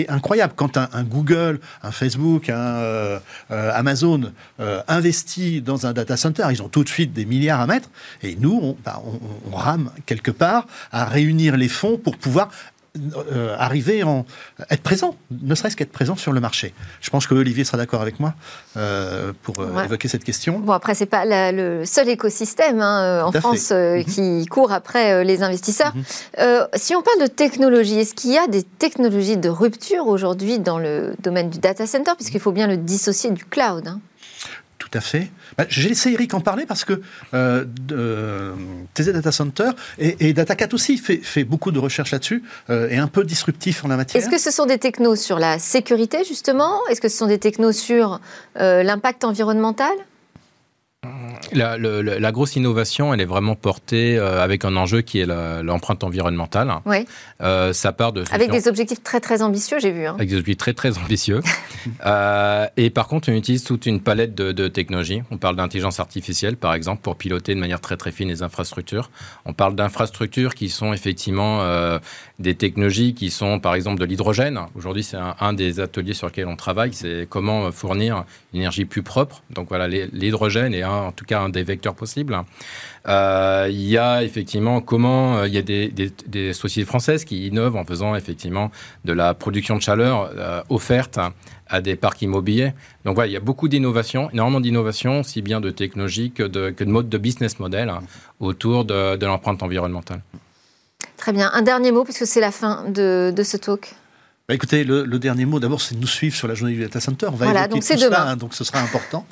incroyable. 0.10 0.54
Quand 0.56 0.78
un, 0.78 1.04
Google, 1.04 1.60
un 1.84 1.92
Facebook, 1.92 2.50
un 2.50 2.58
euh, 2.58 3.20
euh, 3.52 3.72
Amazon 3.74 4.34
investit 4.88 5.62
dans 5.62 5.86
un 5.86 5.94
data 5.94 6.18
center, 6.18 6.48
ils 6.52 6.62
ont 6.64 6.70
tout 6.70 6.84
de 6.84 6.90
suite 6.90 7.14
des 7.14 7.26
milliards 7.26 7.62
à 7.62 7.68
mettre. 7.68 7.90
Et 8.24 8.36
nous, 8.36 8.60
on, 8.62 8.78
bah, 8.84 9.02
on 9.52 9.56
rame 9.56 9.92
quelque 10.08 10.32
part 10.32 10.66
à 10.92 11.06
réunir 11.06 11.56
les 11.56 11.70
fonds 11.70 11.98
pour 11.98 12.18
pouvoir 12.18 12.50
euh, 12.98 13.56
arriver 13.58 14.02
en 14.04 14.26
être 14.72 14.82
présent, 14.82 15.16
ne 15.30 15.54
serait-ce 15.54 15.76
qu'être 15.76 15.92
présent 15.92 16.16
sur 16.16 16.32
le 16.32 16.40
marché. 16.40 16.74
Je 17.02 17.12
pense 17.12 17.28
que 17.28 17.36
Olivier 17.36 17.64
sera 17.64 17.78
d'accord 17.78 18.02
avec 18.02 18.20
moi 18.20 18.34
euh, 18.78 19.32
pour 19.44 19.60
euh, 19.60 19.84
évoquer 19.84 20.08
cette 20.08 20.24
question. 20.24 20.60
Bon, 20.60 20.74
après, 20.74 20.96
c'est 20.96 21.06
pas 21.06 21.24
le 21.52 21.86
seul 21.86 22.10
écosystème 22.10 22.82
hein, 22.82 23.24
en 23.24 23.32
France 23.32 23.72
mhm. 23.72 24.06
qui 24.06 24.46
court 24.48 24.72
après 24.72 25.24
les 25.24 25.44
investisseurs. 25.44 25.94
Mhm. 25.96 26.68
si 26.76 26.96
on 26.96 27.04
parle 27.04 27.22
de 27.22 27.28
technologie, 27.28 28.00
est-ce 28.00 28.16
qu'il 28.16 28.32
y 28.32 28.38
a 28.38 28.48
des 28.48 28.64
technologies 28.64 29.38
de 29.38 29.50
rupture 29.50 30.08
aujourd'hui 30.08 30.58
dans 30.58 30.80
le 30.80 31.14
domaine 31.22 31.50
du 31.50 31.60
data 31.60 31.86
center, 31.86 32.14
puisqu'il 32.16 32.40
faut 32.40 32.52
bien 32.52 32.68
le 32.68 32.78
dissocier 32.78 33.30
du 33.30 33.46
cloud 33.46 33.88
hein 33.88 34.00
tout 34.90 35.00
fait. 35.02 35.30
Bah, 35.58 35.66
j'ai 35.70 35.90
laissé 35.90 36.12
Eric 36.12 36.34
en 36.34 36.42
parler 36.42 36.66
parce 36.66 36.84
que 36.84 37.02
euh, 37.34 37.66
TZ 38.94 39.10
Data 39.14 39.32
Center 39.32 39.70
et, 39.98 40.34
DataCat 40.34 40.74
aussi 40.74 40.98
fait, 40.98 41.18
fait, 41.18 41.44
beaucoup 41.44 41.72
de 41.72 41.80
recherches 41.80 42.12
là-dessus 42.12 42.44
euh, 42.70 42.90
et 42.90 42.98
un 42.98 43.08
peu 43.08 43.24
disruptif 43.24 43.86
en 43.86 43.88
la 43.88 43.98
matière. 43.98 44.22
Est-ce 44.22 44.30
que 44.30 44.40
ce 44.40 44.52
sont 44.52 44.66
des 44.66 44.78
technos 44.78 45.16
sur 45.16 45.40
la 45.40 45.60
sécurité 45.60 46.24
justement? 46.24 46.80
Est-ce 46.90 47.02
que 47.02 47.10
ce 47.10 47.18
sont 47.18 47.28
des 47.28 47.40
technos 47.40 47.72
sur 47.72 48.20
euh, 48.60 48.84
l'impact 48.84 49.24
environnemental? 49.24 49.94
La, 51.54 52.32
grosse 52.32 52.56
innovation, 52.56 53.14
elle 53.14 53.22
est 53.22 53.26
vraiment 53.26 53.56
portée 53.56 54.18
euh, 54.18 54.44
avec 54.44 54.66
un 54.66 54.76
enjeu 54.76 55.02
qui 55.02 55.20
est 55.20 55.26
l'empreinte 55.26 56.04
environnementale. 56.04 56.74
Oui. 56.86 57.06
Euh, 57.42 57.74
ça 57.74 57.92
part 57.92 58.14
de 58.14 58.24
avec 58.32 58.52
des 58.52 58.68
objectifs 58.68 59.02
très 59.04 59.20
très 59.20 59.42
ambitieux, 59.42 59.80
j'ai 59.80 59.92
vu. 59.92 60.06
Hein. 60.06 60.16
Avec 60.16 60.30
des 60.30 60.36
objectifs 60.36 60.58
très 60.58 60.74
très 60.74 60.98
ambitieux. 60.98 61.42
Euh, 62.06 62.68
et 62.76 62.90
par 62.90 63.08
contre, 63.08 63.30
on 63.32 63.34
utilise 63.34 63.64
toute 63.64 63.86
une 63.86 64.02
palette 64.02 64.36
de, 64.36 64.68
technologies. 64.68 65.24
On 65.32 65.38
parle 65.38 65.56
d'intelligence 65.56 66.02
artificielle, 66.02 66.58
par 66.58 66.74
exemple, 66.74 67.02
pour 67.02 67.16
piloter 67.16 67.56
de 67.56 67.60
manière 67.60 67.80
très 67.80 67.96
très 67.96 68.12
fine 68.12 68.28
les 68.28 68.44
infrastructures. 68.44 69.10
On 69.46 69.54
parle 69.54 69.76
d'infrastructures 69.76 70.56
qui 70.56 70.68
sont 70.68 70.92
effectivement 70.92 71.64
des 72.38 72.56
technologies 72.56 73.14
qui 73.14 73.32
sont, 73.32 73.60
par 73.60 73.76
exemple, 73.76 74.00
de 74.00 74.06
l'hydrogène. 74.06 74.60
Aujourd'hui, 74.76 75.04
c'est 75.04 75.18
un, 75.18 75.54
des 75.54 75.80
ateliers 75.80 76.14
sur 76.14 76.28
lesquels 76.28 76.48
on 76.48 76.58
travaille. 76.58 76.94
C'est 76.94 77.28
comment 77.30 77.72
fournir 77.72 78.26
une 78.54 78.60
énergie 78.60 78.86
plus 78.86 79.04
propre. 79.04 79.42
Donc 79.52 79.70
voilà, 79.70 79.88
l'hydrogène 79.88 80.74
est 80.74 80.84
en 80.90 81.12
tout 81.12 81.26
cas 81.26 81.40
un 81.40 81.50
des 81.50 81.64
vecteurs 81.64 81.96
possibles. 81.96 82.38
Euh, 83.08 83.68
il 83.70 83.88
y 83.88 83.98
a 83.98 84.24
effectivement 84.24 84.82
comment 84.82 85.38
euh, 85.38 85.48
il 85.48 85.54
y 85.54 85.58
a 85.58 85.62
des, 85.62 86.54
sociétés 86.54 86.86
françaises 86.86 87.26
qui 87.26 87.48
innovent 87.48 87.76
en 87.76 87.86
faisant 87.86 88.16
effectivement 88.16 88.72
de 89.06 89.14
la 89.14 89.34
production 89.34 89.78
de 89.78 89.82
chaleur 89.82 90.32
euh, 90.36 90.62
offerte 90.70 91.20
à 91.68 91.82
des 91.82 91.96
parcs 91.96 92.22
immobiliers. 92.22 92.74
Donc 93.06 93.16
voilà, 93.16 93.30
il 93.30 93.34
y 93.34 93.38
a 93.38 93.42
beaucoup 93.42 93.68
d'innovations, 93.68 94.30
énormément 94.32 94.60
d'innovations, 94.60 95.22
aussi 95.22 95.42
bien 95.42 95.62
de 95.62 95.70
technologie 95.70 96.32
que 96.32 96.44
de, 96.44 96.72
que 96.72 96.84
de 96.84 96.90
mode 96.90 97.10
de 97.10 97.18
business 97.18 97.60
model 97.60 97.90
hein, 97.90 98.02
autour 98.40 98.86
de, 98.86 99.26
l'empreinte 99.26 99.64
environnementale. 99.64 100.22
Très 101.18 101.32
bien. 101.32 101.52
Un 101.54 101.62
dernier 101.62 101.92
mot, 101.92 102.04
puisque 102.04 102.26
c'est 102.26 102.42
la 102.42 102.52
fin 102.52 102.86
de 102.90 103.44
ce 103.44 103.58
talk. 103.58 103.96
Bah, 104.50 104.56
écoutez, 104.56 104.84
le, 104.84 105.06
dernier 105.20 105.46
mot, 105.46 105.60
d'abord, 105.60 105.80
c'est 105.80 105.94
de 105.94 106.02
nous 106.02 106.08
suivre 106.08 106.36
sur 106.36 106.48
la 106.48 106.56
journée 106.56 106.74
du 106.74 106.82
data 106.82 107.00
center. 107.00 107.28
On 107.28 107.36
va 107.36 107.46
voilà, 107.46 107.68
donc 107.68 107.84
c'est 107.84 107.98
demain. 107.98 108.30
Hein, 108.30 108.36
donc 108.36 108.56
ce 108.56 108.64
sera 108.64 108.80
important. 108.80 109.24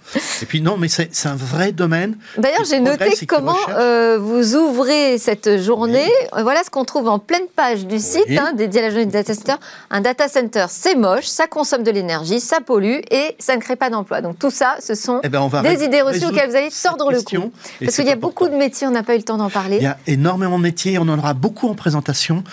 Et 0.44 0.46
puis 0.46 0.62
non, 0.62 0.78
mais 0.78 0.90
c'est 0.90 1.10
un 1.26 1.36
vrai 1.36 1.72
domaine. 1.72 2.18
D'ailleurs, 2.38 2.66
j'ai 2.70 2.80
noté 2.80 3.26
comment 3.26 3.58
euh, 3.70 4.20
vous 4.20 4.56
ouvrez 4.56 5.18
cette 5.18 5.60
journée. 5.60 6.12
Voilà 6.34 6.64
ce 6.64 6.70
qu'on 6.70 6.86
trouve 6.86 7.08
en 7.08 7.18
pleine 7.18 7.48
page 7.56 7.88
du 7.88 7.98
site 7.98 8.30
hein, 8.30 8.54
dédié 8.54 8.82
à 8.82 8.84
la 8.84 8.90
journée 8.92 9.08
du 9.08 9.12
data 9.12 9.34
center. 9.34 9.56
Un 9.90 10.02
data 10.02 10.28
center, 10.28 10.68
c'est 10.70 10.94
moche, 10.94 11.26
ça 11.26 11.48
consomme 11.48 11.82
de 11.82 11.90
l'énergie, 11.90 12.40
ça 12.40 12.60
pollue 12.64 13.00
et 13.10 13.36
ça 13.40 13.56
ne 13.56 13.62
crée 13.62 13.76
pas 13.76 13.90
d'emploi. 13.90 14.22
Donc 14.22 14.38
tout 14.38 14.52
ça, 14.52 14.76
ce 14.80 14.94
sont 14.94 15.22
eh 15.24 15.30
ben, 15.30 15.50
des 15.64 15.84
idées 15.84 16.02
reçues 16.02 16.26
auxquelles 16.26 16.52
vous 16.52 16.58
allez 16.58 16.70
tordre 16.70 17.12
le 17.12 17.24
cou. 17.24 17.52
Parce 17.80 17.96
qu'il 17.96 18.06
y 18.06 18.12
a 18.12 18.16
beaucoup 18.16 18.50
de 18.50 18.56
métiers, 18.56 18.86
on 18.86 18.92
n'a 18.92 19.02
pas 19.02 19.16
eu 19.16 19.18
le 19.18 19.24
temps 19.24 19.38
d'en 19.38 19.50
parler. 19.50 19.78
Il 19.78 19.84
y 19.84 19.88
a 19.88 19.98
énormément 20.06 20.60
de 20.60 20.64
métiers, 20.64 21.00
on 21.00 21.10
en 21.10 21.18
aura 21.18 21.34
beaucoup 21.34 21.68
en 21.70 21.74
présentation. 21.74 22.44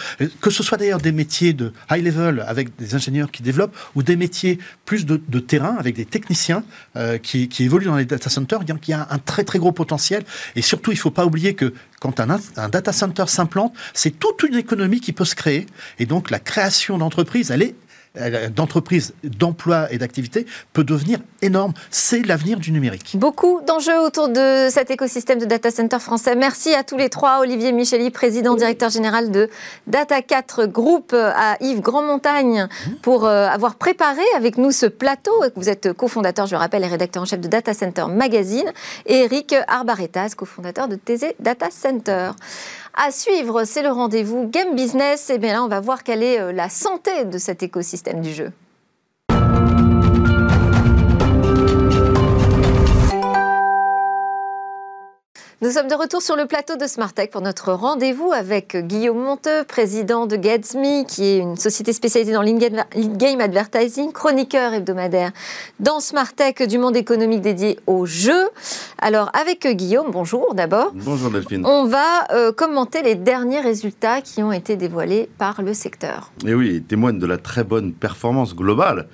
Que 0.40 0.48
ce 0.48 0.62
soit 0.62 0.79
d'ailleurs 0.79 1.00
des 1.00 1.12
métiers 1.12 1.53
de 1.53 1.70
high 1.90 2.03
level 2.03 2.42
avec 2.54 2.76
des 2.76 2.94
ingénieurs 2.94 3.30
qui 3.30 3.42
développent, 3.42 3.76
ou 3.94 4.02
des 4.02 4.16
métiers 4.16 4.58
plus 4.84 5.04
de, 5.06 5.38
terrain 5.40 5.76
avec 5.78 5.94
des 5.94 6.06
techniciens 6.06 6.64
euh, 6.96 7.18
qui, 7.18 7.48
évoluent 7.60 7.86
dans 7.86 7.96
les 7.96 8.04
data 8.04 8.30
centers. 8.30 8.60
Il 8.62 8.88
y 8.88 8.92
a 8.92 9.06
un 9.10 9.18
très 9.18 9.44
très 9.44 9.58
gros 9.58 9.72
potentiel. 9.72 10.24
Et 10.56 10.62
surtout, 10.62 10.92
il 10.92 10.94
ne 10.94 11.00
faut 11.00 11.10
pas 11.10 11.26
oublier 11.26 11.54
que 11.54 11.74
quand 12.00 12.20
un, 12.20 12.38
un 12.56 12.68
data 12.68 12.92
center 12.92 13.24
s'implante, 13.26 13.74
c'est 13.92 14.18
toute 14.18 14.42
une 14.42 14.56
économie 14.56 15.00
qui 15.00 15.12
peut 15.12 15.24
se 15.24 15.34
créer. 15.34 15.66
Et 15.98 16.06
donc 16.06 16.30
la 16.30 16.38
création 16.38 16.98
d'entreprises, 16.98 17.50
elle 17.50 17.62
est 17.62 17.74
euh, 18.16 18.48
d'entreprise, 18.48 19.12
d'emploi 19.24 19.92
et 19.92 19.98
d'activité 19.98 20.46
peut 20.72 20.85
devenir 20.85 21.18
énorme. 21.42 21.72
C'est 21.90 22.22
l'avenir 22.22 22.61
du 22.61 22.70
numérique. 22.70 23.16
Beaucoup 23.18 23.61
d'enjeux 23.66 24.00
autour 24.00 24.29
de 24.29 24.68
cet 24.70 24.92
écosystème 24.92 25.40
de 25.40 25.44
data 25.44 25.72
center 25.72 25.98
français. 25.98 26.37
Merci 26.37 26.74
à 26.74 26.85
tous 26.85 26.96
les 26.96 27.09
trois. 27.09 27.40
Olivier 27.40 27.72
Micheli, 27.72 28.11
président, 28.11 28.55
directeur 28.55 28.88
général 28.88 29.33
de 29.33 29.50
Data 29.88 30.22
4 30.22 30.66
Group, 30.66 31.12
à 31.12 31.57
Yves 31.61 31.81
Grandmontagne, 31.81 32.68
pour 33.03 33.24
euh, 33.24 33.48
avoir 33.48 33.74
préparé 33.74 34.22
avec 34.37 34.59
nous 34.59 34.70
ce 34.70 34.87
plateau. 34.87 35.33
Vous 35.57 35.68
êtes 35.68 35.92
cofondateur, 35.92 36.46
je 36.46 36.55
rappelle, 36.55 36.85
et 36.85 36.88
rédacteur 36.88 37.22
en 37.22 37.27
chef 37.27 37.40
de 37.40 37.48
Data 37.48 37.74
Center 37.74 38.05
Magazine. 38.09 38.72
Et 39.07 39.24
Eric 39.24 39.55
Arbaretas, 39.66 40.35
cofondateur 40.37 40.87
de 40.87 40.94
TZ 40.94 41.35
Data 41.40 41.66
Center. 41.70 42.31
À 42.96 43.11
suivre, 43.11 43.64
c'est 43.64 43.83
le 43.83 43.90
rendez-vous 43.90 44.48
Game 44.48 44.76
Business. 44.76 45.28
Et 45.28 45.38
bien 45.38 45.54
là, 45.54 45.64
on 45.64 45.68
va 45.68 45.80
voir 45.80 46.04
quelle 46.04 46.22
est 46.22 46.40
euh, 46.40 46.52
la 46.52 46.68
santé 46.68 47.24
de 47.24 47.38
cet 47.38 47.64
écosystème 47.64 48.20
du 48.20 48.33
jeu. 48.33 48.52
Nous 55.64 55.70
sommes 55.70 55.88
de 55.88 55.94
retour 55.94 56.20
sur 56.20 56.37
le 56.37 56.44
plateau 56.44 56.77
de 56.77 56.87
Smartech 56.87 57.31
pour 57.31 57.40
notre 57.40 57.72
rendez-vous 57.72 58.33
avec 58.33 58.77
Guillaume 58.77 59.16
Monteux, 59.16 59.64
président 59.66 60.27
de 60.27 60.37
GetsMe, 60.37 61.07
qui 61.09 61.24
est 61.24 61.38
une 61.38 61.57
société 61.57 61.94
spécialisée 61.94 62.35
dans 62.35 62.42
l'in-game 62.42 63.40
advertising, 63.40 64.12
chroniqueur 64.12 64.74
hebdomadaire 64.74 65.33
dans 65.81 66.00
Smartech 66.00 66.68
du 66.68 66.77
monde 66.77 66.98
économique 66.98 67.40
dédié 67.40 67.79
aux 67.87 68.05
jeux. 68.05 68.50
Alors, 68.98 69.31
avec 69.33 69.66
Guillaume, 69.66 70.11
bonjour 70.11 70.55
d'abord. 70.55 70.92
Bonjour 70.96 71.31
Delphine. 71.31 71.64
On 71.64 71.87
va 71.87 72.31
euh, 72.33 72.53
commenter 72.53 73.00
les 73.00 73.14
derniers 73.14 73.61
résultats 73.61 74.20
qui 74.20 74.42
ont 74.42 74.53
été 74.53 74.77
dévoilés 74.77 75.31
par 75.38 75.62
le 75.62 75.72
secteur. 75.72 76.31
Et 76.46 76.53
oui, 76.53 76.72
ils 76.74 76.85
témoignent 76.85 77.18
de 77.18 77.27
la 77.27 77.38
très 77.38 77.64
bonne 77.64 77.94
performance 77.94 78.55
globale 78.55 79.09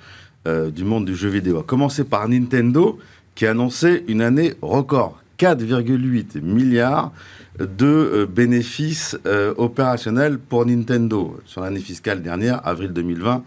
euh, 0.49 0.69
du 0.69 0.83
monde 0.83 1.05
du 1.05 1.15
jeu 1.15 1.29
vidéo. 1.29 1.59
A 1.59 1.63
commencer 1.63 2.03
par 2.03 2.27
Nintendo, 2.27 2.99
qui 3.35 3.45
a 3.45 3.51
annoncé 3.51 4.03
une 4.09 4.21
année 4.21 4.55
record 4.61 5.20
4,8 5.41 6.39
milliards 6.39 7.11
de 7.57 7.87
euh, 7.87 8.25
bénéfices 8.27 9.17
euh, 9.25 9.55
opérationnels 9.57 10.37
pour 10.37 10.67
Nintendo 10.67 11.39
sur 11.45 11.61
l'année 11.61 11.79
fiscale 11.79 12.21
dernière, 12.21 12.65
avril 12.65 12.93
2020, 12.93 13.43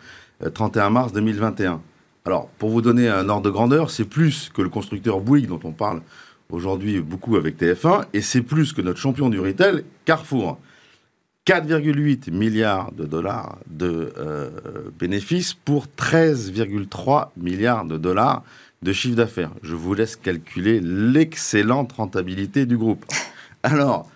31 0.52 0.86
euh, 0.86 0.90
mars 0.90 1.12
2021. 1.12 1.80
Alors, 2.24 2.48
pour 2.58 2.70
vous 2.70 2.82
donner 2.82 3.08
un 3.08 3.28
ordre 3.28 3.44
de 3.44 3.50
grandeur, 3.50 3.90
c'est 3.90 4.06
plus 4.06 4.50
que 4.52 4.60
le 4.60 4.70
constructeur 4.70 5.20
Bouygues 5.20 5.46
dont 5.46 5.60
on 5.62 5.70
parle 5.70 6.02
aujourd'hui 6.50 7.00
beaucoup 7.00 7.36
avec 7.36 7.60
TF1, 7.60 8.06
et 8.12 8.22
c'est 8.22 8.42
plus 8.42 8.72
que 8.72 8.82
notre 8.82 8.98
champion 8.98 9.28
du 9.28 9.38
retail, 9.38 9.84
Carrefour. 10.04 10.58
4,8 11.46 12.32
milliards 12.32 12.90
de 12.92 13.04
dollars 13.04 13.58
de 13.66 14.10
bénéfices 14.98 15.52
pour 15.52 15.88
13,3 15.88 17.28
milliards 17.36 17.84
de 17.84 17.98
dollars 17.98 18.42
de 18.84 18.92
chiffre 18.92 19.16
d'affaires. 19.16 19.50
Je 19.62 19.74
vous 19.74 19.94
laisse 19.94 20.14
calculer 20.14 20.78
l'excellente 20.80 21.92
rentabilité 21.92 22.66
du 22.66 22.76
groupe. 22.76 23.04
Alors, 23.62 24.10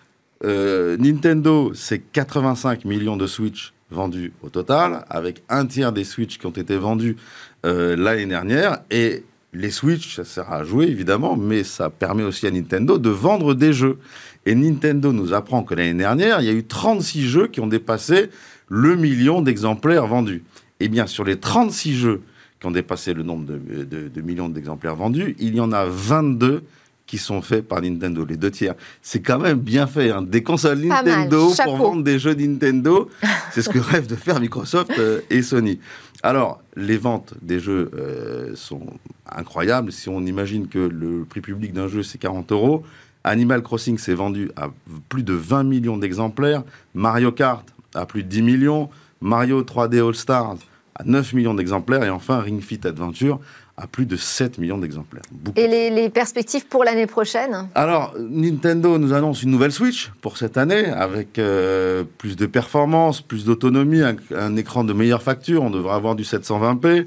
euh, 0.44 0.96
Nintendo, 0.98 1.72
c'est 1.74 1.98
85 1.98 2.85
millions 2.85 3.16
de 3.16 3.26
Switch 3.26 3.72
vendus 3.90 4.33
au 4.42 4.50
total, 4.50 5.07
avec 5.09 5.42
un 5.48 5.64
tiers 5.64 5.92
des 5.92 6.04
Switch 6.04 6.38
qui 6.38 6.44
ont 6.44 6.50
été 6.50 6.76
vendus 6.76 7.16
euh, 7.64 7.96
l'année 7.96 8.26
dernière. 8.26 8.81
Et 8.90 9.24
les 9.54 9.70
Switch, 9.70 10.14
ça 10.14 10.24
sert 10.24 10.52
à 10.52 10.62
jouer 10.64 10.87
évidemment, 10.87 11.38
mais 11.38 11.64
ça 11.64 11.88
permet 11.88 12.22
aussi 12.22 12.46
à 12.46 12.50
Nintendo 12.50 12.98
de 12.98 13.09
vendre 13.09 13.54
des 13.54 13.72
jeux. 13.72 13.98
Et 14.44 14.54
Nintendo 14.54 15.12
nous 15.12 15.33
apprend 15.33 15.62
que 15.62 15.74
l'année 15.74 15.98
dernière, 15.98 16.42
il 16.42 16.46
y 16.46 16.50
a 16.50 16.52
eu 16.52 16.64
36 16.64 17.26
jeux 17.26 17.46
qui 17.46 17.61
ont 17.61 17.66
dépassé 17.66 18.28
le 18.68 18.96
million 18.96 19.40
d'exemplaires 19.40 20.07
vendus. 20.07 20.44
Eh 20.81 20.88
bien, 20.88 21.07
sur 21.07 21.24
les 21.24 21.38
36 21.38 21.96
jeux 21.96 22.20
qui 22.61 22.66
ont 22.66 22.71
dépassé 22.71 23.14
le 23.14 23.23
nombre 23.23 23.47
de, 23.47 24.21
millions 24.21 24.49
d'exemplaires 24.49 24.97
vendus. 24.97 25.37
Il 25.38 25.55
y 25.55 25.61
en 25.61 25.73
a 25.73 25.85
22 25.87 26.64
qui 27.07 27.16
sont 27.16 27.40
faits 27.40 27.66
par 27.66 27.81
Nintendo, 27.81 28.25
les 28.25 28.37
deux 28.37 28.51
tiers. 28.51 28.75
C'est 29.01 29.21
quand 29.21 29.38
même 29.38 29.59
bien 29.59 29.87
fait. 29.87 30.11
Hein. 30.11 30.23
Des 30.23 30.42
consoles 30.42 30.81
Nintendo 30.81 31.51
pour 31.64 31.77
vendre 31.77 32.03
des 32.03 32.18
jeux 32.18 32.35
Nintendo, 32.35 33.09
c'est 33.53 33.62
ce 33.62 33.71
que 33.71 33.79
rêvent 33.79 34.09
de 34.09 34.14
faire 34.14 34.40
Microsoft 34.40 34.92
euh, 34.99 35.21
et 35.31 35.42
Sony. 35.42 35.81
Alors, 36.23 36.61
les 36.77 36.99
ventes 36.99 37.35
des 37.40 37.61
jeux 37.61 37.90
euh, 37.94 38.55
sont 38.57 38.87
incroyables. 39.31 39.92
Si 39.92 40.09
on 40.09 40.21
imagine 40.21 40.68
que 40.68 40.79
le 40.79 41.25
prix 41.25 41.40
public 41.40 41.73
d'un 41.73 41.88
jeu, 41.88 42.03
c'est 42.03 42.18
40 42.18 42.53
euros, 42.53 42.85
Animal 43.25 43.62
Crossing 43.62 43.99
s'est 43.99 44.14
vendu 44.14 44.51
à 44.57 44.68
plus 45.09 45.23
de 45.23 45.33
20 45.33 45.64
millions 45.64 45.97
d'exemplaires, 45.97 46.62
Mario 46.94 47.33
Kart 47.33 47.64
à 47.94 48.05
plus 48.05 48.23
de 48.23 48.29
10 48.29 48.42
millions, 48.42 48.90
Mario 49.21 49.62
3D 49.62 50.07
All 50.07 50.14
Stars 50.14 50.57
à 50.98 51.04
9 51.04 51.32
millions 51.32 51.54
d'exemplaires. 51.54 52.02
Et 52.04 52.11
enfin, 52.11 52.40
Ring 52.40 52.61
Fit 52.61 52.80
Adventure 52.84 53.40
à 53.78 53.87
plus 53.87 54.06
de 54.06 54.16
7 54.16 54.58
millions 54.58 54.78
d'exemplaires. 54.78 55.22
Et 55.56 55.68
les, 55.68 56.10
perspectives 56.10 56.66
pour 56.66 56.83
l'année 56.83 57.06
prochaine 57.06 57.68
Alors, 57.77 58.14
Nintendo 58.18 58.98
nous 58.98 59.12
annonce 59.12 59.44
une 59.44 59.50
nouvelle 59.50 59.70
Switch 59.70 60.10
pour 60.20 60.37
cette 60.37 60.56
année, 60.56 60.87
avec 60.87 61.38
euh, 61.38 62.02
plus 62.18 62.35
de 62.35 62.46
performance, 62.46 63.20
plus 63.20 63.44
d'autonomie, 63.44 64.02
un, 64.02 64.56
écran 64.56 64.83
de 64.83 64.92
meilleure 64.92 65.23
facture, 65.23 65.62
on 65.62 65.70
devrait 65.70 65.94
avoir 65.94 66.16
du 66.16 66.25
720p, 66.25 67.06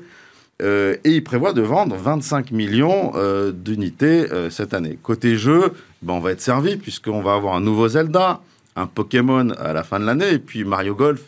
euh, 0.61 0.95
et 1.03 1.11
il 1.11 1.23
prévoit 1.23 1.51
de 1.51 1.61
vendre 1.61 1.95
25 1.97 2.51
millions 2.51 3.11
euh, 3.15 3.51
d'unités 3.51 4.27
cette 4.49 4.73
année. 4.73 4.97
Côté 5.01 5.35
jeu, 5.35 5.73
ben, 6.01 6.13
on 6.13 6.19
va 6.19 6.31
être 6.31 6.41
servi, 6.41 6.77
puisqu'on 6.77 7.21
va 7.21 7.33
avoir 7.33 7.55
un 7.55 7.61
nouveau 7.61 7.89
Zelda, 7.89 8.39
un 8.77 8.87
Pokémon 8.87 9.49
à 9.59 9.73
la 9.73 9.83
fin 9.83 9.99
de 9.99 10.05
l'année, 10.05 10.31
et 10.31 10.39
puis 10.39 10.63
Mario 10.63 10.95
Golf 10.95 11.23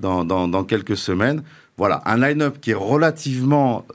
dans, 0.00 0.24
dans 0.24 0.64
quelques 0.64 0.96
semaines. 0.96 1.42
Voilà, 1.78 2.02
un 2.06 2.18
line-up 2.18 2.58
qui 2.60 2.72
est 2.72 2.74
relativement 2.74 3.86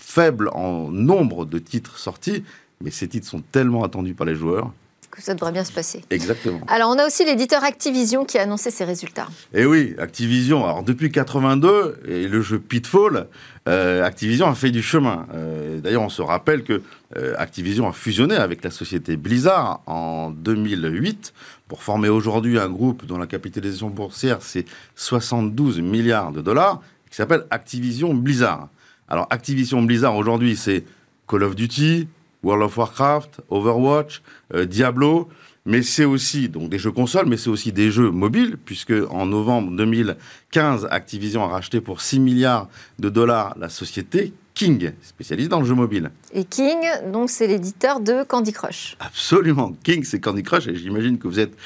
faible 0.00 0.48
en 0.54 0.90
nombre 0.90 1.44
de 1.44 1.58
titres 1.58 1.98
sortis, 1.98 2.42
mais 2.82 2.90
ces 2.90 3.06
titres 3.08 3.26
sont 3.26 3.42
tellement 3.52 3.84
attendus 3.84 4.14
par 4.14 4.26
les 4.26 4.34
joueurs. 4.34 4.72
Que 5.10 5.22
ça 5.22 5.34
devrait 5.34 5.52
bien 5.52 5.64
se 5.64 5.72
passer. 5.72 6.02
Exactement. 6.10 6.60
Alors, 6.68 6.90
on 6.90 6.98
a 6.98 7.06
aussi 7.06 7.24
l'éditeur 7.24 7.64
Activision 7.64 8.24
qui 8.24 8.38
a 8.38 8.42
annoncé 8.42 8.70
ses 8.70 8.84
résultats. 8.84 9.26
Et 9.52 9.62
eh 9.62 9.66
oui, 9.66 9.94
Activision, 9.98 10.64
alors 10.64 10.82
depuis 10.82 11.10
82, 11.10 12.00
et 12.06 12.28
le 12.28 12.40
jeu 12.40 12.58
Pitfall, 12.58 13.26
euh, 13.68 14.04
Activision 14.04 14.48
a 14.48 14.54
fait 14.54 14.70
du 14.70 14.82
chemin. 14.82 15.26
Euh, 15.34 15.80
d'ailleurs, 15.80 16.02
on 16.02 16.08
se 16.08 16.22
rappelle 16.22 16.62
que 16.62 16.82
euh, 17.16 17.34
Activision 17.36 17.88
a 17.88 17.92
fusionné 17.92 18.36
avec 18.36 18.62
la 18.62 18.70
société 18.70 19.16
Blizzard 19.16 19.82
en 19.86 20.30
2008 20.30 21.32
pour 21.68 21.82
former 21.82 22.08
aujourd'hui 22.08 22.58
un 22.58 22.68
groupe 22.68 23.04
dont 23.04 23.18
la 23.18 23.26
capitalisation 23.26 23.90
boursière, 23.90 24.38
c'est 24.40 24.64
72 24.96 25.80
milliards 25.80 26.32
de 26.32 26.40
dollars, 26.40 26.80
qui 27.10 27.16
s'appelle 27.16 27.44
Activision 27.50 28.14
Blizzard. 28.14 28.68
Alors, 29.08 29.26
Activision 29.30 29.82
Blizzard 29.82 30.16
aujourd'hui, 30.16 30.56
c'est 30.56 30.84
Call 31.28 31.44
of 31.44 31.54
Duty, 31.54 32.08
World 32.42 32.64
of 32.64 32.76
Warcraft, 32.76 33.40
Overwatch, 33.50 34.22
euh, 34.54 34.64
Diablo, 34.64 35.28
mais 35.66 35.82
c'est 35.82 36.04
aussi 36.04 36.48
des 36.48 36.78
jeux 36.78 36.92
consoles, 36.92 37.26
mais 37.26 37.36
c'est 37.36 37.50
aussi 37.50 37.72
des 37.72 37.90
jeux 37.90 38.10
mobiles, 38.10 38.56
puisque 38.64 38.94
en 39.10 39.26
novembre 39.26 39.70
2015, 39.76 40.88
Activision 40.90 41.44
a 41.44 41.48
racheté 41.48 41.80
pour 41.82 42.00
6 42.00 42.20
milliards 42.20 42.68
de 42.98 43.10
dollars 43.10 43.54
la 43.58 43.68
société 43.68 44.32
King, 44.58 44.90
spécialisée 45.02 45.48
dans 45.48 45.60
le 45.60 45.66
jeu 45.66 45.76
mobile. 45.76 46.10
Et 46.32 46.42
King, 46.42 46.78
donc 47.12 47.30
c'est 47.30 47.46
l'éditeur 47.46 48.00
de 48.00 48.24
Candy 48.24 48.52
Crush. 48.52 48.96
Absolument, 48.98 49.72
King 49.84 50.02
c'est 50.02 50.18
Candy 50.18 50.42
Crush, 50.42 50.66
et 50.66 50.74
j'imagine 50.74 51.16
que 51.16 51.28
vous 51.28 51.38
êtes 51.38 51.56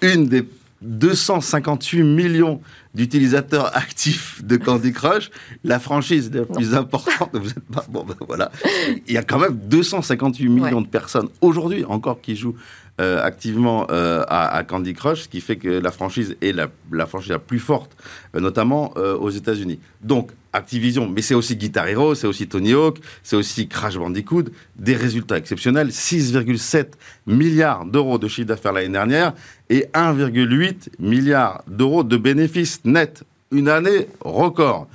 une 0.00 0.26
des 0.26 0.48
258 0.80 2.02
millions 2.02 2.62
d'utilisateurs 2.94 3.70
actifs 3.76 4.42
de 4.42 4.56
Candy 4.56 4.90
Crush, 4.90 5.30
la 5.64 5.78
franchise 5.78 6.30
la 6.32 6.46
plus 6.46 6.74
importante, 6.74 7.28
vous 7.34 7.50
êtes 7.50 7.60
pas, 7.60 7.84
bon 7.90 8.04
ben 8.04 8.16
voilà, 8.26 8.50
il 9.06 9.12
y 9.12 9.18
a 9.18 9.22
quand 9.22 9.38
même 9.38 9.58
258 9.66 10.48
millions 10.48 10.80
de 10.80 10.88
personnes 10.88 11.28
aujourd'hui 11.42 11.84
encore 11.84 12.22
qui 12.22 12.36
jouent 12.36 12.56
euh, 13.00 13.24
activement 13.24 13.86
euh, 13.90 14.24
à, 14.28 14.62
Candy 14.62 14.92
Crush, 14.92 15.22
ce 15.22 15.28
qui 15.28 15.40
fait 15.40 15.56
que 15.56 15.68
la 15.68 15.90
franchise 15.90 16.36
est 16.42 16.52
la, 16.52 17.06
franchise 17.06 17.30
la 17.30 17.38
plus 17.38 17.58
forte, 17.58 17.96
euh, 18.36 18.40
notamment 18.40 18.92
aux 18.96 19.30
États-Unis. 19.30 19.78
Donc, 20.02 20.32
Activision, 20.52 21.08
mais 21.08 21.22
c'est 21.22 21.34
aussi 21.34 21.56
Guitar 21.56 21.88
Hero, 21.88 22.14
c'est 22.14 22.26
aussi 22.26 22.46
Tony 22.46 22.74
Hawk, 22.74 22.98
c'est 23.22 23.36
aussi 23.36 23.68
Crash 23.68 23.96
Bandicoot, 23.96 24.44
des 24.76 24.96
résultats 24.96 25.38
exceptionnels, 25.38 25.88
6,7 25.88 26.88
milliards 27.26 27.86
d'euros 27.86 28.18
de 28.18 28.28
chiffre 28.28 28.48
d'affaires 28.48 28.72
l'année 28.72 28.88
dernière 28.88 29.32
et 29.70 29.86
1,8 29.94 30.88
milliard 30.98 31.62
d'euros 31.68 32.04
de 32.04 32.16
bénéfices 32.18 32.80
nets. 32.84 33.22
Une 33.50 33.68
année 33.68 34.08
record. 34.20 34.88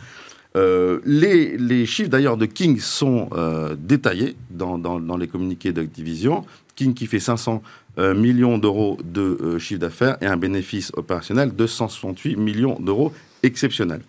les, 0.53 1.57
les, 1.57 1.85
chiffres 1.85 2.09
d'ailleurs 2.09 2.37
de 2.37 2.45
King 2.45 2.79
sont 2.79 3.29
détaillés 3.77 4.35
dans, 4.51 5.17
les 5.17 5.27
communiqués 5.27 5.71
d'Activision. 5.71 6.45
King 6.76 6.93
qui 6.93 7.07
fait 7.07 7.19
500 7.19 7.61
euh, 7.97 8.13
millions 8.13 8.57
d'euros 8.57 8.97
de 9.03 9.21
euh, 9.21 9.59
chiffre 9.59 9.80
d'affaires 9.80 10.17
et 10.21 10.26
un 10.26 10.38
bénéfice 10.38 10.91
opérationnel 10.95 11.55
de 11.55 11.67
168 11.67 12.36
millions 12.36 12.78
d'euros 12.80 13.13
exceptionnels. 13.43 14.01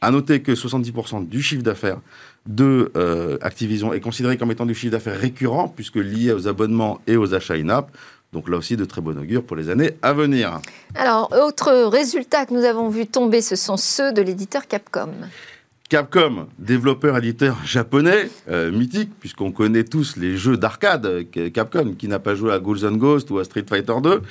À 0.00 0.10
noter 0.10 0.42
que 0.42 0.52
70% 0.52 1.28
du 1.28 1.42
chiffre 1.42 1.62
d'affaires 1.62 2.00
de 2.46 2.92
euh, 2.96 3.38
Activision 3.40 3.92
est 3.92 4.00
considéré 4.00 4.36
comme 4.36 4.50
étant 4.50 4.66
du 4.66 4.74
chiffre 4.74 4.92
d'affaires 4.92 5.18
récurrent, 5.18 5.68
puisque 5.68 5.96
lié 5.96 6.32
aux 6.32 6.46
abonnements 6.48 7.00
et 7.06 7.16
aux 7.16 7.34
achats 7.34 7.54
in-app. 7.54 7.90
Donc 8.32 8.48
là 8.48 8.56
aussi, 8.56 8.76
de 8.76 8.84
très 8.84 9.00
bon 9.00 9.16
augure 9.16 9.44
pour 9.44 9.56
les 9.56 9.70
années 9.70 9.92
à 10.02 10.12
venir. 10.12 10.60
Alors, 10.94 11.32
autre 11.32 11.72
résultat 11.88 12.46
que 12.46 12.52
nous 12.52 12.64
avons 12.64 12.88
vu 12.88 13.06
tomber, 13.06 13.40
ce 13.40 13.56
sont 13.56 13.76
ceux 13.76 14.12
de 14.12 14.20
l'éditeur 14.20 14.66
Capcom. 14.66 15.10
Capcom, 15.90 16.46
développeur 16.58 17.18
éditeur 17.18 17.58
japonais, 17.66 18.30
euh, 18.48 18.72
mythique, 18.72 19.10
puisqu'on 19.20 19.52
connaît 19.52 19.84
tous 19.84 20.16
les 20.16 20.38
jeux 20.38 20.56
d'arcade 20.56 21.04
euh, 21.04 21.50
Capcom, 21.50 21.94
qui 21.98 22.08
n'a 22.08 22.18
pas 22.18 22.34
joué 22.34 22.52
à 22.52 22.58
Ghouls 22.58 22.86
and 22.86 22.96
Ghosts 22.96 23.30
ou 23.30 23.38
à 23.38 23.44
Street 23.44 23.66
Fighter 23.68 23.92
2. 24.02 24.22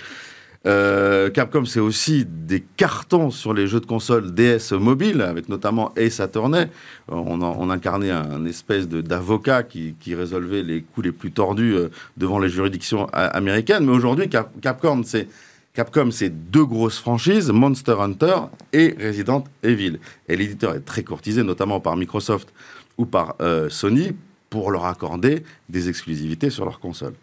Euh, 0.66 1.30
Capcom, 1.30 1.66
c'est 1.66 1.80
aussi 1.80 2.26
des 2.26 2.62
cartons 2.62 3.30
sur 3.30 3.54
les 3.54 3.68
jeux 3.68 3.82
de 3.82 3.86
console 3.86 4.34
DS 4.34 4.72
mobile, 4.72 5.22
avec 5.22 5.48
notamment 5.48 5.94
Ace 5.96 6.20
Attorney. 6.20 6.66
On, 7.08 7.40
on 7.44 7.70
incarnait 7.70 8.10
un, 8.10 8.46
espèce 8.46 8.88
d'avocat 8.88 9.62
qui, 9.62 9.94
qui, 10.00 10.16
résolvait 10.16 10.64
les 10.64 10.82
coups 10.82 11.06
les 11.06 11.12
plus 11.12 11.32
tordus 11.32 11.76
devant 12.18 12.40
les 12.40 12.50
juridictions 12.50 13.06
américaines. 13.14 13.86
Mais 13.86 13.92
aujourd'hui, 13.92 14.28
Capcom, 14.28 15.04
c'est 15.04 15.28
Capcom, 15.74 16.12
c'est 16.12 16.30
deux 16.30 16.66
grosses 16.66 17.00
franchises, 17.00 17.50
Monster 17.50 17.96
Hunter 18.00 18.36
et 18.74 18.96
Resident 19.02 19.44
Evil. 19.64 20.00
Et 20.28 20.36
l'éditeur 20.36 20.76
est 20.76 20.86
très 20.86 21.04
courtisé, 21.04 21.42
notamment 21.42 21.80
par 21.80 21.98
Microsoft 21.98 22.54
ou 23.00 23.08
par 23.08 23.36
euh, 23.42 23.70
Sony, 23.70 24.12
pour 24.52 24.70
leur 24.70 24.86
accorder 24.86 25.44
des 25.70 25.90
exclusivités 25.90 26.52
sur 26.52 26.66
leur 26.66 26.80
console. 26.80 27.16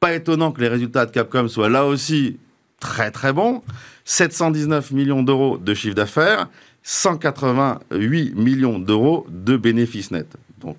Pas 0.00 0.14
étonnant 0.14 0.50
que 0.50 0.62
les 0.62 0.68
résultats 0.68 1.04
de 1.04 1.10
Capcom 1.10 1.46
soient 1.46 1.68
là 1.68 1.84
aussi 1.84 2.38
très 2.80 3.10
très 3.10 3.34
bons. 3.34 3.62
719 4.06 4.92
millions 4.92 5.22
d'euros 5.22 5.58
de 5.58 5.74
chiffre 5.74 5.94
d'affaires, 5.94 6.48
188 6.82 8.34
millions 8.34 8.78
d'euros 8.78 9.26
de 9.28 9.58
bénéfices 9.58 10.10
nets. 10.10 10.36
Donc, 10.62 10.78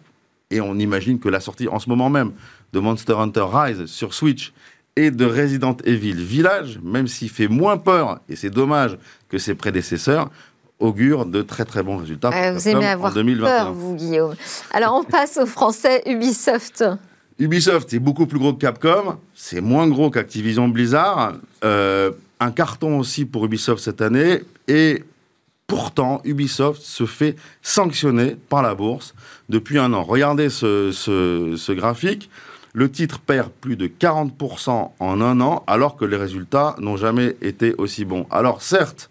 et 0.49 0.59
on 0.59 0.73
imagine 0.79 1.19
que 1.19 1.29
la 1.29 1.39
sortie 1.39 1.67
en 1.67 1.77
ce 1.77 1.87
moment 1.87 2.09
même 2.09 2.31
de 2.73 2.79
Monster 2.79 3.13
Hunter 3.13 3.45
Rise 3.47 3.85
sur 3.85 4.15
Switch 4.15 4.53
et 4.95 5.11
de 5.11 5.25
Resident 5.25 5.77
Evil 5.85 6.13
Village, 6.13 6.79
même 6.83 7.07
s'il 7.07 7.29
fait 7.29 7.47
moins 7.47 7.77
peur, 7.77 8.19
et 8.27 8.35
c'est 8.35 8.49
dommage 8.49 8.97
que 9.29 9.37
ses 9.37 9.55
prédécesseurs, 9.55 10.29
augure 10.79 11.25
de 11.25 11.41
très 11.43 11.63
très 11.63 11.83
bons 11.83 11.97
résultats. 11.97 12.31
Euh, 12.33 12.53
vous 12.53 12.67
aimez 12.67 12.87
avoir 12.87 13.13
peur, 13.13 13.71
vous, 13.71 13.95
Guillaume. 13.95 14.35
Alors 14.71 14.95
on 14.95 15.03
passe 15.03 15.37
au 15.37 15.45
français 15.45 16.01
Ubisoft. 16.07 16.83
Ubisoft 17.39 17.93
est 17.93 17.99
beaucoup 17.99 18.25
plus 18.25 18.39
gros 18.39 18.53
que 18.53 18.59
Capcom, 18.59 19.17
c'est 19.33 19.61
moins 19.61 19.87
gros 19.87 20.09
qu'Activision 20.09 20.67
Blizzard. 20.67 21.33
Euh, 21.63 22.11
un 22.39 22.51
carton 22.51 22.99
aussi 22.99 23.25
pour 23.25 23.45
Ubisoft 23.45 23.83
cette 23.83 24.01
année, 24.01 24.41
et 24.67 25.03
pourtant 25.67 26.21
Ubisoft 26.25 26.81
se 26.81 27.05
fait 27.05 27.35
sanctionner 27.61 28.35
par 28.49 28.61
la 28.61 28.75
bourse 28.75 29.13
depuis 29.47 29.77
un 29.77 29.93
an. 29.93 30.03
Regardez 30.03 30.49
ce, 30.49 30.91
ce, 30.91 31.55
ce 31.57 31.71
graphique. 31.71 32.29
Le 32.73 32.89
titre 32.89 33.19
perd 33.19 33.51
plus 33.51 33.75
de 33.75 33.87
40% 33.87 34.91
en 34.97 35.21
un 35.21 35.41
an, 35.41 35.63
alors 35.67 35.97
que 35.97 36.05
les 36.05 36.17
résultats 36.17 36.75
n'ont 36.79 36.97
jamais 36.97 37.35
été 37.41 37.75
aussi 37.77 38.05
bons. 38.05 38.25
Alors 38.31 38.61
certes, 38.61 39.09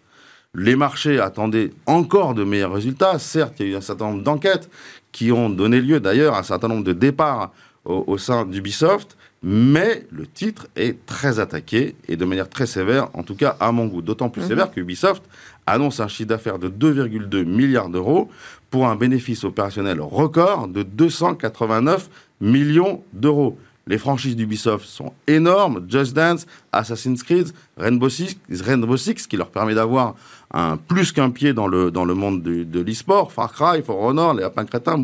les 0.55 0.77
marchés 0.77 1.21
attendaient 1.21 1.71
encore 1.87 2.35
de 2.35 2.43
meilleurs 2.43 2.73
résultats. 2.73 3.19
Certes, 3.19 3.61
il 3.61 3.67
y 3.67 3.69
a 3.71 3.73
eu 3.73 3.77
un 3.77 3.83
certain 3.83 4.07
nombre 4.07 4.23
d'enquêtes 4.23 4.71
qui 5.13 5.31
ont 5.31 5.51
donné 5.51 5.81
lieu 5.81 6.01
d'ailleurs 6.01 6.35
à 6.35 6.41
un 6.41 6.43
certain 6.43 6.69
nombre 6.69 6.85
de 6.85 6.93
départs 6.93 7.53
au, 7.85 8.19
sein 8.19 8.45
d'Ubisoft, 8.45 9.17
mais 9.43 10.07
le 10.11 10.27
titre 10.27 10.67
est 10.77 11.07
très 11.07 11.41
attaqué 11.41 11.97
et 12.09 12.17
de 12.17 12.25
manière 12.27 12.49
très 12.49 12.67
sévère, 12.67 13.09
en 13.15 13.23
tout 13.23 13.35
cas 13.35 13.57
à 13.59 13.73
mon 13.73 13.87
goût. 13.87 14.03
D'autant 14.03 14.29
plus 14.29 14.43
mhm. 14.43 14.49
sévère 14.49 14.71
qu'Ubisoft 14.71 15.23
annonce 15.67 16.01
un 16.01 16.09
chiffre 16.09 16.29
d'affaires 16.29 16.59
de 16.59 16.69
2,2 16.69 17.45
milliards 17.45 17.89
d'euros 17.89 18.29
pour 18.71 18.87
un 18.87 18.97
bénéfice 18.97 19.45
opérationnel 19.45 20.01
record 20.01 20.69
de 20.69 20.83
289 20.83 22.11
millions 22.41 23.03
d'euros. 23.13 23.59
Les 23.87 23.99
franchises 23.99 24.37
d'Ubisoft 24.37 24.87
sont 24.87 25.13
énormes. 25.27 25.85
Just 25.89 26.15
Dance, 26.15 26.47
Assassin's 26.73 27.23
Creed, 27.23 27.49
Rainbow 27.77 28.09
Six, 28.09 28.39
Rainbow 28.49 28.97
Six 28.97 29.27
qui 29.27 29.37
leur 29.37 29.49
permet 29.49 29.75
d'avoir 29.75 30.15
un 30.53 30.77
plus 30.77 31.13
qu'un 31.13 31.31
pied 31.31 31.53
dans 31.55 31.67
le, 31.67 31.91
dans 31.91 32.05
le 32.05 32.15
monde 32.15 32.43
de, 32.43 32.63
de 32.63 32.81
l'e-sport. 32.81 33.33
Far 33.33 33.53
Cry, 33.53 33.83
For 33.83 33.99
Honor, 34.01 34.35
les 34.35 34.43
lapins 34.43 34.65
crétins, 34.65 35.03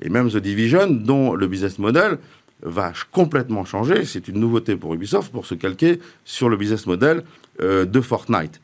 Et 0.00 0.08
même 0.08 0.30
The 0.30 0.38
Division, 0.38 0.86
dont 0.88 1.34
le 1.34 1.46
business 1.46 1.78
model 1.78 2.18
va 2.62 2.92
complètement 3.10 3.64
changer. 3.64 4.04
C'est 4.04 4.28
une 4.28 4.38
nouveauté 4.38 4.76
pour 4.76 4.94
Ubisoft 4.94 5.32
pour 5.32 5.46
se 5.46 5.54
calquer 5.54 5.98
sur 6.24 6.48
le 6.48 6.56
business 6.56 6.86
model 6.86 7.24
euh, 7.60 7.84
de 7.84 8.00
Fortnite. 8.00 8.60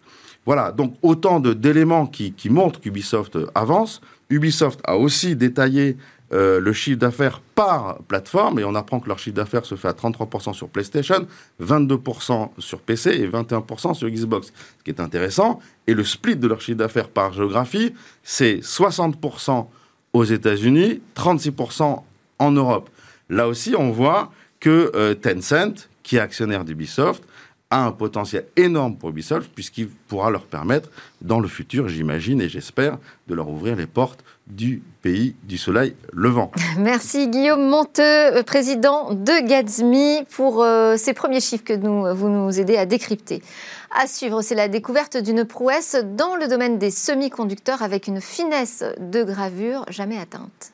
Voilà, 0.47 0.72
donc 0.72 0.95
autant 1.03 1.41
d'éléments 1.41 2.07
qui, 2.07 2.33
qui 2.33 2.49
montrent 2.49 2.81
qu'Ubisoft 2.81 3.37
avance. 3.55 4.01
Ubisoft 4.31 4.81
a 4.85 4.97
aussi 4.97 5.37
détaillé 5.37 5.97
euh, 6.33 6.61
le 6.61 6.72
chiffre 6.72 6.99
d'affaires 6.99 7.41
par 7.41 7.99
plateforme, 8.03 8.59
et 8.59 8.64
on 8.64 8.74
apprend 8.74 9.01
que 9.01 9.09
leur 9.09 9.18
chiffre 9.18 9.37
d'affaires 9.37 9.64
se 9.64 9.76
fait 9.76 9.89
à 9.89 9.93
33% 9.93 10.53
sur 10.53 10.68
PlayStation, 10.68 11.26
22% 11.62 12.51
sur 12.59 12.81
PC 12.81 13.11
et 13.11 13.26
21% 13.26 13.95
sur 13.95 14.09
Xbox, 14.09 14.53
ce 14.79 14.85
qui 14.85 14.91
est 14.91 15.01
intéressant. 15.01 15.59
Et 15.87 15.95
le 15.95 16.05
split 16.05 16.37
de 16.37 16.47
leur 16.47 16.61
chiffre 16.61 16.79
d'affaires 16.79 17.09
par 17.09 17.33
géographie, 17.33 17.95
c'est 18.22 18.57
60% 18.57 19.66
aux 20.12 20.24
États-Unis, 20.24 21.01
36% 21.16 22.03
en 22.39 22.51
Europe. 22.51 22.91
Là 23.31 23.49
aussi, 23.49 23.74
on 23.76 23.91
voit 23.91 24.31
que 24.61 24.93
euh, 24.95 25.14
Tencent, 25.14 25.89
qui 26.03 26.16
est 26.16 26.20
actionnaire 26.20 26.64
d'Ubisoft, 26.64 27.22
a 27.70 27.85
un 27.85 27.93
potentiel 27.93 28.47
énorme 28.57 28.97
pour 28.97 29.11
Ubisoft, 29.11 29.51
puisqu'il 29.55 29.89
pourra 29.89 30.31
leur 30.31 30.47
permettre, 30.47 30.91
dans 31.20 31.41
le 31.41 31.49
futur, 31.49 31.89
j'imagine 31.89 32.41
et 32.41 32.49
j'espère, 32.49 32.99
de 33.26 33.35
leur 33.35 33.49
ouvrir 33.49 33.76
les 33.76 33.87
portes 33.87 34.24
du 34.51 34.82
pays 35.03 35.34
du 35.44 35.59
soleil 35.59 35.94
levant. 36.12 36.51
Merci 36.78 37.28
Guillaume 37.28 37.68
Monteux, 37.68 38.42
président 38.44 39.14
de 39.14 39.46
Gatsby, 39.46 40.24
pour 40.30 40.62
euh, 40.62 40.96
ces 40.96 41.12
premiers 41.12 41.40
chiffres 41.40 41.64
que 41.64 41.74
nous, 41.74 42.14
vous 42.14 42.28
nous 42.28 42.59
aidez 42.59 42.76
à 42.76 42.86
décrypter. 42.86 43.42
À 43.90 44.07
suivre, 44.07 44.42
c'est 44.42 44.55
la 44.55 44.68
découverte 44.68 45.16
d'une 45.16 45.44
prouesse 45.44 45.96
dans 46.16 46.36
le 46.36 46.46
domaine 46.49 46.78
des 46.78 46.90
semi-conducteurs 46.90 47.82
avec 47.82 48.07
une 48.07 48.20
finesse 48.20 48.84
de 48.99 49.22
gravure 49.22 49.84
jamais 49.88 50.18
atteinte. 50.18 50.72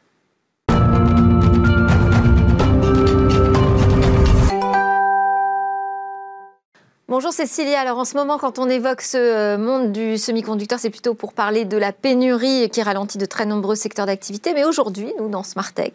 Bonjour 7.17 7.33
Cécilia. 7.33 7.79
Alors 7.79 7.99
en 7.99 8.05
ce 8.05 8.17
moment, 8.17 8.39
quand 8.39 8.59
on 8.59 8.69
évoque 8.69 9.01
ce 9.01 9.17
euh, 9.17 9.57
monde 9.57 9.93
du 9.93 10.19
semi-conducteur, 10.19 10.81
c'est 10.81 10.91
plutôt 10.91 11.15
pour 11.15 11.33
parler 11.33 11.65
de 11.65 11.77
la 11.77 11.93
pénurie 11.93 12.69
qui 12.71 12.83
ralentit 12.83 13.19
de 13.19 13.25
très 13.25 13.47
nombreux 13.47 13.77
secteurs 13.77 14.07
d'activité. 14.07 14.53
Mais 14.53 14.65
aujourd'hui, 14.65 15.13
nous, 15.21 15.29
dans 15.29 15.45
Smart 15.45 15.73
Tech, 15.73 15.93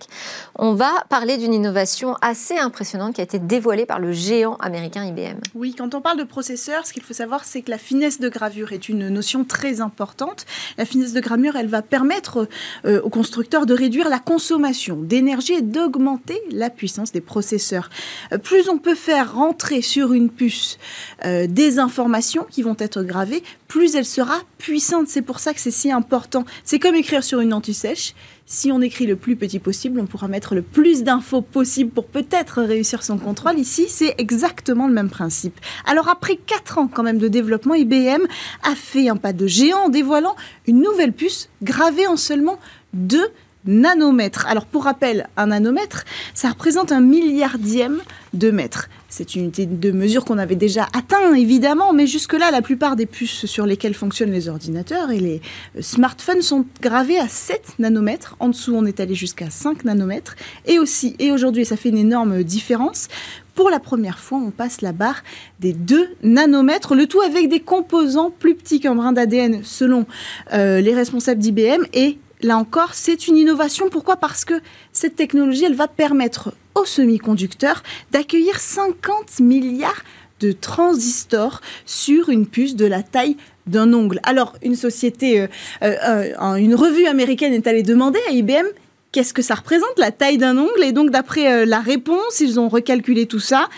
on 0.55 0.76
va 0.76 0.89
parler 1.09 1.36
d'une 1.36 1.53
innovation 1.53 2.15
assez 2.22 2.57
impressionnante 2.57 3.15
qui 3.15 3.20
a 3.20 3.26
été 3.26 3.38
dévoilée 3.38 3.86
par 3.86 3.99
le 3.99 4.13
géant 4.13 4.55
américain 4.61 5.03
IBM. 5.03 5.41
Oui, 5.55 5.76
quand 5.78 5.93
on 5.93 5.99
parle 5.99 6.17
de 6.17 6.24
processeur, 6.24 6.88
ce 6.88 6.93
qu'il 6.93 7.03
faut 7.03 7.13
savoir, 7.13 7.43
c'est 7.43 7.63
que 7.63 7.72
la 7.72 7.78
finesse 7.78 8.22
de 8.22 8.30
gravure 8.30 8.72
est 8.72 8.88
une 8.88 9.09
notion 9.09 9.43
très 9.43 9.82
importante. 9.82 10.45
La 10.78 10.86
finesse 10.86 11.11
de 11.11 11.20
gravure, 11.20 11.57
elle 11.57 11.67
va 11.67 11.82
permettre 11.82 12.47
euh, 12.86 13.01
aux 13.01 13.09
constructeurs 13.09 13.65
de 13.65 13.74
réduire 13.74 14.07
la 14.07 14.20
consommation 14.20 14.95
d'énergie 14.95 15.55
et 15.55 15.61
d'augmenter 15.61 16.41
la 16.49 16.70
puissance 16.70 17.11
des 17.11 17.20
processeurs. 17.20 17.89
Euh, 18.32 18.38
plus 18.38 18.70
on 18.70 18.78
peut 18.78 18.95
faire 18.95 19.34
rentrer 19.34 19.82
sur 19.82 20.13
une 20.13 20.30
puce 20.30 20.78
euh, 21.26 21.47
des 21.47 21.80
informations 21.80 22.45
qui 22.49 22.62
vont 22.62 22.76
être 22.80 23.03
gravées, 23.03 23.43
plus 23.68 23.95
elle 23.95 24.05
sera 24.05 24.39
puissante. 24.57 25.07
C'est 25.07 25.22
pour 25.22 25.39
ça 25.39 25.53
que 25.53 25.60
c'est 25.60 25.72
si 25.72 25.91
important. 25.91 26.45
C'est 26.64 26.80
comme 26.80 26.95
écrire 26.95 27.24
sur 27.24 27.39
une 27.39 27.53
anti-sèche. 27.53 28.14
Si 28.45 28.72
on 28.72 28.82
écrit 28.82 29.05
le 29.05 29.16
plus 29.16 29.36
petit 29.36 29.60
possible, 29.60 29.99
on 29.99 30.07
pourra 30.07 30.28
mettre 30.28 30.55
le 30.55 30.64
plus 30.64 31.03
d'infos 31.03 31.41
possible 31.41 31.91
pour 31.91 32.07
peut-être 32.07 32.64
réussir 32.64 33.03
son 33.03 33.20
contrôle. 33.20 33.60
Ici, 33.60 33.86
c'est 33.88 34.16
exactement 34.18 34.88
le 34.88 34.93
même 34.93 35.10
principe. 35.10 35.60
Alors 35.86 36.10
après 36.10 36.36
4 36.36 36.80
ans 36.80 36.89
quand 36.91 37.03
même 37.03 37.20
de 37.20 37.28
développement, 37.28 37.76
IBM 37.76 38.24
a 38.64 38.76
fait 38.76 39.07
un 39.07 39.18
pas 39.18 39.34
de 39.34 39.45
géant 39.45 39.86
en 39.86 39.89
dévoilant 39.89 40.36
une 40.66 40.82
nouvelle 40.82 41.14
puce 41.14 41.49
gravée 41.62 42.07
en 42.07 42.18
seulement 42.18 42.57
2 42.93 43.30
nanomètres. 43.66 44.47
Alors 44.47 44.66
pour 44.66 44.86
rappel, 44.86 45.28
un 45.38 45.47
nanomètre, 45.47 46.05
ça 46.34 46.49
représente 46.49 46.91
un 46.91 47.01
milliardième 47.01 48.01
de 48.34 48.51
mètre. 48.51 48.89
C'est 49.10 49.36
une 49.36 49.43
unité 49.43 49.66
de 49.66 49.91
mesure 49.91 50.24
qu'on 50.24 50.38
avait 50.38 50.55
déjà 50.55 50.88
atteint, 50.93 51.34
évidemment, 51.34 51.93
mais 51.93 52.05
jusque-là, 52.05 52.51
la 52.51 52.62
plupart 52.62 52.95
des 52.95 53.07
puces 53.07 53.47
sur 53.47 53.66
lesquelles 53.66 53.95
fonctionnent 53.95 54.32
les 54.32 54.49
ordinateurs 54.49 55.10
et 55.10 55.20
les 55.20 55.41
euh, 55.76 55.82
smartphones 55.82 56.43
sont 56.43 56.66
gravées 56.82 57.18
à 57.18 57.28
7 57.28 57.80
nanomètres. 57.80 58.36
En 58.39 58.49
dessous, 58.49 58.74
on 58.76 58.86
est 58.86 58.99
allé 58.99 59.16
jusqu'à 59.16 59.49
5 59.49 59.84
nanomètres. 59.84 60.36
Et 60.66 60.78
aussi, 60.78 61.16
et 61.18 61.32
aujourd'hui, 61.32 61.66
ça 61.66 61.76
fait 61.76 61.89
une 61.89 61.97
énorme 61.97 62.43
différence, 62.43 63.07
pour 63.55 63.70
la 63.70 63.80
première 63.80 64.20
fois, 64.20 64.38
on 64.38 64.51
passe 64.51 64.82
la 64.82 64.93
barre 64.93 65.22
des 65.60 65.74
2 65.74 66.16
nanomètres, 66.24 66.95
le 66.95 67.07
tout 67.07 67.20
avec 67.20 67.49
des 67.49 67.60
composants 67.60 68.32
plus 68.32 68.55
petits 68.55 68.80
qu'un 68.80 68.95
brin 68.95 69.12
d'ADN 69.12 69.62
selon 69.64 70.05
euh, 70.53 70.80
les 70.80 70.93
responsables 70.93 71.41
d'IBM 71.41 71.84
et 71.93 72.20
là 72.41 72.57
encore, 72.57 72.93
c'est 72.93 73.28
une 73.28 73.36
innovation. 73.36 73.89
Pourquoi? 73.89 74.16
Parce 74.16 74.45
que 74.45 74.62
cette 74.93 75.16
technologie, 75.18 75.66
elle 75.66 75.76
va 75.76 75.89
permettre 75.89 76.53
aux 76.80 76.86
semi-conducteurs 76.86 77.84
d'accueillir 78.11 78.59
50 78.59 79.39
milliards 79.39 80.03
de 80.39 80.51
transistors 80.51 81.61
sur 81.86 82.30
une 82.30 82.47
puce 82.47 82.75
de 82.75 82.86
la 82.86 83.03
taille 83.03 83.38
d'un 83.67 83.93
ongle. 83.93 84.19
Alors, 84.23 84.55
une 84.63 84.75
société, 84.75 85.41
euh, 85.41 85.47
euh, 85.84 86.55
une 86.55 86.75
revue 86.75 87.05
américaine 87.05 87.53
est 87.53 87.67
allée 87.67 87.84
demander 87.84 88.19
à 88.27 88.32
IBM 88.32 88.67
qu'est-ce 89.11 89.34
que 89.34 89.41
ça 89.41 89.55
représente, 89.55 89.97
la 89.97 90.11
taille 90.11 90.38
d'un 90.38 90.57
ongle. 90.57 90.84
Et 90.84 90.91
donc, 90.91 91.09
d'après 91.09 91.51
euh, 91.51 91.65
la 91.65 91.80
réponse, 91.80 92.39
ils 92.39 92.59
ont 92.59 92.69
recalculé 92.69 93.25
tout 93.25 93.39
ça. 93.39 93.69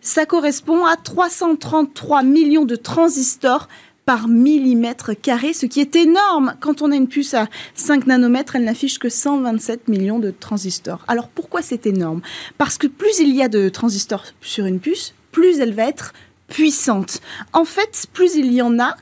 Ça 0.00 0.26
correspond 0.26 0.84
à 0.84 0.96
333 0.96 2.22
millions 2.22 2.64
de 2.64 2.76
transistors 2.76 3.68
par 4.06 4.28
millimètre 4.28 5.20
carré, 5.20 5.52
ce 5.52 5.66
qui 5.66 5.80
est 5.80 5.96
énorme. 5.96 6.54
Quand 6.60 6.80
on 6.80 6.92
a 6.92 6.96
une 6.96 7.08
puce 7.08 7.34
à 7.34 7.48
5 7.74 8.06
nanomètres, 8.06 8.54
elle 8.56 8.64
n'affiche 8.64 8.98
que 8.98 9.08
127 9.08 9.88
millions 9.88 10.20
de 10.20 10.30
transistors. 10.30 11.04
Alors 11.08 11.28
pourquoi 11.28 11.60
c'est 11.60 11.86
énorme? 11.86 12.22
Parce 12.56 12.78
que 12.78 12.86
plus 12.86 13.18
il 13.18 13.34
y 13.34 13.42
a 13.42 13.48
de 13.48 13.68
transistors 13.68 14.24
sur 14.40 14.64
une 14.64 14.78
puce, 14.78 15.12
plus 15.32 15.58
elle 15.58 15.74
va 15.74 15.88
être 15.88 16.14
puissante. 16.46 17.20
En 17.52 17.64
fait, 17.64 18.06
plus 18.12 18.36
il 18.36 18.52
y 18.52 18.62
en 18.62 18.78
a, 18.78 18.96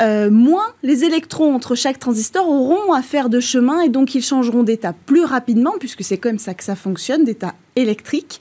euh, 0.00 0.28
moins 0.28 0.66
les 0.82 1.04
électrons 1.04 1.54
entre 1.54 1.74
chaque 1.74 1.98
transistor 1.98 2.48
auront 2.48 2.92
à 2.92 3.00
faire 3.00 3.28
de 3.28 3.38
chemin 3.38 3.80
et 3.80 3.88
donc 3.88 4.14
ils 4.14 4.24
changeront 4.24 4.62
d'état 4.62 4.92
plus 4.92 5.24
rapidement, 5.24 5.74
puisque 5.78 6.02
c'est 6.02 6.18
comme 6.18 6.38
ça 6.38 6.52
que 6.52 6.64
ça 6.64 6.76
fonctionne, 6.76 7.24
d'état 7.24 7.54
électrique. 7.76 8.40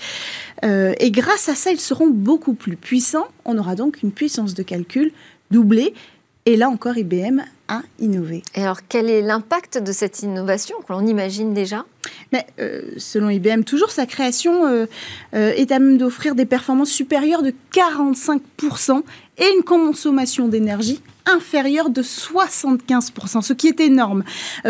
Euh, 0.64 0.94
et 1.00 1.12
grâce 1.12 1.50
à 1.50 1.56
ça, 1.56 1.72
ils 1.72 1.80
seront 1.80 2.10
beaucoup 2.10 2.54
plus 2.54 2.76
puissants. 2.76 3.28
On 3.46 3.58
aura 3.58 3.76
donc 3.76 4.02
une 4.04 4.12
puissance 4.12 4.54
de 4.54 4.64
calcul 4.64 5.12
doublé. 5.54 5.94
Et 6.46 6.58
là 6.58 6.68
encore, 6.68 6.98
IBM 6.98 7.42
a 7.70 7.84
innové. 8.00 8.44
Et 8.56 8.64
alors, 8.64 8.80
quel 8.90 9.10
est 9.10 9.22
l'impact 9.22 9.78
de 9.78 9.94
cette 9.94 10.24
innovation 10.24 10.76
que 10.86 10.92
l'on 10.92 11.06
imagine 11.08 11.54
déjà? 11.54 11.86
Mais 12.34 12.46
euh, 12.60 12.82
selon 12.98 13.30
IBM, 13.30 13.64
toujours 13.64 13.92
sa 13.92 14.06
création 14.06 14.66
euh, 14.66 14.88
euh, 15.36 15.54
est 15.56 15.72
à 15.72 15.80
même 15.80 15.98
d'offrir 15.98 16.36
des 16.36 16.46
performances 16.46 16.90
supérieures 16.90 17.44
de 17.44 17.54
45% 17.74 19.04
et 19.38 19.46
une 19.56 19.64
consommation 19.64 20.50
d'énergie 20.50 21.00
inférieure 21.26 21.90
de 21.90 22.02
75%, 22.02 23.42
ce 23.42 23.54
qui 23.54 23.70
est 23.70 23.80
énorme 23.80 24.26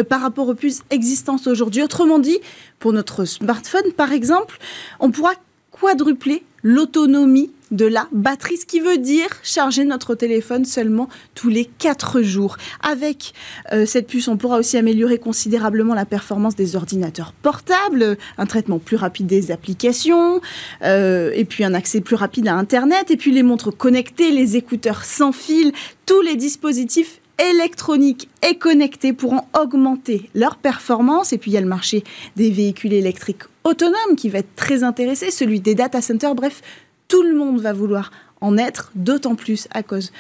par 0.08 0.22
rapport 0.22 0.48
aux 0.48 0.54
puces 0.54 0.84
existantes 0.92 1.48
aujourd'hui. 1.48 1.82
Autrement 1.82 2.20
dit, 2.20 2.38
pour 2.78 2.94
notre 2.94 3.26
smartphone, 3.26 3.92
par 3.98 4.12
exemple, 4.12 4.60
on 5.00 5.10
pourra 5.10 5.34
quadrupler 5.72 6.44
l'autonomie 6.62 7.50
de 7.74 7.86
la 7.86 8.08
batterie, 8.12 8.58
ce 8.58 8.66
qui 8.66 8.80
veut 8.80 8.98
dire 8.98 9.28
charger 9.42 9.84
notre 9.84 10.16
téléphone 10.16 10.64
seulement 10.64 11.10
tous 11.36 11.50
les 11.50 11.66
4 11.66 12.22
jours. 12.22 12.58
Avec 12.82 13.34
euh, 13.74 13.86
cette 13.86 14.08
puce, 14.08 14.28
on 14.28 14.38
pourra 14.38 14.60
aussi 14.60 14.78
améliorer 14.78 15.18
considérablement 15.18 15.96
la 15.96 16.06
performance 16.06 16.56
des 16.56 16.76
ordinateurs 16.76 17.34
portables, 17.42 18.18
un 18.38 18.46
traitement 18.46 18.80
plus 18.80 18.96
rapide 18.96 19.28
des 19.28 19.52
applications, 19.52 20.40
euh, 20.84 21.32
et 21.34 21.46
puis 21.46 21.64
un 21.64 21.74
accès 21.74 22.00
plus 22.00 22.16
rapide 22.16 22.48
à 22.48 22.54
Internet, 22.54 23.10
et 23.12 23.18
puis 23.18 23.32
les 23.32 23.44
montres 23.44 23.76
connectées, 23.76 24.32
les 24.32 24.56
écouteurs 24.56 25.04
sans 25.04 25.32
fil, 25.32 25.74
tous 26.06 26.22
les 26.22 26.36
dispositifs 26.36 27.20
électroniques 27.40 28.30
et 28.48 28.58
connectés 28.58 29.14
pourront 29.14 29.42
augmenter 29.60 30.30
leur 30.36 30.58
performance. 30.58 31.34
Et 31.34 31.38
puis 31.38 31.52
il 31.52 31.54
y 31.56 31.58
a 31.58 31.62
le 31.62 31.68
marché 31.68 32.04
des 32.36 32.52
véhicules 32.52 32.94
électriques 32.94 33.44
autonomes 33.64 34.16
qui 34.16 34.30
va 34.30 34.40
être 34.40 34.56
très 34.56 34.84
intéressé, 34.84 35.32
celui 35.32 35.60
des 35.60 35.76
data 35.76 36.02
centers. 36.02 36.36
Bref, 36.36 36.62
tout 37.08 37.24
le 37.24 37.36
monde 37.36 37.60
va 37.60 37.74
vouloir 37.74 38.12
en 38.44 38.58
être, 38.58 38.92
d'autant 38.94 39.36
plus 39.36 39.68
à 39.72 39.84
cause 39.84 40.12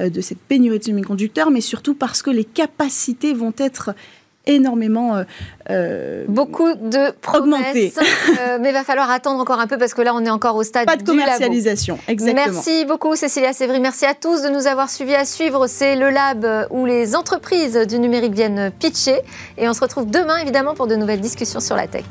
euh, 0.00 0.08
de 0.08 0.20
cette 0.20 0.38
pénurie 0.38 0.78
de 0.78 0.84
semi-conducteurs, 0.84 1.50
mais 1.50 1.60
surtout 1.60 1.94
parce 1.94 2.22
que 2.22 2.30
les 2.30 2.44
capacités 2.44 3.34
vont 3.34 3.52
être 3.58 3.90
énormément 4.46 5.16
euh, 5.16 5.22
euh, 5.70 6.24
beaucoup 6.26 6.74
de 6.74 7.12
promesses, 7.20 7.98
mais 8.60 8.70
il 8.70 8.72
va 8.72 8.82
falloir 8.82 9.10
attendre 9.10 9.40
encore 9.40 9.60
un 9.60 9.68
peu 9.68 9.78
parce 9.78 9.94
que 9.94 10.02
là 10.02 10.12
on 10.16 10.24
est 10.24 10.30
encore 10.30 10.56
au 10.56 10.64
stade 10.64 10.84
pas 10.84 10.96
de 10.96 11.04
commercialisation 11.04 11.96
exactement. 12.08 12.46
Merci 12.46 12.84
beaucoup 12.84 13.14
Cécilia 13.14 13.52
Sévry. 13.52 13.78
Merci 13.78 14.04
à 14.04 14.14
tous 14.14 14.42
de 14.42 14.48
nous 14.48 14.66
avoir 14.66 14.90
suivis 14.90 15.14
à 15.14 15.24
suivre. 15.24 15.68
C'est 15.68 15.94
le 15.94 16.10
lab 16.10 16.44
où 16.70 16.86
les 16.86 17.14
entreprises 17.14 17.86
du 17.86 18.00
numérique 18.00 18.34
viennent 18.34 18.72
pitcher. 18.80 19.20
Et 19.58 19.68
on 19.68 19.74
se 19.74 19.80
retrouve 19.80 20.10
demain 20.10 20.38
évidemment 20.38 20.74
pour 20.74 20.88
de 20.88 20.96
nouvelles 20.96 21.20
discussions 21.20 21.60
sur 21.60 21.76
la 21.76 21.86
tech 21.86 22.04